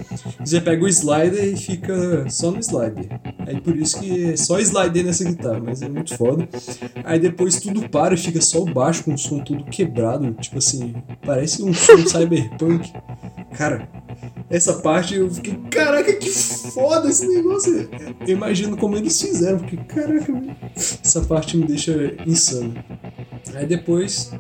[0.41, 3.09] Você pega o slider e fica só no slider.
[3.47, 6.49] Aí por isso que é só slider nessa guitarra, mas é muito foda.
[7.05, 10.33] Aí depois tudo para e fica só o baixo com o som todo quebrado.
[10.41, 10.95] Tipo assim,
[11.25, 12.93] parece um som cyberpunk.
[13.57, 13.89] Cara,
[14.49, 17.89] essa parte eu fiquei, caraca, que foda esse negócio.
[18.21, 20.33] Eu imagino como eles fizeram, porque caraca,
[20.77, 22.75] essa parte me deixa insano.
[23.55, 24.33] Aí depois.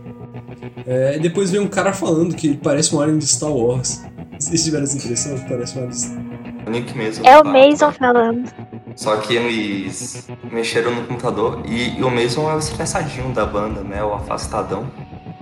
[0.86, 4.02] É, depois vem um cara falando que parece um alien de Star Wars.
[4.38, 7.22] Vocês tiveram essa impressão que parece um alien de O Nick Mason.
[7.24, 7.52] É o fala.
[7.52, 8.52] Mason falando.
[8.94, 13.82] Só que eles mexeram no computador e, e o Mason é o estressadinho da banda,
[13.82, 14.02] né?
[14.02, 14.90] O afastadão.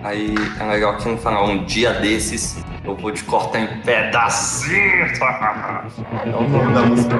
[0.05, 5.17] Aí é legal que ele fala, um dia desses eu vou te cortar em pedacinhos.
[6.25, 7.15] É o nome da música.
[7.15, 7.17] É,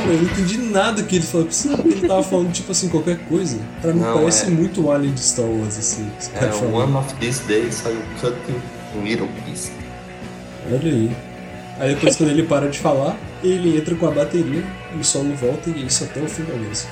[0.00, 1.46] mano, eu não entendi nada que ele falou.
[1.46, 3.58] Precisa que ele tava falando, tipo assim, qualquer coisa.
[3.80, 6.08] Pra mim Não, parece é- muito alien de Star Wars, assim.
[6.18, 6.74] Esse É cara falando.
[6.76, 8.60] One of These Days, saiu Cutting
[9.02, 9.72] Little Piece.
[10.66, 11.10] Olha aí.
[11.80, 14.62] Aí depois quando ele para de falar, ele entra com a bateria,
[14.98, 16.88] o solo volta e isso até o fim da música.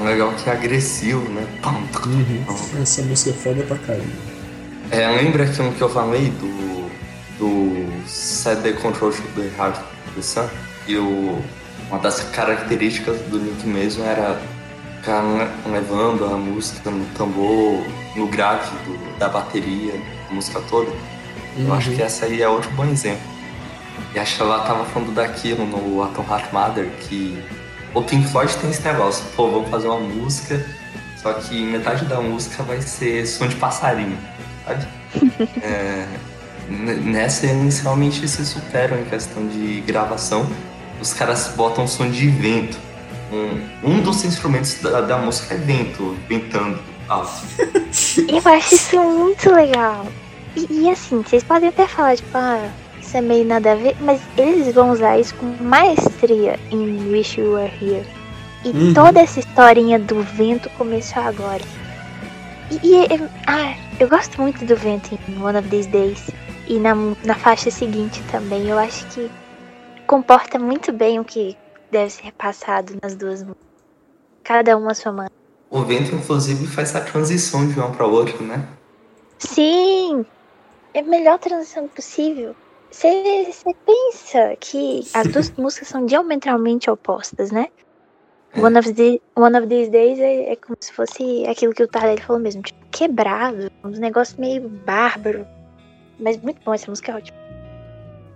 [0.00, 1.46] É legal que é agressivo, né?
[1.62, 1.82] Pam.
[2.82, 4.04] Essa música é foda pra caramba.
[4.90, 6.90] É, lembra aquilo que eu falei do,
[7.38, 10.48] do Set the Control to the Heart of the Sun?
[10.86, 11.38] E o,
[11.88, 14.40] uma das características do Nick mesmo era
[15.00, 17.82] ficar le- levando a música no tambor,
[18.16, 19.94] no grave do- da bateria,
[20.30, 20.90] a música toda.
[21.56, 23.22] Eu acho que essa aí é outro bom exemplo.
[24.12, 27.40] E acho que ela tava falando daquilo no Atom Heart Mother, que
[27.94, 30.64] o Pink Floyd tem esse negócio, pô, vamos fazer uma música,
[31.16, 34.18] só que metade da música vai ser som de passarinho,
[34.66, 34.86] sabe?
[35.62, 36.06] É,
[36.68, 40.46] nessa eles realmente se superam em questão de gravação.
[41.00, 42.78] Os caras botam som de vento.
[43.32, 47.32] Um, um dos instrumentos da, da música é vento, ventando alto.
[48.28, 50.06] Eu acho isso muito legal.
[50.56, 52.68] E, e assim, vocês podem até falar, tipo, ah,
[53.16, 57.52] é meio nada a ver, mas eles vão usar isso com maestria em Wish You
[57.54, 58.06] Were Here.
[58.64, 58.94] E Uhum.
[58.94, 61.62] toda essa historinha do vento começou agora.
[62.70, 66.30] E, e, é- ah, eu gosto muito do vento em One of These Days.
[66.66, 68.68] E na, na faixa seguinte também.
[68.68, 69.30] Eu acho que
[70.06, 71.56] comporta muito bem o que
[71.90, 73.62] deve ser passado nas duas músicas.
[74.42, 75.34] Cada uma a sua maneira.
[75.70, 78.66] O vento, inclusive, faz a transição de uma para outra, né?
[79.38, 80.24] Sim!
[80.94, 82.54] É a melhor transição possível.
[82.98, 87.66] Você pensa que as duas músicas são diametralmente opostas, né?
[88.56, 91.88] One of, the, One of These Days é, é como se fosse aquilo que o
[91.88, 95.44] Tardelli falou mesmo, tipo, quebrado, um negócio meio bárbaro.
[96.20, 97.36] Mas muito bom, essa música é ótima.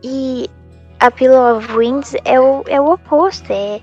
[0.02, 0.50] E
[0.98, 3.80] a Pillow of Winds é o, é o oposto, é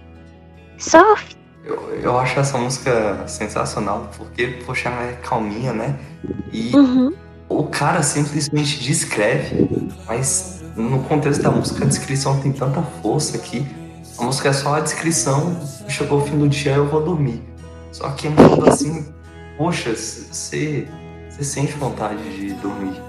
[0.77, 1.37] soft.
[1.63, 5.97] Eu, eu acho essa música sensacional, porque, poxa, ela é calminha, né?
[6.51, 7.13] E Uhum.
[7.47, 9.69] o cara simplesmente descreve,
[10.05, 13.65] mas no contexto da música a descrição tem tanta força que
[14.17, 15.57] a música é só a descrição,
[15.89, 17.41] chegou o fim do dia eu vou dormir.
[17.91, 19.05] Só que mundo assim,
[19.57, 20.87] poxa, você
[21.41, 23.01] sente vontade de dormir.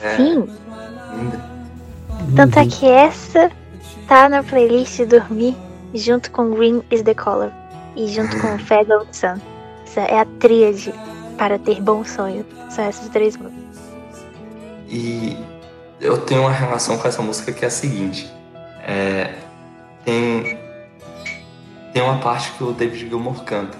[0.00, 0.48] É, Sim.
[1.16, 1.50] linda.
[2.36, 3.50] Tanto é que essa
[4.06, 5.56] tá na playlist dormir
[5.94, 7.50] junto com Green is the Color
[7.96, 9.40] e junto com Feather Sun.
[9.84, 10.94] Essa é a tríade
[11.36, 12.46] para ter bom sonho.
[12.70, 13.60] São essas três músicas.
[14.88, 15.36] E
[16.00, 18.30] eu tenho uma relação com essa música que é a seguinte.
[18.86, 19.34] É,
[20.04, 20.58] tem,
[21.92, 23.76] tem uma parte que o David Gilmour canta.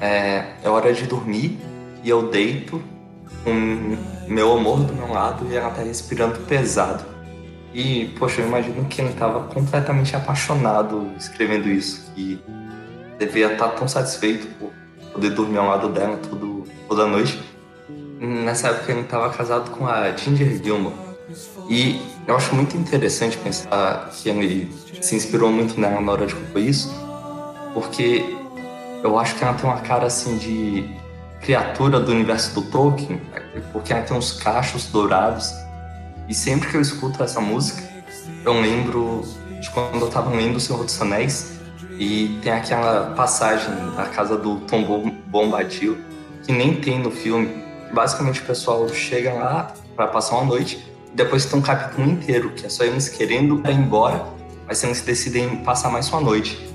[0.00, 1.58] É, é hora de dormir
[2.02, 2.82] e eu deito
[3.44, 3.96] com
[4.26, 7.04] meu amor do meu lado e ela tá respirando pesado.
[7.74, 12.10] E, poxa, eu imagino que ele tava completamente apaixonado escrevendo isso.
[12.14, 12.42] Que
[13.18, 14.72] devia estar tão satisfeito por
[15.12, 17.38] poder dormir ao lado dela todo, toda noite.
[18.18, 21.09] Nessa época ele estava casado com a Ginger Gilmore.
[21.68, 26.34] E eu acho muito interessante pensar que ele se inspirou muito nela na hora de
[26.34, 26.92] compor isso,
[27.72, 28.24] porque
[29.02, 30.90] eu acho que ela tem uma cara assim de
[31.40, 33.20] criatura do universo do Tolkien,
[33.72, 35.50] porque ela tem uns cachos dourados.
[36.28, 37.82] E sempre que eu escuto essa música,
[38.44, 39.24] eu lembro
[39.60, 41.58] de quando eu estava lendo O Senhor dos Anéis
[41.98, 45.98] e tem aquela passagem da casa do Tom Bom- Bombadil
[46.44, 47.62] que nem tem no filme.
[47.92, 52.66] Basicamente o pessoal chega lá para passar uma noite depois tem um capítulo inteiro que
[52.66, 54.24] é só eles querendo ir embora,
[54.66, 56.70] mas eles decidem passar mais uma noite.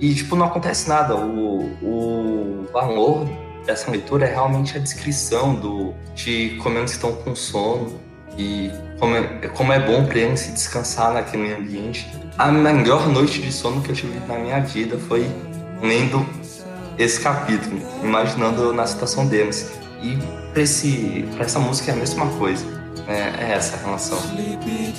[0.00, 1.16] E tipo não acontece nada.
[1.16, 3.28] O, o valor
[3.66, 8.00] dessa leitura é realmente a descrição do de como eles estão com sono
[8.38, 12.08] e como é, como é bom para eles se descansar naquele ambiente.
[12.38, 15.28] A melhor noite de sono que eu tive na minha vida foi
[15.82, 16.24] lendo
[16.96, 19.70] esse capítulo, imaginando na situação deles.
[20.02, 20.16] E
[21.34, 22.79] pra essa música é a mesma coisa.
[23.10, 24.18] É, é essa a relação.
[24.18, 24.94] Sleepy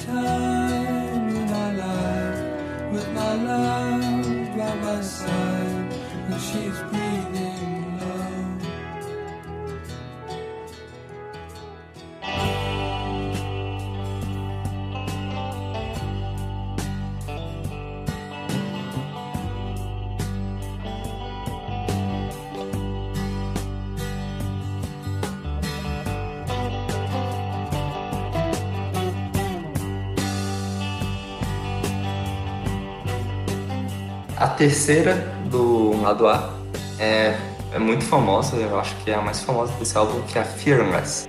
[34.61, 35.15] terceira
[35.49, 36.53] do lado A
[36.99, 37.35] é,
[37.73, 40.45] é muito famosa, eu acho que é a mais famosa desse álbum, que é a
[40.45, 41.27] Fearless.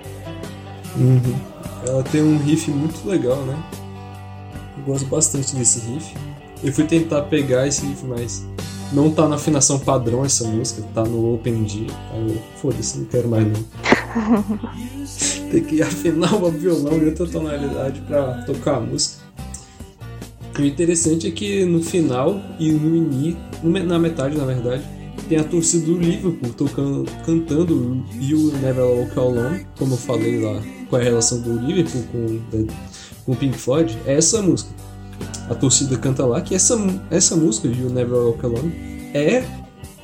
[0.95, 1.35] Uhum.
[1.89, 3.59] Ela tem um riff muito legal, né?
[4.77, 6.15] Eu gosto bastante desse riff.
[6.63, 8.45] Eu fui tentar pegar esse riff, mas
[8.93, 11.87] não tá na afinação padrão essa música, tá no Open D.
[12.13, 13.65] Aí eu, foda-se, não quero mais não.
[15.51, 19.22] Tem que afinar o violão em outra tonalidade pra tocar a música.
[20.59, 24.83] O interessante é que no final e no início, na metade na verdade,
[25.29, 30.61] tem a torcida do Liverpool tocando, cantando You Never Walk Alone, como eu falei lá,
[30.91, 32.67] com a relação do Liverpool com,
[33.25, 34.71] com o Pink Floyd, é essa música.
[35.49, 36.79] A torcida canta lá que essa,
[37.11, 38.73] essa música, You Never Walk Alone,
[39.15, 39.45] é,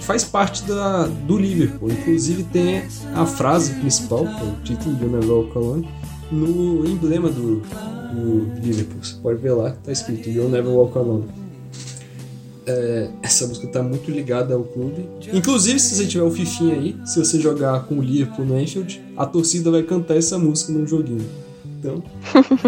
[0.01, 1.91] faz parte da, do Liverpool.
[1.91, 2.83] Inclusive tem
[3.15, 5.89] a frase principal, é o título You Never Walk Alone,
[6.31, 9.03] no emblema do, do Liverpool.
[9.03, 11.27] Você pode ver lá, tá escrito You'll Never Walk Alone.
[12.67, 15.09] É, essa música tá muito ligada ao clube.
[15.33, 19.01] Inclusive, se você tiver o Fifinha aí, se você jogar com o Liverpool no Anfield,
[19.17, 21.27] a torcida vai cantar essa música num joguinho.
[21.65, 22.03] Então.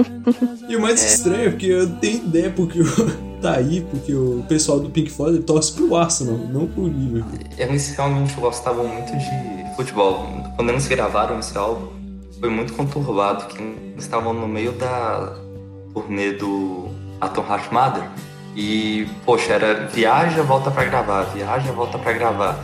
[0.68, 2.78] e o mais estranho é porque eu tenho ideia porque
[3.42, 7.38] tá aí, porque o pessoal do Pink Floyd torce pro Arsenal, não pro Liverpool.
[7.58, 10.26] Eles realmente gostavam muito de futebol.
[10.56, 11.99] Quando eles gravaram esse álbum,
[12.40, 15.36] foi muito conturbado, que estavam no meio da
[15.92, 16.88] turnê do
[17.20, 18.08] Atom Heart Mother.
[18.56, 22.58] E, poxa, era viaja, volta pra gravar, viaja, volta pra gravar.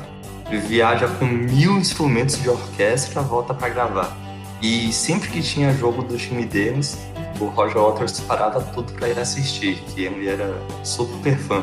[0.50, 4.16] Viaja com mil instrumentos de orquestra, volta pra gravar.
[4.62, 6.98] E sempre que tinha jogo do time deles,
[7.38, 11.62] o Roger Waters parava tudo pra ir assistir, que ele era super fã.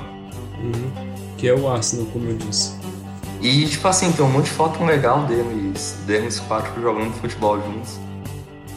[0.60, 0.92] Uhum.
[1.38, 2.83] Que é o Arsenal, como eu disse.
[3.44, 8.00] E, tipo assim, tem um monte de foto legal deles, deles quatro jogando futebol juntos.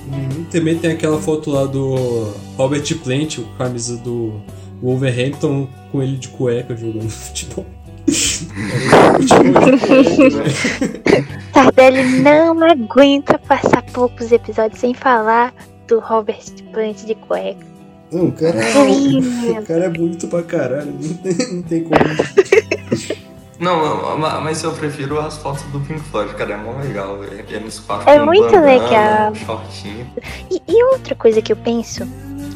[0.08, 0.44] Uhum.
[0.50, 4.42] Também tem aquela foto lá do Robert Plant, com a camisa do
[4.82, 7.64] Wolverhampton, com ele de cueca jogando futebol.
[11.52, 15.54] Tardelli não aguenta passar poucos episódios sem falar
[15.86, 17.64] do Robert Plant de cueca.
[18.10, 21.98] Não, o cara, é, o cara é bonito pra caralho, não tem, não tem como.
[23.58, 27.18] Não, ma- mas eu prefiro as fotos do Pink Floyd, cara, é mó legal.
[27.24, 29.34] Eles quatro É com muito bandana, legal.
[29.34, 30.06] Shortinho.
[30.50, 32.02] E, e outra coisa que eu penso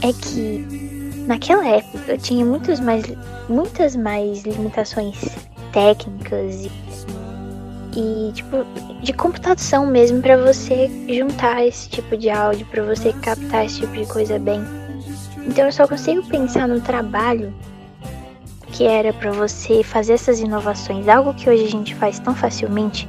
[0.03, 3.05] é que naquela época tinha muitos mais,
[3.49, 5.17] muitas mais limitações
[5.73, 6.71] técnicas e,
[7.97, 8.59] e tipo
[9.03, 13.93] de computação mesmo pra você juntar esse tipo de áudio, pra você captar esse tipo
[13.95, 14.63] de coisa bem.
[15.47, 17.55] Então eu só consigo pensar no trabalho
[18.81, 23.07] que era pra você fazer essas inovações, algo que hoje a gente faz tão facilmente,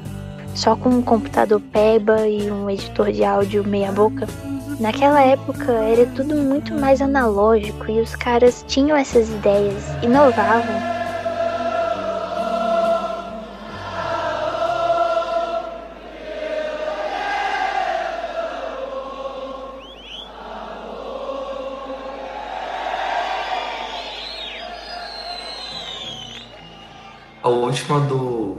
[0.53, 4.27] só com um computador PEBA e um editor de áudio meia boca.
[4.81, 10.75] Naquela época era tudo muito mais analógico e os caras tinham essas ideias, inovavam.
[27.43, 28.57] A última do,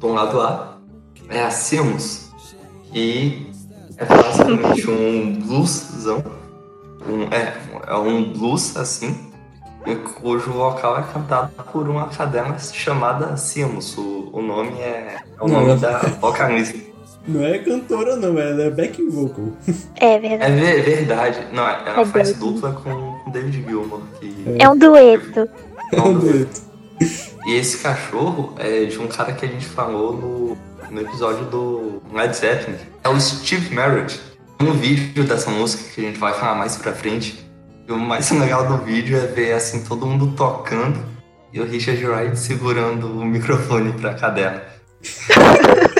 [0.00, 0.78] do lado A
[1.28, 2.30] é a Simus,
[2.92, 3.46] que
[3.96, 6.24] é basicamente um blueszão.
[7.08, 9.16] Um, é, é um blues assim,
[10.20, 13.96] cujo vocal é cantado por uma cadela chamada Simus.
[13.96, 16.76] O, o nome é, é o Não, nome da vocalista.
[17.26, 19.48] Não é cantora, não, ela é back vocal.
[20.00, 20.52] É É verdade.
[20.54, 21.46] ver- verdade.
[21.52, 24.00] Não, ela É faz dupla com David Gilmour.
[24.18, 25.48] Que É um dueto.
[25.92, 26.60] É um dueto.
[27.48, 30.58] E esse cachorro é de um cara que a gente falou no,
[30.90, 32.76] no episódio do Led Zeppelin.
[33.02, 34.20] É o Steve Merritt.
[34.60, 37.42] Um vídeo dessa música que a gente vai falar mais pra frente.
[37.88, 41.02] E o mais legal do vídeo é ver assim todo mundo tocando
[41.50, 44.62] e o Richard Wright segurando o microfone pra cadela.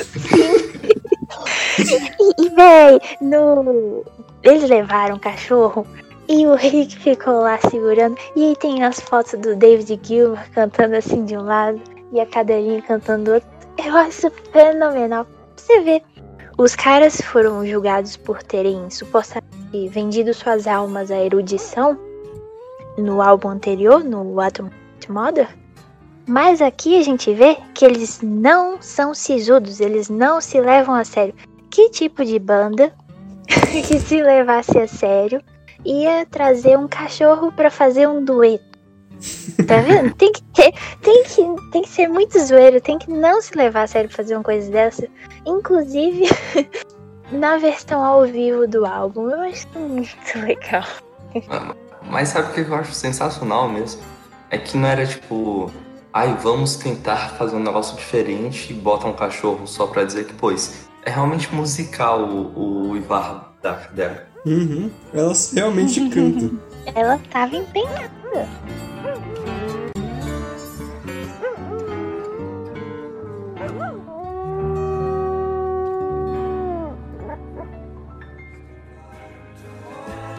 [1.79, 4.05] E, véi, no.
[4.43, 5.87] Eles levaram o cachorro
[6.29, 8.17] e o Rick ficou lá segurando.
[8.37, 11.81] E aí tem as fotos do David Gilmour cantando assim de um lado
[12.13, 13.49] e a cadelinha cantando do outro.
[13.85, 15.27] Eu acho fenomenal.
[15.57, 16.03] Você ver.
[16.59, 21.97] Os caras foram julgados por terem supostamente vendido suas almas à erudição
[22.97, 24.69] no álbum anterior, no Atom
[25.09, 25.49] Mother.
[26.27, 31.05] Mas aqui a gente vê que eles não são sisudos, eles não se levam a
[31.05, 31.35] sério.
[31.71, 32.93] Que tipo de banda
[33.87, 35.41] que se levasse a sério
[35.85, 38.69] ia trazer um cachorro pra fazer um dueto?
[39.67, 40.15] Tá vendo?
[40.15, 40.73] Tem que, ter,
[41.03, 44.17] tem, que, tem que ser muito zoeiro, tem que não se levar a sério pra
[44.17, 45.09] fazer uma coisa dessa.
[45.45, 46.25] Inclusive,
[47.33, 50.85] na versão ao vivo do álbum, eu acho muito legal.
[52.03, 54.03] Mas sabe o que eu acho sensacional mesmo?
[54.51, 55.71] É que não era tipo,
[56.13, 60.35] ai, vamos tentar fazer um negócio diferente e bota um cachorro só pra dizer que,
[60.35, 64.28] pois, é realmente musical o, o Ivar da cadela.
[64.47, 64.90] Uhum.
[65.12, 66.51] Ela realmente canta.
[66.94, 68.48] Ela tava empenhada.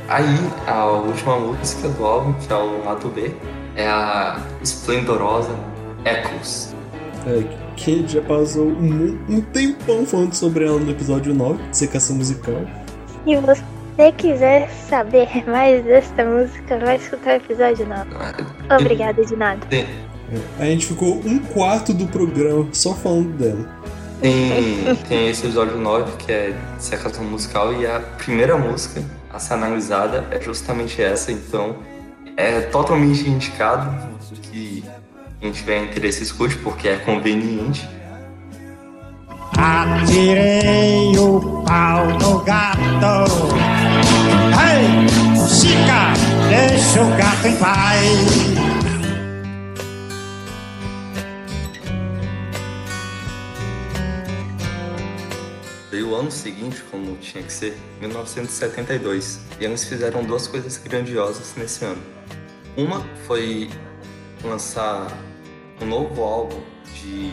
[0.07, 0.25] Aí,
[0.65, 3.31] a última música do álbum, que é o lado B,
[3.75, 5.51] é a esplendorosa
[6.03, 6.75] Echoes.
[7.27, 7.43] É,
[7.75, 12.55] que já passou um, um tempão falando sobre ela no episódio 9, Secação Musical.
[13.23, 13.63] Se você
[14.13, 18.09] quiser saber mais dessa música, vai escutar o episódio 9.
[18.79, 19.67] Obrigada de nada.
[20.59, 23.67] A gente ficou um quarto do programa só falando dela.
[24.21, 29.55] tem, tem esse episódio 9, que é Secação Musical, e a primeira música a ser
[29.55, 31.77] analisada é justamente essa, então
[32.37, 34.09] é totalmente indicado
[34.49, 34.83] que
[35.39, 37.87] quem tiver interesse escute, porque é conveniente.
[39.57, 43.78] Atirei o pau no gato.
[44.59, 45.07] Ei,
[45.47, 46.13] Chica,
[46.49, 48.79] deixa o gato em paz.
[55.91, 61.55] Veio o ano seguinte, como tinha que ser, 1972, e eles fizeram duas coisas grandiosas
[61.57, 62.01] nesse ano.
[62.77, 63.69] Uma foi
[64.43, 65.07] lançar
[65.81, 66.61] um novo álbum
[66.93, 67.31] de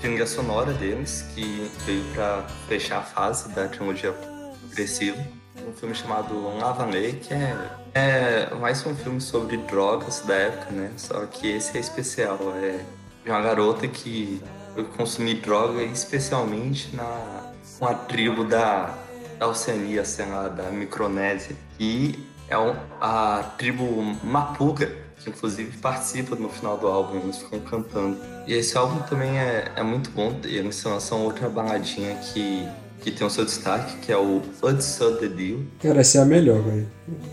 [0.00, 5.39] trilha sonora deles, que veio para fechar a fase da trilogia progressiva.
[5.66, 7.56] Um filme chamado Lavanley, que é,
[7.94, 10.92] é mais um filme sobre drogas da época, né?
[10.96, 12.84] Só que esse é especial, é
[13.24, 14.42] de uma garota que
[14.74, 17.50] foi consumir droga, especialmente na
[17.80, 18.94] com a tribo da,
[19.38, 21.56] da Oceania, sei lá, da Micronésia.
[21.78, 22.18] E
[22.48, 28.18] é um, a tribo Mapuga, que inclusive participa no final do álbum, eles ficam cantando.
[28.46, 32.68] E esse álbum também é, é muito bom, eles lançam outra baladinha que,
[33.00, 35.60] que tem o seu destaque, que é o Udsud the Deal.
[35.82, 36.86] Cara, essa é a melhor, velho.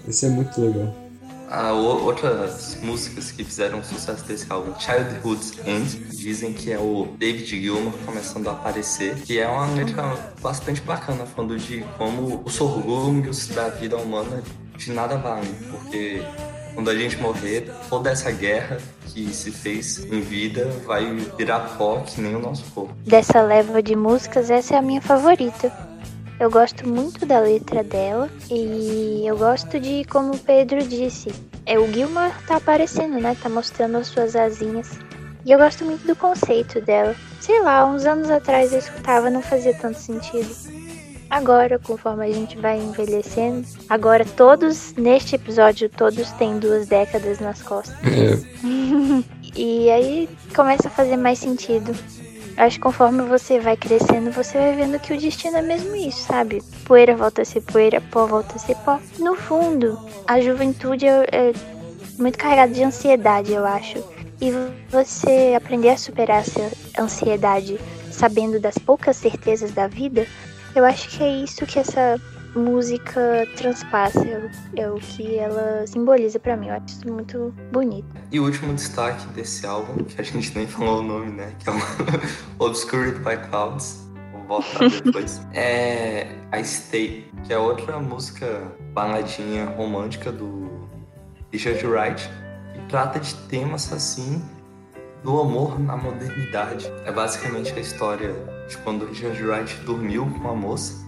[0.08, 0.96] Esse é muito legal.
[1.50, 7.08] Ah, o- outras músicas que fizeram sucesso desse álbum, Childhood's End, dizem que é o
[7.18, 12.60] David Gilmour começando a aparecer, que é uma letra bastante bacana, falando de como os
[12.60, 14.44] orgulhos da vida humana
[14.78, 16.22] de nada valem, porque
[16.76, 18.78] quando a gente morrer, toda essa guerra
[19.26, 21.06] que se fez em vida vai
[21.38, 22.94] virar pó que nem o nosso corpo.
[23.04, 25.72] Dessa leva de músicas, essa é a minha favorita.
[26.40, 31.34] Eu gosto muito da letra dela e eu gosto de como o Pedro disse.
[31.66, 33.36] É, o Gilmar tá aparecendo, né?
[33.42, 35.00] Tá mostrando as suas asinhas.
[35.44, 37.16] E eu gosto muito do conceito dela.
[37.42, 40.48] Sei lá, uns anos atrás eu escutava, não fazia tanto sentido.
[41.30, 47.62] Agora, conforme a gente vai envelhecendo, agora todos, neste episódio, todos têm duas décadas nas
[47.62, 47.96] costas.
[48.06, 48.38] É,
[49.56, 51.94] e aí começa a fazer mais sentido.
[52.56, 56.22] Acho que conforme você vai crescendo, você vai vendo que o destino é mesmo isso,
[56.22, 56.64] sabe?
[56.86, 59.00] Poeira volta a ser poeira, pó volta a ser pó.
[59.20, 61.54] No fundo, a juventude é, é
[62.18, 64.04] muito carregada de ansiedade, eu acho.
[64.42, 64.52] E
[64.90, 67.80] você aprender a superar essa ansiedade
[68.12, 70.26] sabendo das poucas certezas da vida,
[70.78, 72.20] eu acho que é isso que essa
[72.56, 74.20] música transpassa,
[74.76, 76.68] é o- é que ela simboliza pra mim.
[76.68, 78.08] Eu acho isso muito bonito.
[78.32, 81.54] E o último destaque desse álbum, que a gente nem falou o nome, né?
[81.60, 81.76] Que é o
[82.66, 84.08] Obscured by Clouds.
[84.32, 85.42] Vou voltar depois.
[85.54, 88.64] é a Stay, que é outra música
[88.94, 90.88] baladinha romântica do
[91.52, 92.30] Richard Wright.
[92.76, 94.42] E trata de temas assim
[95.24, 96.92] do amor na modernidade.
[97.06, 98.34] É basicamente a história
[98.68, 101.06] de quando o Richard Wright dormiu com a moça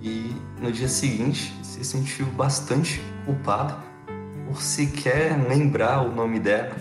[0.00, 3.74] e no dia seguinte se sentiu bastante culpado
[4.46, 6.76] por sequer lembrar o nome dela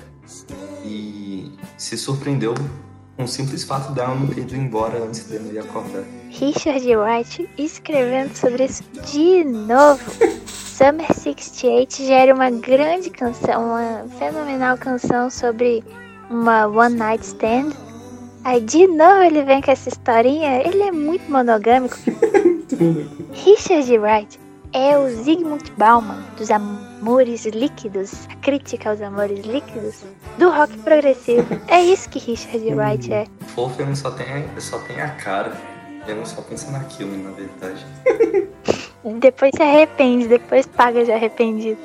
[0.84, 2.54] e se surpreendeu
[3.16, 6.04] com o simples fato dela não ter ido embora antes dele acordar.
[6.30, 10.04] Richard Wright escrevendo sobre isso de novo.
[10.48, 15.84] Summer 68 já era uma grande canção, uma fenomenal canção sobre
[16.30, 17.87] uma one night stand.
[18.48, 21.98] Aí de novo ele vem com essa historinha, ele é muito monogâmico.
[23.34, 24.40] Richard Wright
[24.72, 30.06] é o Zygmunt Bauman dos amores líquidos, a crítica aos amores líquidos
[30.38, 31.46] do rock progressivo.
[31.68, 33.28] É isso que Richard Wright é.
[33.48, 35.52] Fofo ele só tem, só tem a cara,
[36.08, 37.86] ele só pensa naquilo, na verdade.
[39.20, 41.82] Depois se arrepende, depois paga de arrependido.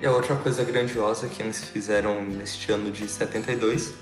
[0.00, 3.94] E a outra coisa grandiosa que eles fizeram neste ano de 72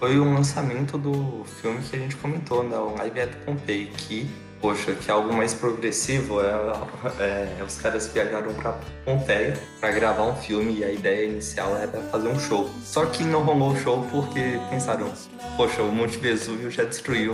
[0.00, 2.76] foi o lançamento do filme que a gente comentou, né?
[2.76, 4.28] O Live at Pompeii, que,
[4.60, 8.72] poxa, que é algo mais progressivo, é, é, os caras viajaram pra
[9.04, 12.68] Pompeia para gravar um filme e a ideia inicial era fazer um show.
[12.82, 15.12] Só que não rolou o show porque pensaram,
[15.56, 17.32] poxa, o Monte Vesúvio já destruiu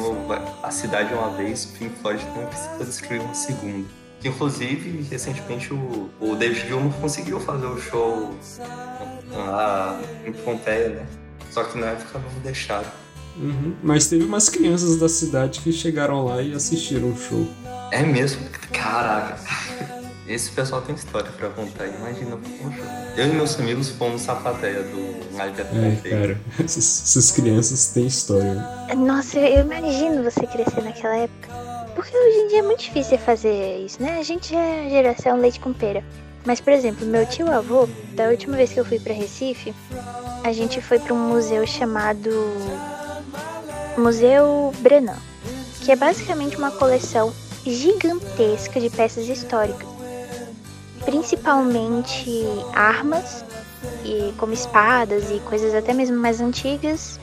[0.63, 4.06] a cidade uma vez, o Pink Floyd não precisa destruir uma segunda.
[4.21, 8.35] Que, inclusive, recentemente o, o David Gilmour conseguiu fazer o show
[9.31, 11.07] lá em Pompeia, né?
[11.51, 12.91] Só que na época não deixaram.
[13.37, 13.75] Uhum.
[13.83, 17.47] Mas teve umas crianças da cidade que chegaram lá e assistiram o show.
[17.93, 18.43] É mesmo?
[18.73, 19.39] Caraca.
[20.27, 21.87] Esse pessoal tem história pra contar.
[21.87, 23.15] Imagina, poxa.
[23.17, 27.87] Eu e meus amigos fomos à plateia do Live at É, cara, essas, essas crianças
[27.89, 28.55] têm história.
[28.97, 31.86] Nossa, eu imagino você crescer naquela época.
[31.97, 34.19] Porque hoje em dia é muito difícil fazer isso, né?
[34.19, 36.05] A gente é geração leite com pera.
[36.45, 39.75] Mas, por exemplo, meu tio avô, da última vez que eu fui pra Recife,
[40.45, 42.31] a gente foi pra um museu chamado
[43.97, 45.17] Museu Brenan,
[45.81, 47.33] que é basicamente uma coleção
[47.65, 49.89] gigantesca de peças históricas,
[51.03, 52.45] principalmente
[52.75, 53.43] armas,
[54.05, 57.19] e como espadas e coisas até mesmo mais antigas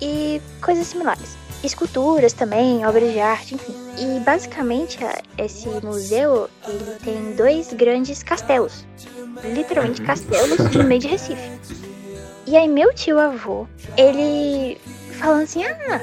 [0.00, 1.36] e coisas similares.
[1.64, 3.74] Esculturas também, obras de arte, enfim.
[3.98, 4.98] E basicamente
[5.38, 8.84] esse museu ele tem dois grandes castelos,
[9.42, 11.58] literalmente castelos no meio de Recife.
[12.46, 13.66] E aí meu tio avô,
[13.96, 14.78] ele
[15.18, 16.00] falando assim, ah,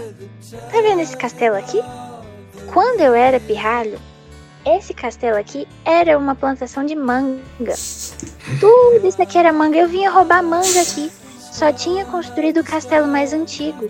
[0.72, 1.80] tá vendo esse castelo aqui?
[2.74, 4.00] Quando eu era pirralho,
[4.66, 7.76] esse castelo aqui era uma plantação de manga.
[8.60, 9.78] Tudo isso aqui era manga.
[9.78, 11.12] Eu vinha roubar manga aqui.
[11.52, 13.90] Só tinha construído o castelo mais antigo.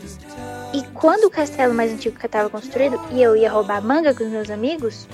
[0.74, 4.24] E quando o castelo mais antigo que estava construído e eu ia roubar manga com
[4.24, 5.08] os meus amigos,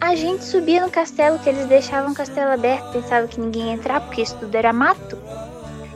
[0.00, 3.72] a gente subia no castelo que eles deixavam o castelo aberto, pensava que ninguém ia
[3.72, 5.18] entrar porque isso tudo era mato.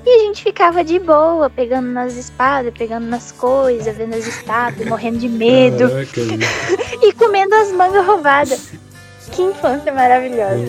[0.05, 4.89] E a gente ficava de boa, pegando nas espadas, pegando nas coisas, vendo as estátuas,
[4.89, 6.09] morrendo de medo velho.
[7.03, 8.73] e comendo as mangas roubadas.
[9.31, 10.67] Que infância maravilhosa.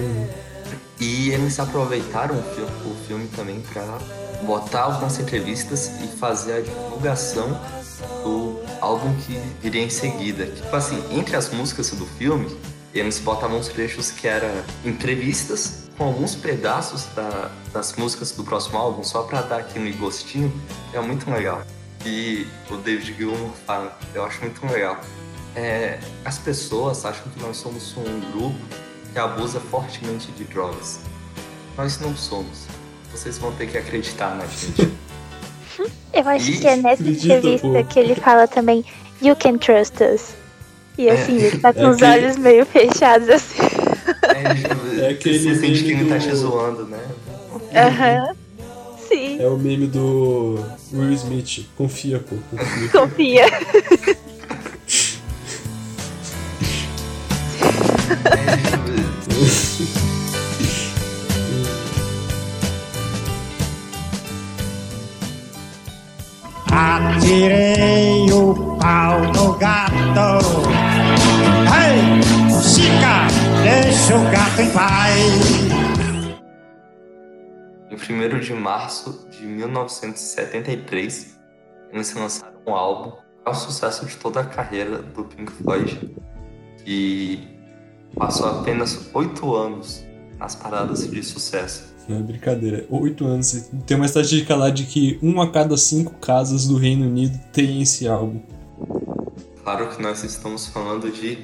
[1.00, 3.98] E eles aproveitaram o filme, o filme também para
[4.44, 7.60] botar algumas entrevistas e fazer a divulgação
[8.24, 10.46] do álbum que viria em seguida.
[10.46, 12.56] Tipo assim, entre as músicas do filme,
[12.94, 14.50] eles botavam uns trechos que eram
[14.86, 20.52] entrevistas com alguns pedaços da- das músicas do próximo álbum, só para dar aquele gostinho.
[20.94, 21.62] É muito legal.
[22.06, 25.00] E o David Gilmour fala, eu acho muito legal.
[25.56, 28.58] É, as pessoas acham que nós somos um grupo
[29.12, 31.00] que abusa fortemente de drogas.
[31.78, 32.66] Nós não somos.
[33.12, 34.92] Vocês vão ter que acreditar na gente.
[36.14, 37.84] Eu acho Ih, que é nessa acredita, entrevista pô.
[37.86, 38.86] que ele fala também,
[39.22, 40.36] You can trust us.
[40.98, 43.62] E assim, ele tá com É os que- olhos meio fechados assim.
[45.02, 47.00] É aquele Você sente que ele tá te zoando, né?
[47.74, 48.36] Aham.
[49.08, 50.60] Sim, É o meme do
[50.92, 51.66] Will Smith.
[51.78, 52.36] Confia, pô.
[52.92, 53.46] Confia.
[53.46, 53.48] confia.
[66.76, 69.94] Atirei o pau no gato.
[71.70, 72.20] Ei,
[72.64, 73.28] Chica,
[73.62, 75.14] deixa o gato em paz.
[77.92, 81.40] Em 1 de março de 1973,
[81.92, 86.16] eles lançaram um álbum, é o sucesso de toda a carreira do Pink Floyd,
[86.84, 87.56] que
[88.16, 90.04] passou apenas oito anos
[90.40, 91.93] nas paradas de sucesso.
[92.08, 92.86] Não é brincadeira.
[92.90, 93.70] Oito anos.
[93.86, 97.82] Tem uma estatística lá de que uma a cada cinco casas do Reino Unido tem
[97.82, 98.42] esse álbum.
[99.64, 101.38] Claro que nós estamos falando de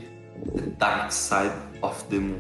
[0.56, 2.40] The Dark Side of the Moon.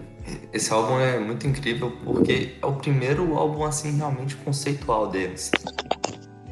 [0.54, 5.50] Esse álbum é muito incrível porque é o primeiro álbum assim realmente conceitual deles.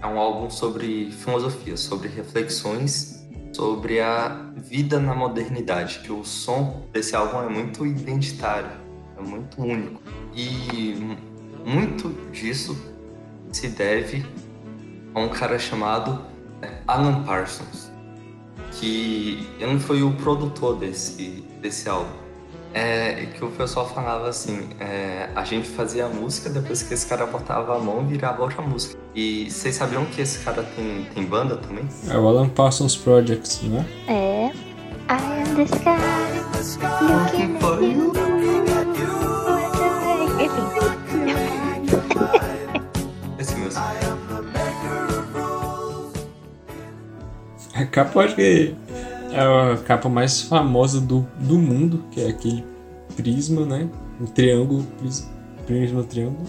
[0.01, 3.17] É um álbum sobre filosofia, sobre reflexões
[3.57, 5.99] sobre a vida na modernidade.
[6.11, 8.69] O som desse álbum é muito identitário,
[9.17, 9.99] é muito único.
[10.35, 11.17] E
[11.67, 12.77] muito disso
[13.51, 14.25] se deve
[15.13, 16.21] a um cara chamado
[16.61, 17.91] é, Alan Parsons
[18.79, 22.27] que ele foi o produtor desse, desse álbum.
[22.73, 26.93] É, e que o pessoal falava assim, é, a gente fazia a música, depois que
[26.93, 28.99] esse cara botava a mão, virava outra música.
[29.15, 31.87] E vocês sabiam que esse cara tem, tem banda também?
[32.07, 33.85] É o Alan Parsons Project, né?
[34.07, 34.51] É.
[35.09, 35.97] I am the sky,
[37.01, 38.11] looking for you.
[40.39, 41.06] Esse
[47.77, 48.75] A capa, eu acho que
[49.31, 52.63] é a capa mais famosa do, do mundo, que é aquele
[53.15, 53.87] prisma, né?
[54.19, 55.29] Um triângulo, pris-
[55.65, 56.45] prisma triângulo,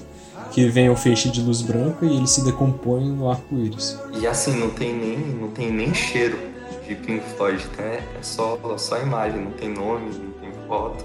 [0.52, 3.98] que vem o feixe de luz branca e ele se decompõe no arco-íris.
[4.18, 6.38] E assim, não tem nem, não tem nem cheiro
[6.86, 8.00] de Pink Floyd, né?
[8.18, 11.04] É só, só imagem, não tem nome, não tem foto.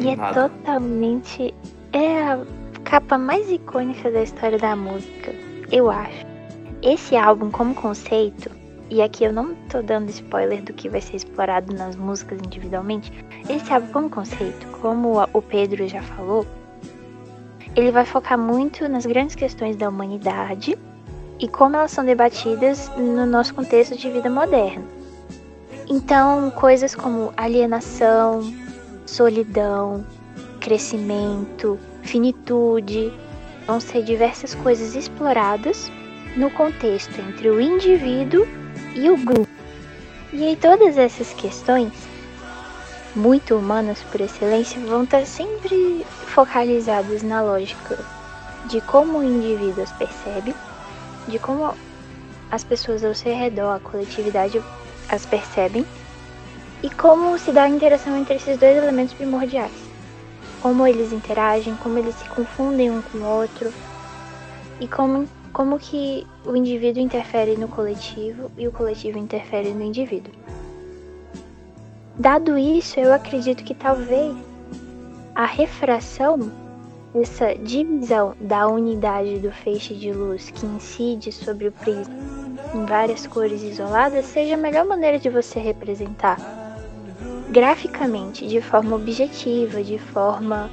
[0.00, 1.54] E é totalmente.
[1.92, 2.40] É a
[2.84, 5.32] capa mais icônica da história da música,
[5.70, 6.24] eu acho.
[6.82, 8.50] Esse álbum, como conceito,
[8.94, 13.12] e aqui eu não tô dando spoiler do que vai ser explorado nas músicas individualmente,
[13.48, 16.46] esse álbum, como conceito, como o Pedro já falou,
[17.74, 20.78] ele vai focar muito nas grandes questões da humanidade
[21.40, 24.84] e como elas são debatidas no nosso contexto de vida moderna.
[25.88, 28.42] Então, coisas como alienação,
[29.04, 30.06] solidão,
[30.60, 33.12] crescimento, finitude,
[33.66, 35.90] vão ser diversas coisas exploradas
[36.36, 38.46] no contexto entre o indivíduo
[38.94, 39.48] e o grupo.
[40.32, 41.92] E aí todas essas questões
[43.14, 47.98] muito humanas por excelência vão estar sempre focalizadas na lógica
[48.66, 50.54] de como o indivíduo as percebe,
[51.28, 51.74] de como
[52.50, 54.62] as pessoas ao seu redor, a coletividade
[55.08, 55.86] as percebem
[56.82, 59.72] e como se dá a interação entre esses dois elementos primordiais.
[60.60, 63.72] Como eles interagem, como eles se confundem um com o outro
[64.80, 70.34] e como, como que o indivíduo interfere no coletivo e o coletivo interfere no indivíduo.
[72.18, 74.36] Dado isso, eu acredito que talvez
[75.32, 76.50] a refração,
[77.14, 82.14] essa divisão da unidade do feixe de luz que incide sobre o prisma
[82.74, 86.36] em várias cores isoladas, seja a melhor maneira de você representar
[87.50, 90.68] graficamente, de forma objetiva, de forma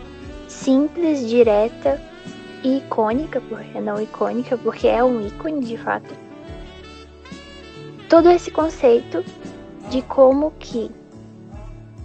[0.48, 2.02] simples, direta
[2.64, 6.14] e icônica, porque não icônica, porque é um ícone de fato.
[8.10, 9.24] Todo esse conceito
[9.90, 10.92] de como que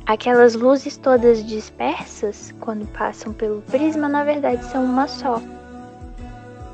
[0.06, 5.42] aquelas luzes todas dispersas, quando passam pelo prisma, na verdade são uma só.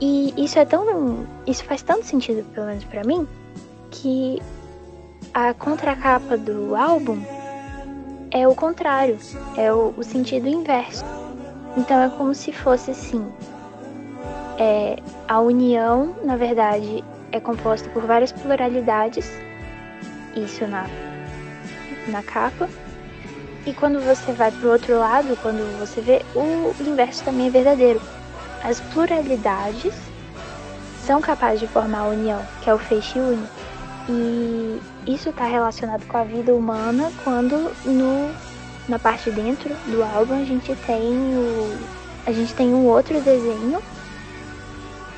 [0.01, 1.27] E isso é tão.
[1.47, 3.27] Isso faz tanto sentido, pelo menos para mim,
[3.91, 4.43] que
[5.33, 7.23] a contracapa do álbum
[8.31, 9.19] é o contrário,
[9.57, 11.05] é o, o sentido inverso.
[11.77, 13.25] Então é como se fosse assim.
[14.64, 17.02] É, a união, na verdade,
[17.32, 19.28] é composta por várias pluralidades,
[20.36, 20.86] isso na,
[22.06, 22.68] na capa.
[23.66, 28.01] E quando você vai pro outro lado, quando você vê, o inverso também é verdadeiro.
[28.62, 29.93] As pluralidades
[31.05, 33.48] são capazes de formar a união, que é o feixe único.
[34.09, 38.32] E isso está relacionado com a vida humana quando no,
[38.89, 41.76] na parte de dentro do álbum a gente tem o,
[42.24, 43.82] a gente tem um outro desenho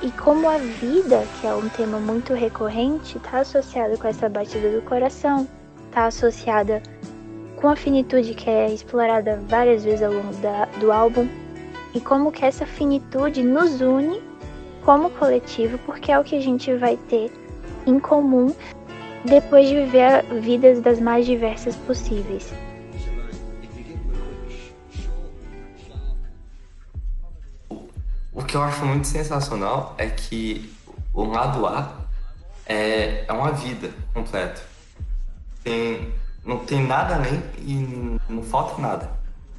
[0.02, 4.70] e como a vida, que é um tema muito recorrente, está associada com essa batida
[4.70, 5.48] do coração,
[5.86, 6.82] está associada
[7.56, 11.28] com a finitude que é explorada várias vezes ao longo da, do álbum,
[11.94, 14.22] e como que essa finitude nos une
[14.84, 17.32] como coletivo, porque é o que a gente vai ter
[17.86, 18.54] em comum
[19.24, 22.52] depois de viver vidas das mais diversas possíveis.
[28.34, 30.74] O que eu acho muito sensacional é que
[31.12, 32.04] o lado A
[32.66, 34.60] é, é uma vida completa.
[35.62, 36.12] Tem,
[36.44, 39.08] não tem nada além e não falta nada.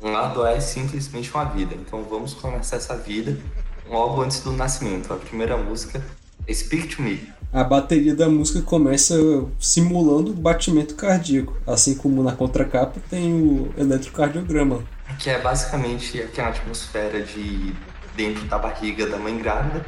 [0.02, 1.74] O lado A é simplesmente uma vida.
[1.74, 3.38] Então vamos começar essa vida
[3.88, 5.14] logo antes do nascimento.
[5.14, 6.04] A primeira música
[6.46, 7.34] é Speak to Me.
[7.54, 9.16] A bateria da música começa
[9.58, 14.84] simulando batimento cardíaco, assim como na contracapa tem o eletrocardiograma.
[15.18, 17.74] Que é basicamente aquela atmosfera de
[18.16, 19.86] dentro da barriga da mãe grávida,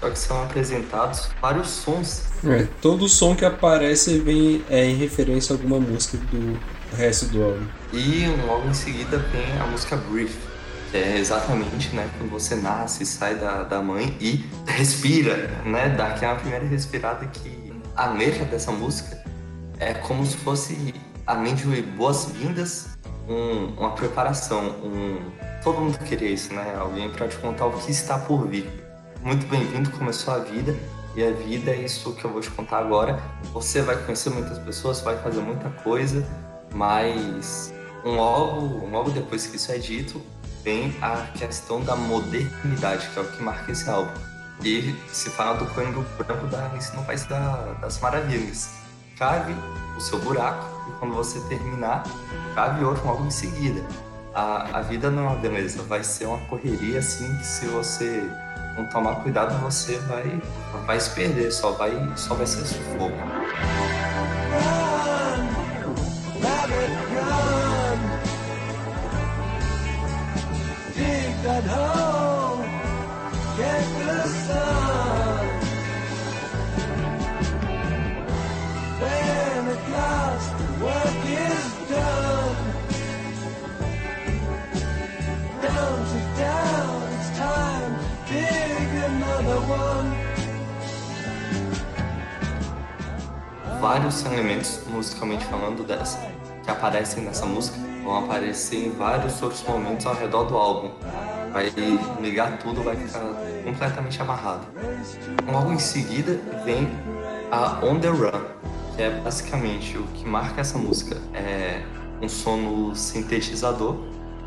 [0.00, 2.24] só que são apresentados vários sons.
[2.44, 6.58] É, todo som que aparece vem é, em referência a alguma música do
[6.96, 7.66] resto do álbum.
[7.92, 10.34] E logo em seguida vem a música Brief,
[10.90, 15.90] que é exatamente né, quando você nasce, sai da, da mãe e respira, né?
[15.90, 19.22] Dá aquela primeira respirada que a letra dessa música
[19.78, 20.94] é como se fosse,
[21.26, 22.88] além de boas-vindas,
[23.28, 25.18] um, uma preparação, um...
[25.62, 26.74] Todo mundo queria isso, né?
[26.78, 28.66] Alguém para te contar o que está por vir.
[29.22, 30.74] Muito bem-vindo, começou a vida.
[31.14, 33.22] E a vida é isso que eu vou te contar agora.
[33.52, 36.26] Você vai conhecer muitas pessoas, vai fazer muita coisa,
[36.72, 37.74] mas
[38.04, 40.22] um logo, um logo depois que isso é dito,
[40.64, 44.18] vem a questão da modernidade, que é o que marca esse álbum.
[44.64, 48.70] E se fala do Coelho Branco da Alice no País da, das Maravilhas.
[49.18, 49.54] Cave
[49.94, 52.04] o seu buraco e quando você terminar,
[52.54, 53.84] cave outro logo em seguida.
[54.34, 58.22] A, a vida é beleza, vai ser uma correria assim que se você
[58.76, 60.40] não tomar cuidado você vai,
[60.86, 63.16] vai se perder, só vai, só vai ser sufoco.
[70.94, 71.99] Dig
[93.80, 96.18] vários elementos, musicalmente falando, dessa,
[96.62, 100.90] que aparecem nessa música, vão aparecer em vários outros momentos ao redor do álbum.
[101.52, 101.72] Vai
[102.20, 103.20] ligar tudo, vai ficar
[103.64, 104.66] completamente amarrado.
[105.50, 106.88] Logo em seguida vem
[107.50, 108.44] a On The Run,
[108.94, 111.16] que é basicamente o que marca essa música.
[111.34, 111.82] É
[112.22, 113.96] um som no sintetizador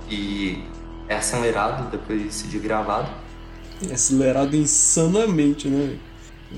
[0.10, 0.64] e
[1.10, 3.10] é acelerado depois de gravado.
[3.89, 5.97] É acelerado insanamente, né?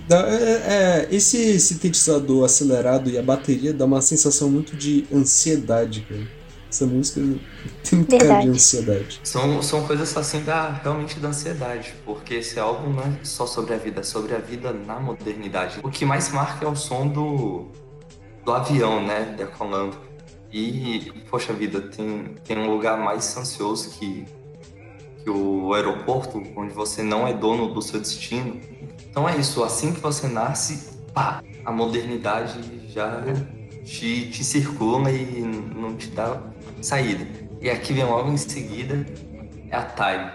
[0.08, 6.02] Dá- é- é, esse sintetizador acelerado e a bateria dá uma sensação muito de ansiedade,
[6.02, 6.28] cara.
[6.70, 7.22] Essa música
[7.84, 9.22] tem muito cara de ansiedade.
[9.24, 13.74] São, são coisas assim da, realmente da ansiedade, porque esse álbum não é só sobre
[13.74, 15.80] a vida, é sobre a vida na modernidade.
[15.84, 17.68] O que mais marca é o som do,
[18.44, 19.98] do avião, né, decolando.
[20.52, 24.26] E, poxa vida, tem, tem um lugar mais ansioso que,
[25.26, 28.62] que o aeroporto, onde você não é dono do seu destino.
[29.10, 33.24] Então é isso, assim que você nasce, pá, a modernidade já
[33.84, 36.40] te, te circula e não te dá
[36.80, 37.26] saída.
[37.60, 39.04] E aqui vem logo em seguida
[39.72, 40.32] é a Time.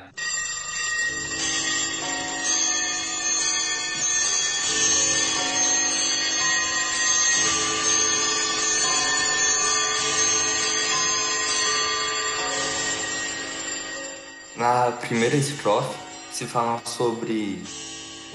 [14.60, 15.98] Na primeira estrofe
[16.30, 17.62] se fala sobre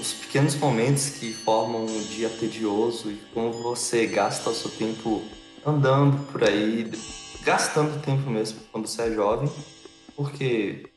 [0.00, 5.22] os pequenos momentos que formam um dia tedioso e como você gasta o seu tempo
[5.64, 6.90] andando por aí,
[7.44, 9.48] gastando tempo mesmo quando você é jovem,
[10.16, 10.90] porque,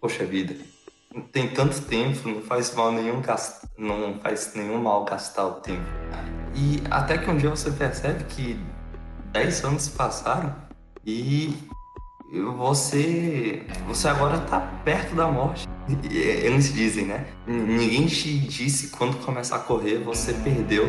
[0.00, 0.54] poxa vida,
[1.32, 5.88] tem tanto tempo, não faz mal nenhum gas- não faz nenhum mal gastar o tempo.
[6.54, 8.56] E até que um dia você percebe que
[9.32, 10.54] 10 anos se passaram
[11.04, 11.52] e
[12.56, 15.66] você você agora tá perto da morte.
[16.10, 17.24] E- Eles dizem, né?
[17.46, 20.84] Ninguém te disse quando começar a correr, você perdeu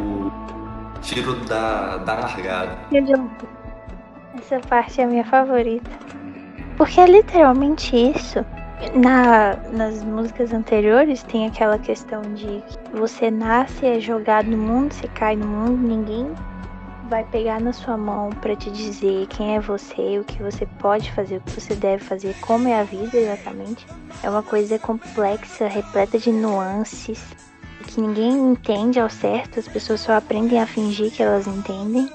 [0.00, 0.30] o
[1.00, 2.78] tiro da, da largada.
[4.36, 5.90] Essa parte é a minha favorita.
[6.76, 8.44] Porque é literalmente isso.
[8.94, 14.92] Na, nas músicas anteriores tem aquela questão de que você nasce, é jogado no mundo,
[14.94, 16.26] você cai no mundo, ninguém
[17.10, 21.10] vai pegar na sua mão pra te dizer quem é você, o que você pode
[21.10, 23.84] fazer, o que você deve fazer, como é a vida exatamente.
[24.22, 27.20] É uma coisa complexa, repleta de nuances,
[27.88, 32.08] que ninguém entende ao certo, as pessoas só aprendem a fingir que elas entendem.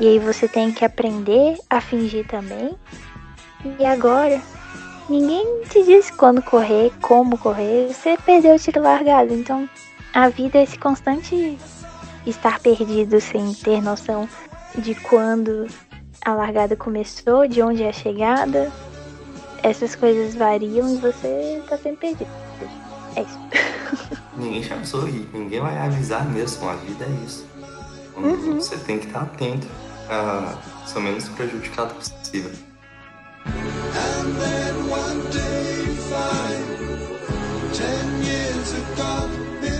[0.00, 2.76] E aí você tem que aprender a fingir também.
[3.78, 4.42] E agora,
[5.08, 9.32] ninguém te disse quando correr, como correr, você perdeu o tiro largado.
[9.32, 9.70] Então,
[10.12, 11.56] a vida é esse constante
[12.26, 14.28] estar perdido sem ter noção
[14.78, 15.66] de quando
[16.24, 18.72] a largada começou, de onde é a chegada.
[19.62, 22.30] Essas coisas variam e você tá sempre perdido.
[23.16, 23.38] É isso.
[24.36, 26.68] Ninguém te avisou e ninguém vai avisar mesmo.
[26.68, 27.46] A vida é isso.
[28.10, 28.60] Então, Uhum.
[28.60, 29.66] Você tem que estar atento
[30.08, 32.50] a ser o menos prejudicado possível.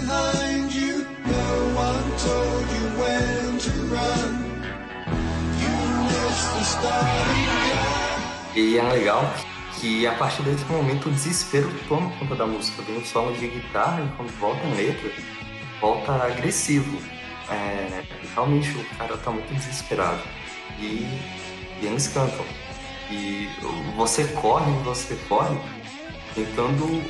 [0.06, 0.73] And
[8.54, 9.22] E é legal
[9.80, 12.82] que a partir desse momento o desespero toma conta da música.
[12.82, 15.10] Vem um solo de guitarra e quando volta a letra,
[15.80, 16.98] volta agressivo.
[17.50, 20.22] É, realmente o cara tá muito desesperado.
[20.78, 21.06] E,
[21.82, 22.44] e eles cantam.
[23.10, 23.48] E
[23.96, 25.56] você corre, você corre,
[26.34, 27.02] tentando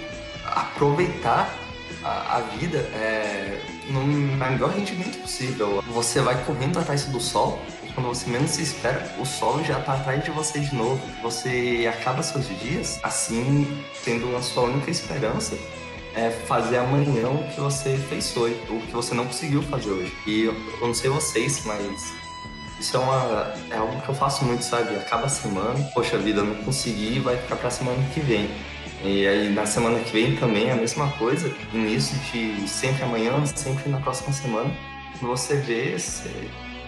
[0.45, 1.64] aproveitar
[2.05, 5.83] a, a vida é, no melhor rendimento possível.
[5.89, 7.61] Você vai correndo atrás do sol,
[7.95, 11.01] quando você menos se espera, o sol já tá atrás de você de novo.
[11.23, 15.57] Você acaba seus dias assim, tendo a sua única esperança
[16.15, 20.17] é fazer amanhã o que você fez hoje, o que você não conseguiu fazer hoje.
[20.27, 22.15] E eu, eu não sei vocês, mas
[22.79, 24.95] isso é, uma, é algo que eu faço muito, sabe?
[24.97, 28.49] Acaba a semana, poxa vida, não consegui, vai ficar pra semana que vem.
[29.05, 33.45] E aí na semana que vem também é a mesma coisa, início de sempre amanhã,
[33.45, 34.75] sempre na próxima semana.
[35.21, 36.31] Você vê, você,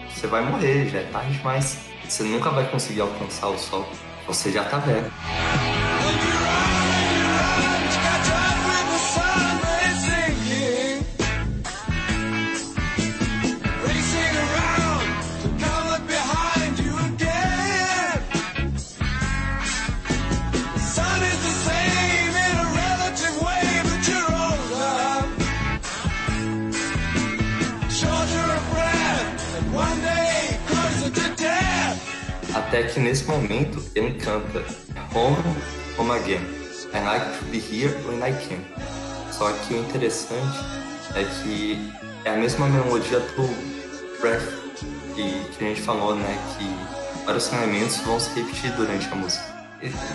[0.09, 1.77] você vai morrer, já é tarde demais.
[2.03, 3.87] Você nunca vai conseguir alcançar o sol,
[4.25, 5.11] você já tá velho.
[32.77, 34.63] Até que nesse momento ele canta
[35.15, 35.35] Home,
[35.97, 36.45] Home Again.
[36.93, 38.61] I like to be here when I can.
[39.31, 40.59] Só que o interessante
[41.15, 41.91] é que
[42.23, 43.47] é a mesma melodia do
[44.21, 44.43] Breath
[45.15, 46.37] que, que a gente falou, né?
[46.55, 49.43] Que vários elementos vão se repetir durante a música.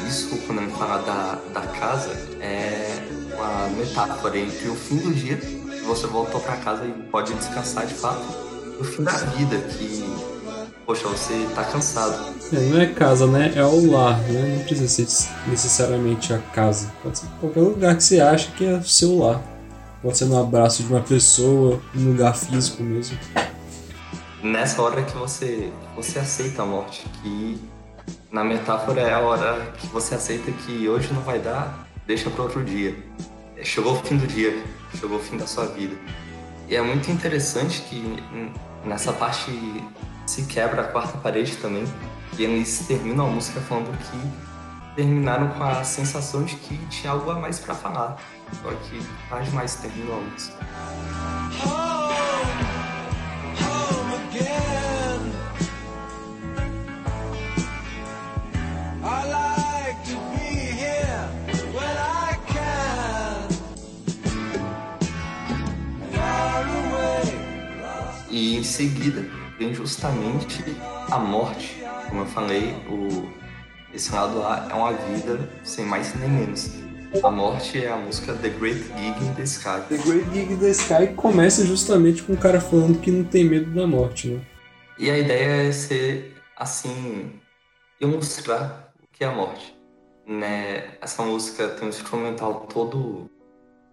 [0.06, 2.96] Isso, quando ele fala da, da casa, é
[3.34, 7.86] uma metáfora entre o fim do dia, que você voltou para casa e pode descansar
[7.86, 8.22] de fato,
[8.78, 10.31] e o fim da vida, que,
[10.86, 12.34] poxa, você tá cansado.
[12.52, 13.52] É, não é casa, né?
[13.54, 14.56] É o lar, né?
[14.58, 16.92] Não precisa ser necessariamente a casa.
[17.02, 19.40] Pode ser qualquer lugar que você acha que é o seu lar.
[20.02, 23.16] Pode ser no abraço de uma pessoa, num lugar físico mesmo.
[24.42, 27.60] nessa hora que você, você aceita a morte, que
[28.30, 32.42] Na metáfora é a hora que você aceita que hoje não vai dar, deixa para
[32.42, 32.96] outro dia.
[33.56, 34.62] É, Chegou o fim do dia,
[34.98, 35.96] chegou o fim da sua vida.
[36.68, 38.16] E é muito interessante que
[38.84, 39.50] nessa parte
[40.32, 41.84] se quebra a quarta parede também.
[42.38, 47.30] E eles terminam a música falando que terminaram com a sensação de que tinha algo
[47.30, 48.16] a mais para falar.
[48.62, 48.98] Só que
[49.28, 50.56] tarde demais terminou a música.
[68.30, 70.64] E em seguida vem justamente
[71.10, 71.82] a morte.
[72.08, 73.28] Como eu falei, o,
[73.94, 76.70] esse lado A é uma vida sem mais nem menos.
[77.22, 79.82] A morte é a música The Great Gig in the Sky.
[79.88, 83.44] The Great Gig in the Sky começa justamente com o cara falando que não tem
[83.44, 84.40] medo da morte, né?
[84.98, 87.32] E a ideia é ser, assim,
[88.00, 89.76] ilustrar o que é a morte.
[90.26, 90.94] Né?
[91.00, 93.30] Essa música tem um instrumental todo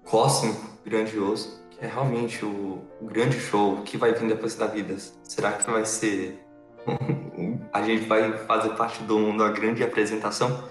[0.05, 4.95] cósmico, grandioso, é realmente o, o grande show que vai vir depois da vida.
[5.23, 6.39] Será que vai ser.
[7.71, 10.63] a gente vai fazer parte do mundo, a grande apresentação?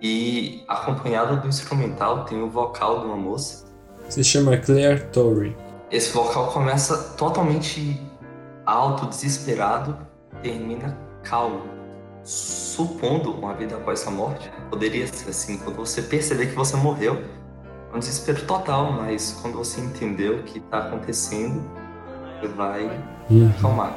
[0.00, 3.66] E acompanhado do instrumental tem o vocal de uma moça.
[4.08, 5.56] Se chama Claire Torrey.
[5.90, 8.00] Esse vocal começa totalmente
[8.64, 9.96] alto, desesperado,
[10.42, 11.62] termina calmo.
[12.22, 17.22] Supondo uma vida após a morte, poderia ser assim, quando você perceber que você morreu,
[17.96, 21.62] um desespero total, mas quando você entender o que está acontecendo,
[22.40, 22.84] você vai
[23.30, 23.50] Uhum.
[23.58, 23.96] acalmar.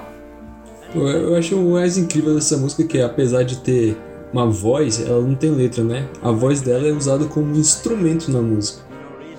[0.93, 3.95] Pô, Eu acho o mais incrível dessa música que apesar de ter
[4.33, 6.07] uma voz, ela não tem letra, né?
[6.21, 8.81] A voz dela é usada como instrumento na música.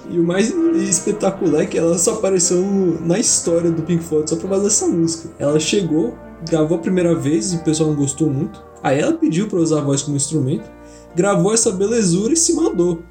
[0.09, 2.61] E o mais espetacular é que ela só apareceu
[3.01, 5.29] na história do Pink Floyd só por causa dessa música.
[5.39, 6.17] Ela chegou,
[6.49, 8.61] gravou a primeira vez e o pessoal não gostou muito.
[8.83, 10.69] Aí ela pediu pra usar a voz como instrumento,
[11.15, 13.03] gravou essa belezura e se mandou.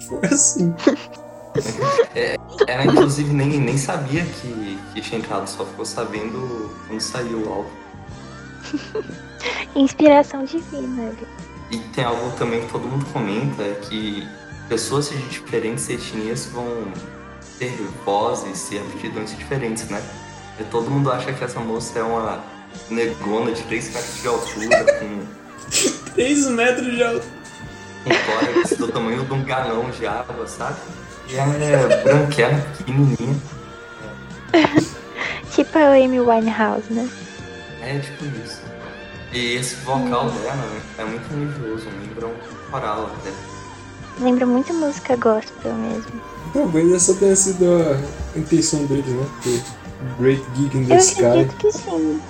[0.00, 0.74] Foi assim.
[2.14, 2.36] É,
[2.66, 7.52] ela inclusive nem, nem sabia que, que tinha entrado, só ficou sabendo quando saiu o
[7.52, 7.70] álbum.
[9.74, 11.12] Inspiração divina.
[11.70, 14.26] E tem algo também que todo mundo comenta, é que
[14.68, 16.66] pessoas de diferentes etnias vão
[17.58, 17.72] ter
[18.04, 20.02] vozes e aptidões diferentes, né?
[20.58, 22.44] E todo mundo acha que essa moça é uma
[22.90, 27.35] negona de 3 metros de altura, com 3 metros de altura.
[28.10, 30.76] Tórax do tamanho de um galão de água, sabe?
[31.28, 33.36] E ela é branquela, pequenininha.
[35.52, 37.08] Tipo a Amy Winehouse, né?
[37.80, 38.60] É tipo isso.
[39.32, 40.68] E esse vocal dela
[40.98, 43.30] é muito religioso, lembra um coral até.
[44.22, 46.20] Lembra muito música gospel mesmo.
[46.52, 47.64] Talvez essa tenha sido
[48.34, 49.26] a intenção deles, né?
[49.34, 49.60] Porque
[50.18, 51.24] Great Geek in the Eu Sky.
[51.24, 52.20] acredito que sim.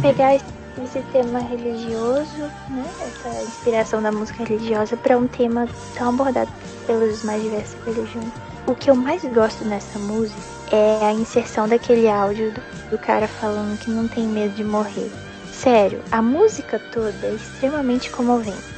[0.00, 0.40] Pegar
[0.80, 2.84] esse tema religioso, né?
[3.00, 6.50] Essa inspiração da música religiosa para um tema tão abordado
[6.86, 8.28] pelas mais diversas religiões.
[8.66, 10.40] O que eu mais gosto nessa música
[10.70, 15.10] é a inserção daquele áudio do, do cara falando que não tem medo de morrer.
[15.52, 18.72] Sério, a música toda é extremamente comovente.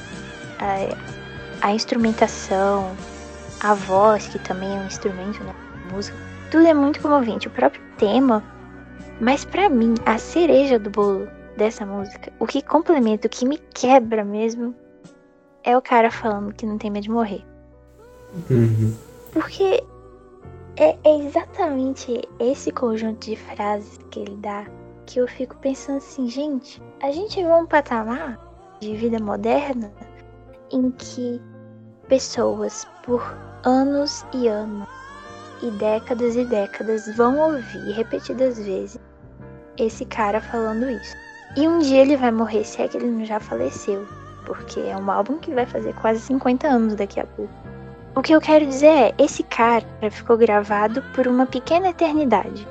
[0.58, 2.96] A, a instrumentação,
[3.60, 5.54] a voz, que também é um instrumento na
[5.92, 6.16] música,
[6.50, 7.46] tudo é muito comovente.
[7.46, 8.42] O próprio tema
[9.20, 13.59] mas pra mim, a cereja do bolo dessa música, o que complementa, o que me
[13.59, 14.74] quebra mesmo,
[15.62, 17.44] é o cara falando que não tem medo de morrer.
[18.51, 18.94] Uhum.
[19.32, 19.82] Porque
[20.76, 24.66] é, é exatamente esse conjunto de frases que ele dá
[25.06, 28.39] que eu fico pensando assim, gente, a gente a um patamar
[28.81, 29.93] de vida moderna
[30.72, 31.40] em que
[32.09, 33.22] pessoas por
[33.64, 34.89] anos e anos
[35.62, 38.98] e décadas e décadas vão ouvir repetidas vezes
[39.78, 41.16] esse cara falando isso.
[41.56, 44.06] E um dia ele vai morrer, se é que ele não já faleceu.
[44.44, 47.52] Porque é um álbum que vai fazer quase 50 anos daqui a pouco.
[48.16, 52.66] O que eu quero dizer é, esse cara ficou gravado por uma pequena eternidade.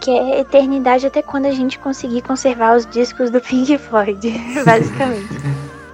[0.00, 4.32] Que é eternidade até quando a gente conseguir conservar os discos do Pink Floyd,
[4.64, 5.34] basicamente.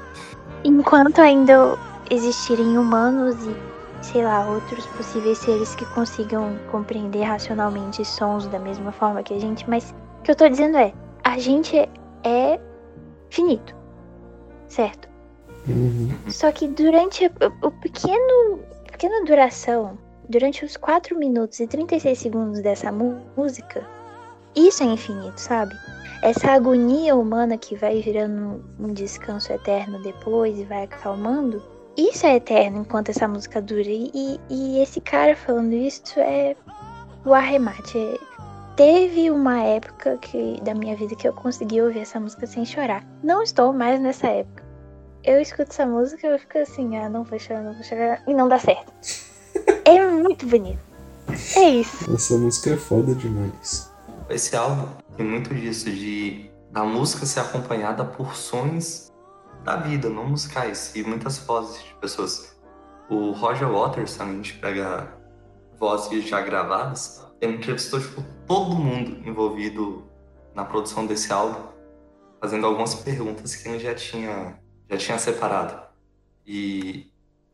[0.64, 1.78] Enquanto ainda
[2.10, 8.92] existirem humanos e, sei lá, outros possíveis seres que consigam compreender racionalmente sons da mesma
[8.92, 10.92] forma que a gente, mas o que eu tô dizendo é,
[11.24, 11.76] a gente
[12.22, 12.60] é
[13.30, 13.74] finito,
[14.68, 15.08] certo?
[16.28, 17.26] Só que durante
[17.62, 18.60] o, pequeno,
[18.90, 19.98] pequena duração,
[20.28, 23.86] durante os 4 minutos e 36 segundos dessa música,
[24.54, 25.74] isso é infinito, sabe?
[26.22, 31.62] Essa agonia humana que vai virando um descanso eterno depois e vai acalmando,
[31.96, 33.82] isso é eterno enquanto essa música dura.
[33.88, 36.56] E, e- e esse cara falando isso é
[37.24, 37.96] o arremate.
[37.98, 38.18] É-
[38.76, 43.06] Teve uma época que, da minha vida que eu consegui ouvir essa música sem chorar.
[43.22, 44.64] Não estou mais nessa época.
[45.22, 48.22] Eu escuto essa música e eu fico assim, ah, não vou chorar, não vou chorar,
[48.26, 48.92] e não dá certo.
[49.86, 50.80] é muito bonito.
[51.56, 52.12] É isso.
[52.12, 53.90] Essa música é foda demais.
[54.28, 59.12] Esse álbum tem muito disso, de da música ser acompanhada por sons
[59.62, 62.56] da vida, não musicais, e muitas vozes de pessoas.
[63.08, 65.08] O Roger Waters, a gente pega
[65.78, 70.02] vozes já gravadas, ele entrevistou tipo, todo mundo envolvido
[70.54, 71.68] na produção desse álbum,
[72.40, 74.58] fazendo algumas perguntas que ele já tinha,
[74.90, 75.82] já tinha separado.
[76.46, 77.06] E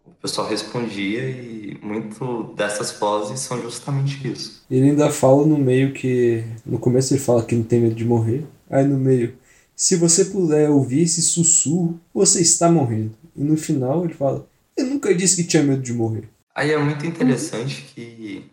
[0.04, 4.64] o pessoal respondia e muito dessas vozes são justamente isso.
[4.70, 6.44] Ele ainda fala no meio que.
[6.66, 8.44] No começo ele fala que não tem medo de morrer.
[8.68, 9.36] Aí no meio,
[9.74, 13.12] se você puder ouvir esse sussurro, você está morrendo.
[13.34, 14.46] E no final ele fala,
[14.76, 16.28] eu nunca disse que tinha medo de morrer.
[16.54, 18.44] Aí é muito interessante que,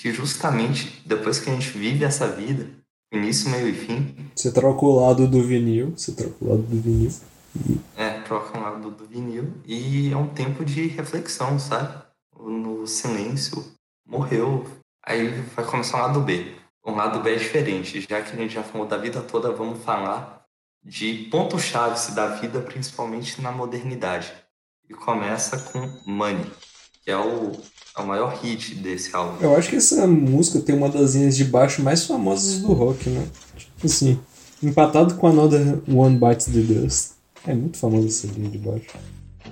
[0.00, 2.70] que justamente depois que a gente vive essa vida,
[3.12, 6.80] início, meio e fim, Você troca o lado do vinil, você troca o lado do
[6.80, 7.12] vinil.
[7.96, 12.02] é, troca um lado do vinil e é um tempo de reflexão, sabe?
[12.38, 13.62] No silêncio,
[14.06, 14.66] morreu.
[15.04, 16.54] Aí vai começar um lado B.
[16.86, 19.84] Um lado B é diferente, já que a gente já falou da vida toda, vamos
[19.84, 20.46] falar
[20.82, 24.32] de pontos-chave da vida, principalmente na modernidade.
[24.88, 26.50] E começa com Money,
[27.04, 27.52] que é o,
[28.00, 29.36] é o maior hit desse álbum.
[29.40, 33.08] Eu acho que essa música tem uma das linhas de baixo mais famosas do rock,
[33.10, 33.26] né?
[33.56, 34.18] Tipo assim,
[34.62, 37.12] empatado com Another One Bites the Dust.
[37.46, 38.88] É muito famosa essa linha de baixo.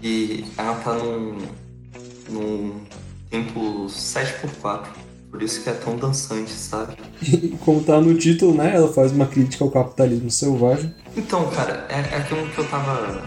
[0.03, 1.39] E ela tá num,
[2.31, 2.81] num
[3.31, 4.87] tempo 7x4,
[5.31, 6.97] por isso que é tão dançante, sabe?
[7.23, 8.75] E como tá no título, né?
[8.75, 10.95] Ela faz uma crítica ao capitalismo selvagem.
[11.17, 13.23] Então, cara, é, é aquilo que eu tava.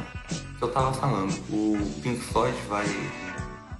[0.57, 1.33] que eu tava falando.
[1.49, 2.85] O Pink Floyd vai.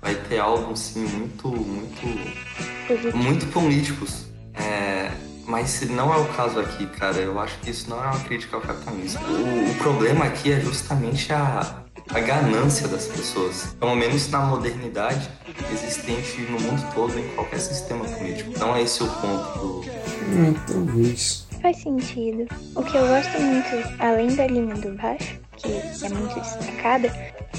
[0.02, 1.48] Vai ter álbuns sim muito.
[1.48, 3.18] muito.
[3.18, 4.26] muito políticos.
[4.54, 5.12] É,
[5.46, 7.18] mas não é o caso aqui, cara.
[7.18, 9.22] Eu acho que isso não é uma crítica ao capitalismo.
[9.28, 13.76] O, o problema aqui é justamente a, a ganância das pessoas.
[13.80, 15.30] Pelo menos na modernidade
[15.72, 18.58] existente no mundo todo, em qualquer sistema político.
[18.60, 19.84] Não é esse o ponto do.
[19.90, 21.48] É, talvez.
[21.62, 22.48] Faz sentido.
[22.76, 23.70] O que eu gosto muito,
[24.00, 27.14] além da linha do baixo, que é muito destacada,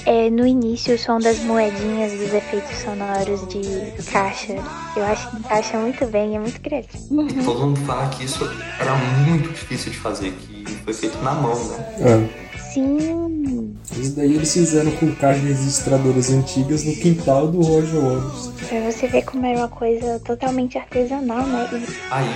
[0.05, 4.55] é no início o som das moedinhas dos efeitos sonoros de caixa.
[4.97, 7.23] Eu acho que encaixa muito bem, é muito criativo.
[7.23, 8.45] E todo mundo fala que isso
[8.81, 8.95] era
[9.27, 11.95] muito difícil de fazer, que foi feito na mão, né?
[12.39, 12.43] É.
[12.73, 18.49] Sim, Isso daí eles fizeram com caixas registradoras antigas no quintal do Roger Waters.
[18.67, 21.69] pra você ver como era uma coisa totalmente artesanal, né?
[22.11, 22.33] Aí,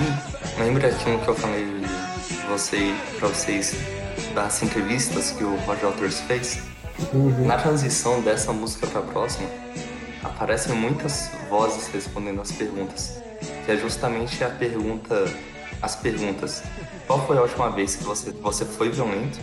[0.59, 3.75] lembra aquilo que eu falei de você, pra vocês
[4.37, 6.59] das entrevistas que o Roger Waters fez?
[7.15, 7.47] Uhum.
[7.47, 9.49] Na transição dessa música pra próxima,
[10.23, 13.19] aparecem muitas vozes respondendo as perguntas.
[13.65, 15.25] Que é justamente a pergunta.
[15.81, 16.63] As perguntas.
[17.07, 19.39] Qual foi a última vez que você, você foi violento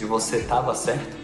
[0.00, 1.16] e você tava certo?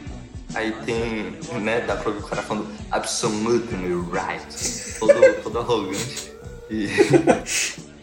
[0.55, 4.99] Aí tem, né, dá pra ouvir o cara falando absolutely right.
[4.99, 6.33] Todo, todo arrogante.
[6.69, 6.89] E,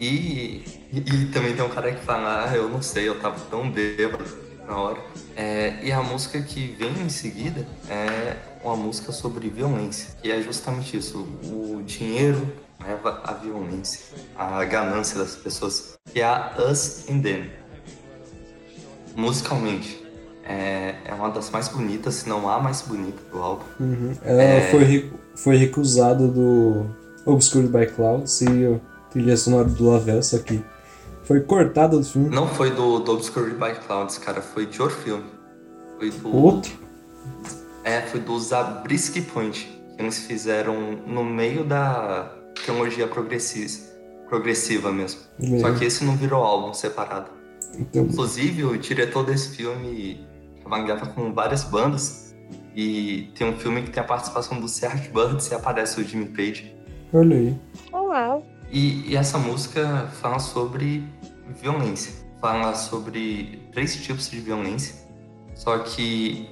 [0.00, 3.70] e, e também tem um cara que fala, ah, eu não sei, eu tava tão
[3.70, 4.98] bêbado na hora.
[5.36, 10.40] É, e a música que vem em seguida é uma música sobre violência, que é
[10.42, 12.46] justamente isso, o dinheiro
[12.82, 14.00] leva à violência,
[14.36, 17.50] à ganância das pessoas, é a Us and Them.
[19.16, 20.02] Musicalmente,
[20.44, 23.64] é, é uma das mais bonitas, se não a mais bonita do álbum.
[23.80, 24.14] Uhum.
[24.22, 24.70] Ela É.
[24.70, 26.86] foi, foi recusada do
[27.26, 28.80] Obscured by Clouds e
[29.10, 30.62] trilha sonora do Lavelle, só que
[31.30, 32.28] foi cortada do filme.
[32.28, 35.22] Não foi do, do Obscured by Clouds, cara, foi de outro filme.
[35.96, 36.36] Foi do.
[36.36, 36.72] Outro?
[37.84, 40.74] É, foi do Zabriskie Point, que eles fizeram
[41.06, 43.80] no meio da trilogia progressiva,
[44.28, 45.20] progressiva mesmo.
[45.60, 47.30] Só que esse não virou álbum separado.
[47.78, 50.26] Então, Inclusive, o diretor desse filme
[50.62, 52.34] trabalhava com várias bandas.
[52.74, 56.26] E tem um filme que tem a participação do Serge Burns e aparece o Jimmy
[56.26, 56.74] Page.
[57.12, 57.56] olha aí.
[57.92, 58.44] uau!
[58.72, 61.04] E, e essa música fala sobre
[61.52, 62.12] violência.
[62.40, 64.94] Fala sobre três tipos de violência.
[65.54, 66.48] Só que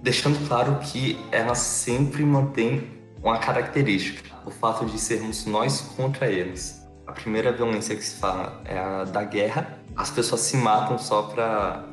[0.00, 2.88] deixando claro que ela sempre mantém
[3.22, 6.82] uma característica: o fato de sermos nós contra eles.
[7.06, 9.78] A primeira violência que se fala é a da guerra.
[9.96, 11.84] As pessoas se matam só para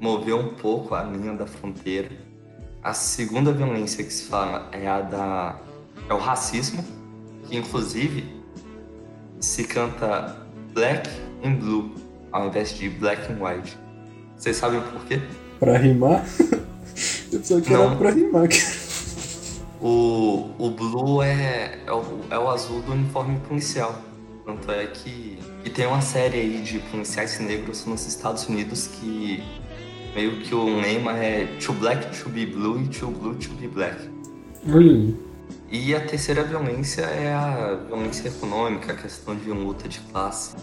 [0.00, 2.10] mover um pouco a linha da fronteira.
[2.82, 5.58] A segunda violência que se fala é a da
[6.08, 6.84] é o racismo,
[7.44, 8.42] que inclusive
[9.40, 10.36] se canta
[10.72, 11.08] black
[11.44, 11.90] and blue
[12.32, 13.78] ao invés de black and white.
[14.36, 15.20] Vocês sabem por quê?
[15.58, 16.24] Pra rimar?
[17.32, 17.96] Eu pensava que era Não.
[17.96, 18.48] pra rimar.
[19.80, 23.94] O, o blue é, é, o, é o azul do uniforme policial.
[24.44, 29.42] Tanto é que, que tem uma série aí de policiais negros nos Estados Unidos que
[30.14, 33.68] meio que o lema é Too Black to be Blue e Too Blue to be
[33.68, 33.96] Black.
[34.66, 35.14] Aí.
[35.70, 40.56] E a terceira violência é a violência econômica, a questão de luta de classe.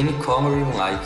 [0.00, 1.04] Any Color You Like,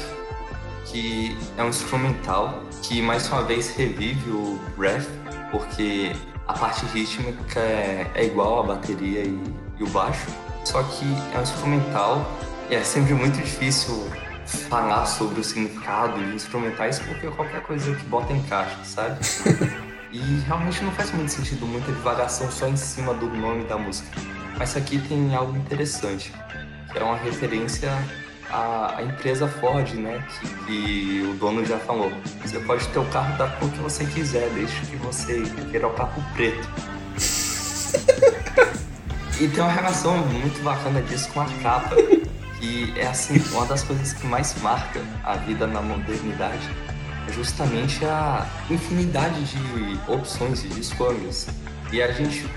[0.85, 5.09] que é um instrumental que mais uma vez revive o Breath,
[5.51, 6.13] porque
[6.47, 9.37] a parte rítmica é, é igual à bateria e,
[9.81, 10.29] e o baixo,
[10.65, 11.05] só que
[11.35, 12.25] é um instrumental
[12.71, 14.09] e é sempre muito difícil
[14.47, 19.19] falar sobre o significado de instrumentais porque qualquer coisa que bota encaixa, sabe?
[20.13, 24.17] E realmente não faz muito sentido muita divagação só em cima do nome da música.
[24.57, 26.33] Mas isso aqui tem algo interessante,
[26.93, 27.91] que é uma referência
[28.55, 30.25] à, à empresa Ford, né?
[30.41, 32.13] Que, que o dono já falou.
[32.43, 35.93] Você pode ter o carro da cor que você quiser, desde que você queira o
[35.93, 36.69] carro preto.
[39.41, 41.97] E tem uma relação muito bacana disso com a capa,
[42.61, 46.71] que é assim, uma das coisas que mais marca a vida na modernidade
[47.29, 51.49] é justamente a infinidade de opções e de escolhas.
[51.93, 52.49] E a gente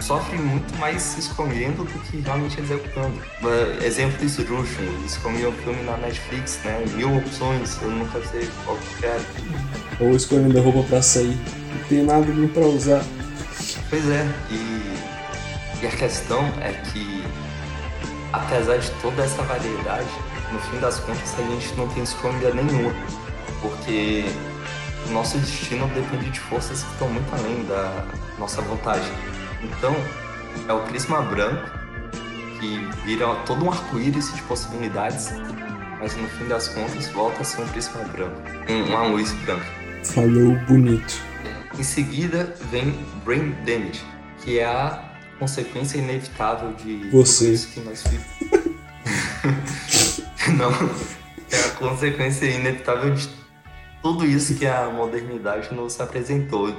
[0.00, 3.16] sofre muito mais escolhendo do que realmente executando.
[3.42, 6.84] Uh, exemplo esdrúxulo, escolhi um filme na Netflix, né?
[6.94, 9.24] Mil opções, eu nunca sei qual que quero.
[10.00, 11.36] Ou escolhendo a roupa pra sair.
[11.74, 13.04] Não tem nada nem pra usar.
[13.90, 17.22] Pois é, e, e a questão é que,
[18.32, 20.08] apesar de toda essa variedade,
[20.50, 22.92] no fim das contas a gente não tem escolha nenhuma,
[23.60, 24.24] porque
[25.08, 28.04] o nosso destino depende de forças que estão muito além da
[28.38, 29.10] nossa vontade.
[29.62, 29.94] Então,
[30.68, 31.70] é o prisma branco
[32.60, 35.30] que vira todo um arco-íris de possibilidades,
[35.98, 39.66] mas no fim das contas volta a ser um prisma branco, um- uma luz branca.
[40.04, 41.20] Falou bonito.
[41.78, 42.90] Em seguida vem
[43.24, 44.02] Brain Damage,
[44.38, 45.02] que é a
[45.38, 47.56] consequência inevitável de Você.
[47.72, 48.72] que nós vivemos.
[50.58, 50.70] Não,
[51.50, 53.28] é a consequência inevitável de
[54.02, 56.74] tudo isso que a modernidade nos apresentou.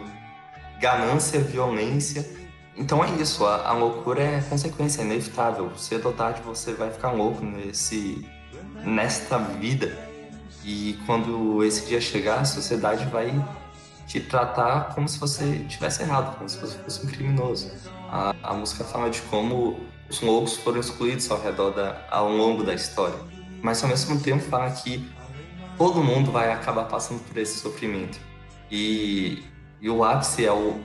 [0.80, 2.26] Ganância, violência.
[2.76, 5.72] Então é isso, a, a loucura é consequência, é inevitável.
[5.78, 8.28] Cedo ou tarde você vai ficar louco nesse,
[8.84, 9.96] nesta vida.
[10.64, 13.34] E quando esse dia chegar, a sociedade vai
[14.08, 17.72] te tratar como se você tivesse errado, como se você fosse um criminoso.
[18.10, 19.80] A, a música fala de como
[20.10, 23.18] os loucos foram excluídos ao redor da, ao longo da história.
[23.62, 25.10] Mas ao mesmo tempo fala que
[25.78, 28.20] todo mundo vai acabar passando por esse sofrimento.
[28.70, 29.44] E,
[29.82, 30.80] e o ápice é o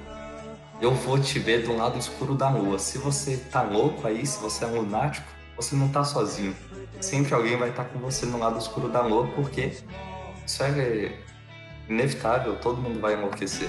[0.81, 2.79] eu vou te ver do lado escuro da lua.
[2.79, 5.27] Se você tá louco aí, se você é um lunático,
[5.57, 6.55] você não tá sozinho.
[7.01, 9.73] Sempre alguém vai estar com você no lado escuro da lua, porque
[10.47, 11.13] isso é
[11.89, 13.69] inevitável, todo mundo vai enlouquecer.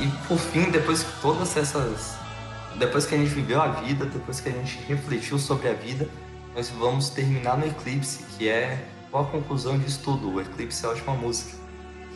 [0.00, 2.16] E por fim, depois que todas essas.
[2.76, 6.08] Depois que a gente viveu a vida, depois que a gente refletiu sobre a vida,
[6.54, 10.32] nós vamos terminar no Eclipse, que é qual a conclusão disso tudo.
[10.32, 11.57] O Eclipse é uma ótima música.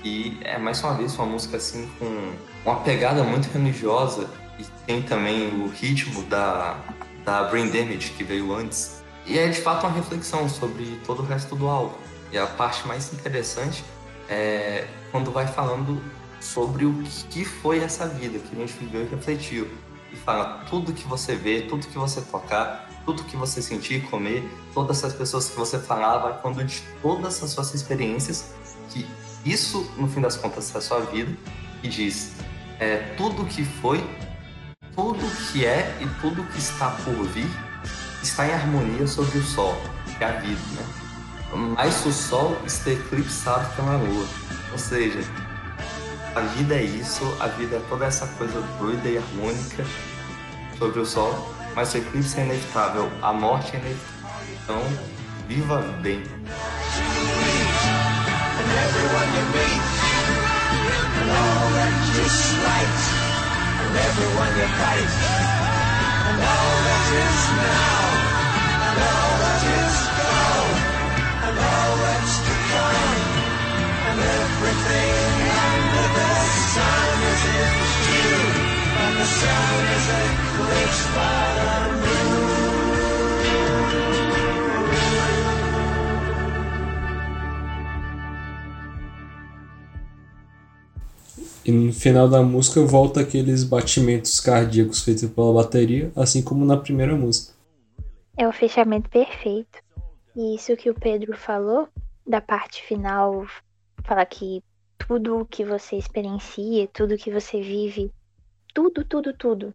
[0.03, 2.33] Que é mais uma vez uma música assim com
[2.65, 6.77] uma pegada muito religiosa e tem também o ritmo da,
[7.25, 9.03] da Brain Damage que veio antes.
[9.27, 11.97] E é de fato uma reflexão sobre todo o resto do álbum.
[12.33, 13.85] E a parte mais interessante
[14.29, 16.03] é quando vai falando
[16.41, 19.69] sobre o que foi essa vida que a gente viveu e refletiu.
[20.13, 24.49] E fala tudo que você vê, tudo que você tocar, tudo que você sentir, comer,
[24.75, 28.53] todas essas pessoas que você falava, quando de todas as suas experiências,
[28.91, 29.07] que
[29.45, 31.33] isso, no fim das contas, é a sua vida,
[31.83, 32.33] e diz
[32.79, 34.05] é, tudo que foi,
[34.95, 37.49] tudo que é e tudo que está por vir
[38.23, 39.77] está em harmonia sobre o sol,
[40.17, 40.85] que é a vida, né?
[41.77, 44.27] Mas o sol está eclipsado pela lua.
[44.73, 45.21] Ou seja,
[46.35, 49.85] a vida é isso, a vida é toda essa coisa doida e harmônica
[50.79, 54.57] sobre o sol, mas o eclipse é inevitável, a morte é inevitável.
[54.63, 54.83] Então,
[55.47, 56.23] viva bem.
[58.73, 59.85] Everyone you meet,
[61.21, 63.01] and all that you slight,
[63.85, 65.13] and everyone you fight,
[66.29, 68.01] and all that is now,
[68.89, 70.77] and all that is gone,
[71.47, 73.21] and all that's to come,
[74.09, 75.37] and everything
[75.69, 76.33] under the
[76.73, 77.73] sun is in
[78.09, 78.41] view,
[79.05, 82.42] and the sun is eclipsed by the moon.
[91.65, 96.77] E no final da música volta aqueles batimentos cardíacos feitos pela bateria, assim como na
[96.77, 97.55] primeira música.
[98.37, 99.79] É o fechamento perfeito.
[100.35, 101.89] E isso que o Pedro falou,
[102.27, 103.47] da parte final,
[104.03, 104.63] falar que
[104.99, 108.11] tudo que você experiencia, tudo que você vive,
[108.75, 109.75] tudo, tudo, tudo,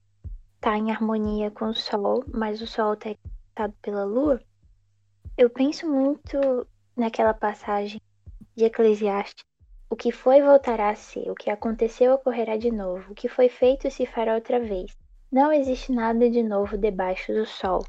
[0.60, 4.42] tá em harmonia com o Sol, mas o Sol tá eclipsado pela Lua.
[5.38, 6.38] Eu penso muito
[6.96, 8.02] naquela passagem
[8.56, 9.46] de Eclesiastes.
[9.90, 13.50] O que foi voltará a ser, o que aconteceu ocorrerá de novo, o que foi
[13.50, 14.98] feito se fará outra vez.
[15.32, 17.86] Não existe nada de novo debaixo do sol.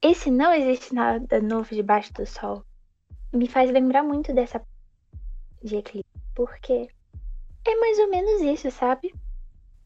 [0.00, 2.64] Esse não existe nada novo debaixo do sol
[3.32, 4.62] me faz lembrar muito dessa
[5.62, 6.88] de eclipse, porque
[7.66, 9.14] é mais ou menos isso, sabe?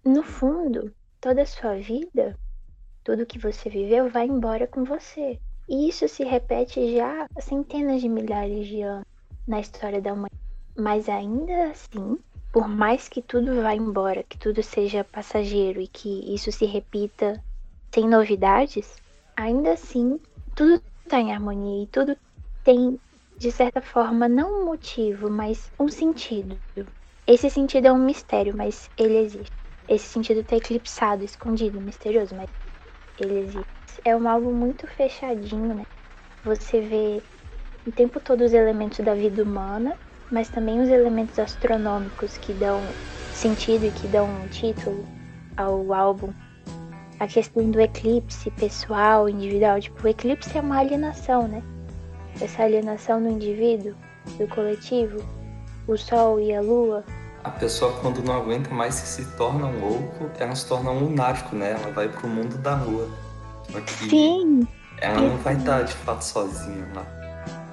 [0.04, 2.36] No fundo, toda a sua vida,
[3.04, 5.38] tudo que você viveu vai embora com você.
[5.68, 9.06] E isso se repete já há centenas de milhares de anos
[9.46, 10.45] na história da humanidade.
[10.76, 12.18] Mas ainda assim,
[12.52, 17.42] por mais que tudo vá embora, que tudo seja passageiro e que isso se repita
[17.94, 18.96] sem novidades,
[19.36, 20.20] ainda assim,
[20.54, 22.16] tudo está em harmonia e tudo
[22.62, 23.00] tem,
[23.38, 26.58] de certa forma, não um motivo, mas um sentido.
[27.26, 29.52] Esse sentido é um mistério, mas ele existe.
[29.88, 32.48] Esse sentido está eclipsado, escondido, misterioso, mas
[33.18, 33.66] ele existe.
[34.04, 35.84] É um álbum muito fechadinho, né?
[36.44, 37.22] Você vê
[37.86, 39.98] o tempo todo os elementos da vida humana,
[40.30, 42.80] mas também os elementos astronômicos que dão
[43.32, 45.04] sentido e que dão um título
[45.56, 46.32] ao álbum.
[47.18, 51.62] A questão do eclipse pessoal, individual, tipo, o eclipse é uma alienação, né?
[52.40, 53.94] Essa alienação do indivíduo,
[54.38, 55.18] do coletivo,
[55.86, 57.04] o sol e a lua.
[57.42, 61.04] A pessoa, quando não aguenta mais e se torna um louco, ela se torna um
[61.04, 61.72] lunático, né?
[61.72, 63.08] Ela vai pro mundo da lua.
[64.10, 64.66] Sim!
[64.98, 67.06] ela não vai estar de fato sozinha lá.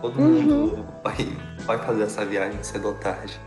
[0.04, 0.34] Todo Uhum.
[0.34, 1.16] mundo vai,
[1.66, 3.40] vai fazer essa viagem cedo ou tarde.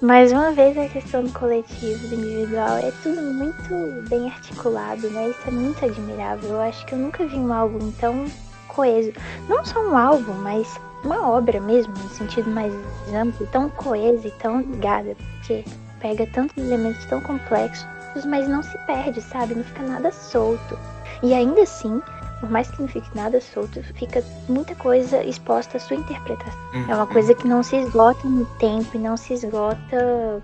[0.00, 5.28] Mais uma vez a questão do coletivo, do individual, é tudo muito bem articulado, né?
[5.28, 6.52] Isso é muito admirável.
[6.52, 8.24] Eu acho que eu nunca vi um álbum tão
[8.66, 9.12] coeso.
[9.46, 10.66] Não só um álbum, mas
[11.04, 12.72] uma obra mesmo, no sentido mais
[13.14, 15.66] amplo, tão coesa e tão ligada, porque
[16.00, 17.86] pega tantos elementos tão complexos,
[18.24, 19.54] mas não se perde, sabe?
[19.54, 20.78] Não fica nada solto.
[21.22, 22.00] E ainda assim,
[22.42, 26.60] por mais que não fique nada solto, fica muita coisa exposta à sua interpretação.
[26.88, 30.42] É uma coisa que não se esgota no tempo e não se esgota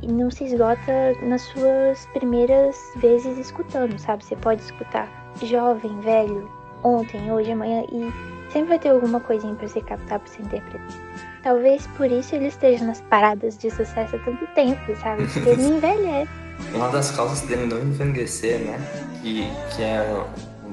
[0.00, 4.24] e não se esgota nas suas primeiras vezes escutando, sabe?
[4.24, 5.06] Você pode escutar
[5.42, 6.50] jovem, velho,
[6.82, 8.10] ontem, hoje, amanhã e
[8.50, 10.96] sempre vai ter alguma coisinha pra você captar, pra você interpretar.
[11.42, 15.26] Talvez por isso ele esteja nas paradas de sucesso há tanto tempo, sabe?
[15.26, 16.30] Porque ele não envelhece.
[16.72, 18.78] Uma das causas dele não envelhecer, né?
[19.20, 20.24] Que, que é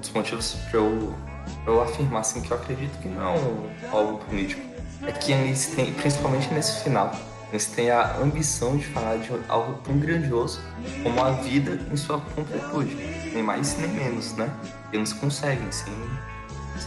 [0.02, 1.16] dos motivos pra eu,
[1.64, 4.62] pra eu afirmar assim, que eu acredito que não é um álbum político.
[5.04, 7.12] É que eles têm, principalmente nesse final,
[7.52, 10.62] eles têm a ambição de falar de algo tão grandioso
[11.04, 12.96] como a vida em sua completude.
[13.34, 14.50] Nem mais nem menos, né?
[14.92, 15.94] Eles conseguem, sem,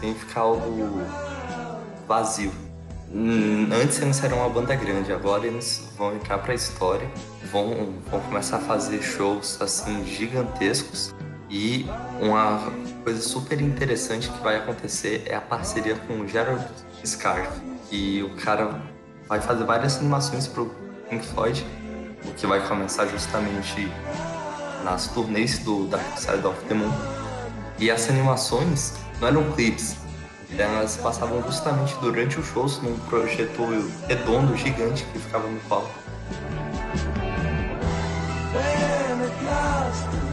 [0.00, 1.02] sem ficar algo
[2.06, 2.52] vazio.
[3.80, 7.08] Antes eles eram uma banda grande, agora eles vão entrar pra história,
[7.52, 11.14] vão, vão começar a fazer shows assim gigantescos
[11.48, 11.86] e
[12.20, 12.72] uma
[13.04, 16.64] coisa super interessante que vai acontecer é a parceria com o Gerald
[17.04, 17.60] Scarfe,
[17.90, 18.80] que o cara
[19.28, 20.74] vai fazer várias animações pro
[21.10, 21.64] Pink Floyd,
[22.24, 23.92] o que vai começar justamente
[24.82, 26.90] nas turnês do Dark Side of the Moon.
[27.78, 29.96] E essas animações não eram clipes,
[30.56, 33.68] elas passavam justamente durante os shows num projetor
[34.08, 35.92] redondo, gigante, que ficava no palco.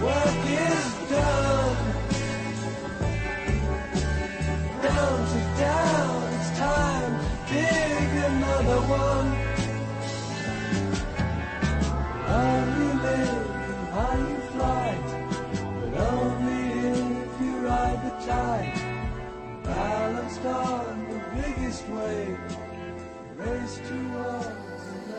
[0.02, 0.81] When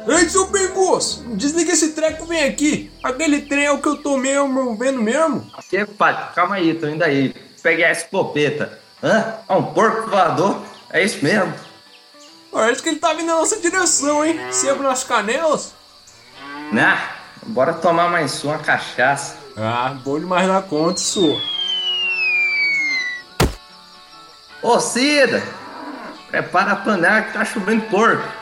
[0.09, 1.23] Ei, seu Pingus!
[1.35, 2.91] Desliga esse treco vem aqui!
[3.03, 5.47] Aquele trem é o que eu tô mesmo vendo mesmo?
[5.55, 7.35] Aqui, compadre, calma aí, tô indo aí.
[7.63, 8.79] Peguei essa popeta.
[9.03, 9.35] Hã?
[9.49, 10.63] É um porco voador?
[10.91, 11.53] É isso mesmo?
[12.53, 14.39] Parece que ele tá vindo na nossa direção, hein?
[14.53, 15.75] Sebo nas canelas.
[16.71, 16.99] Nah,
[17.47, 19.37] bora tomar mais uma cachaça.
[19.57, 21.41] Ah, bom demais na conta, isso.
[24.63, 25.43] Ô Cida,
[26.31, 28.42] prepara a panela que tá chovendo porco.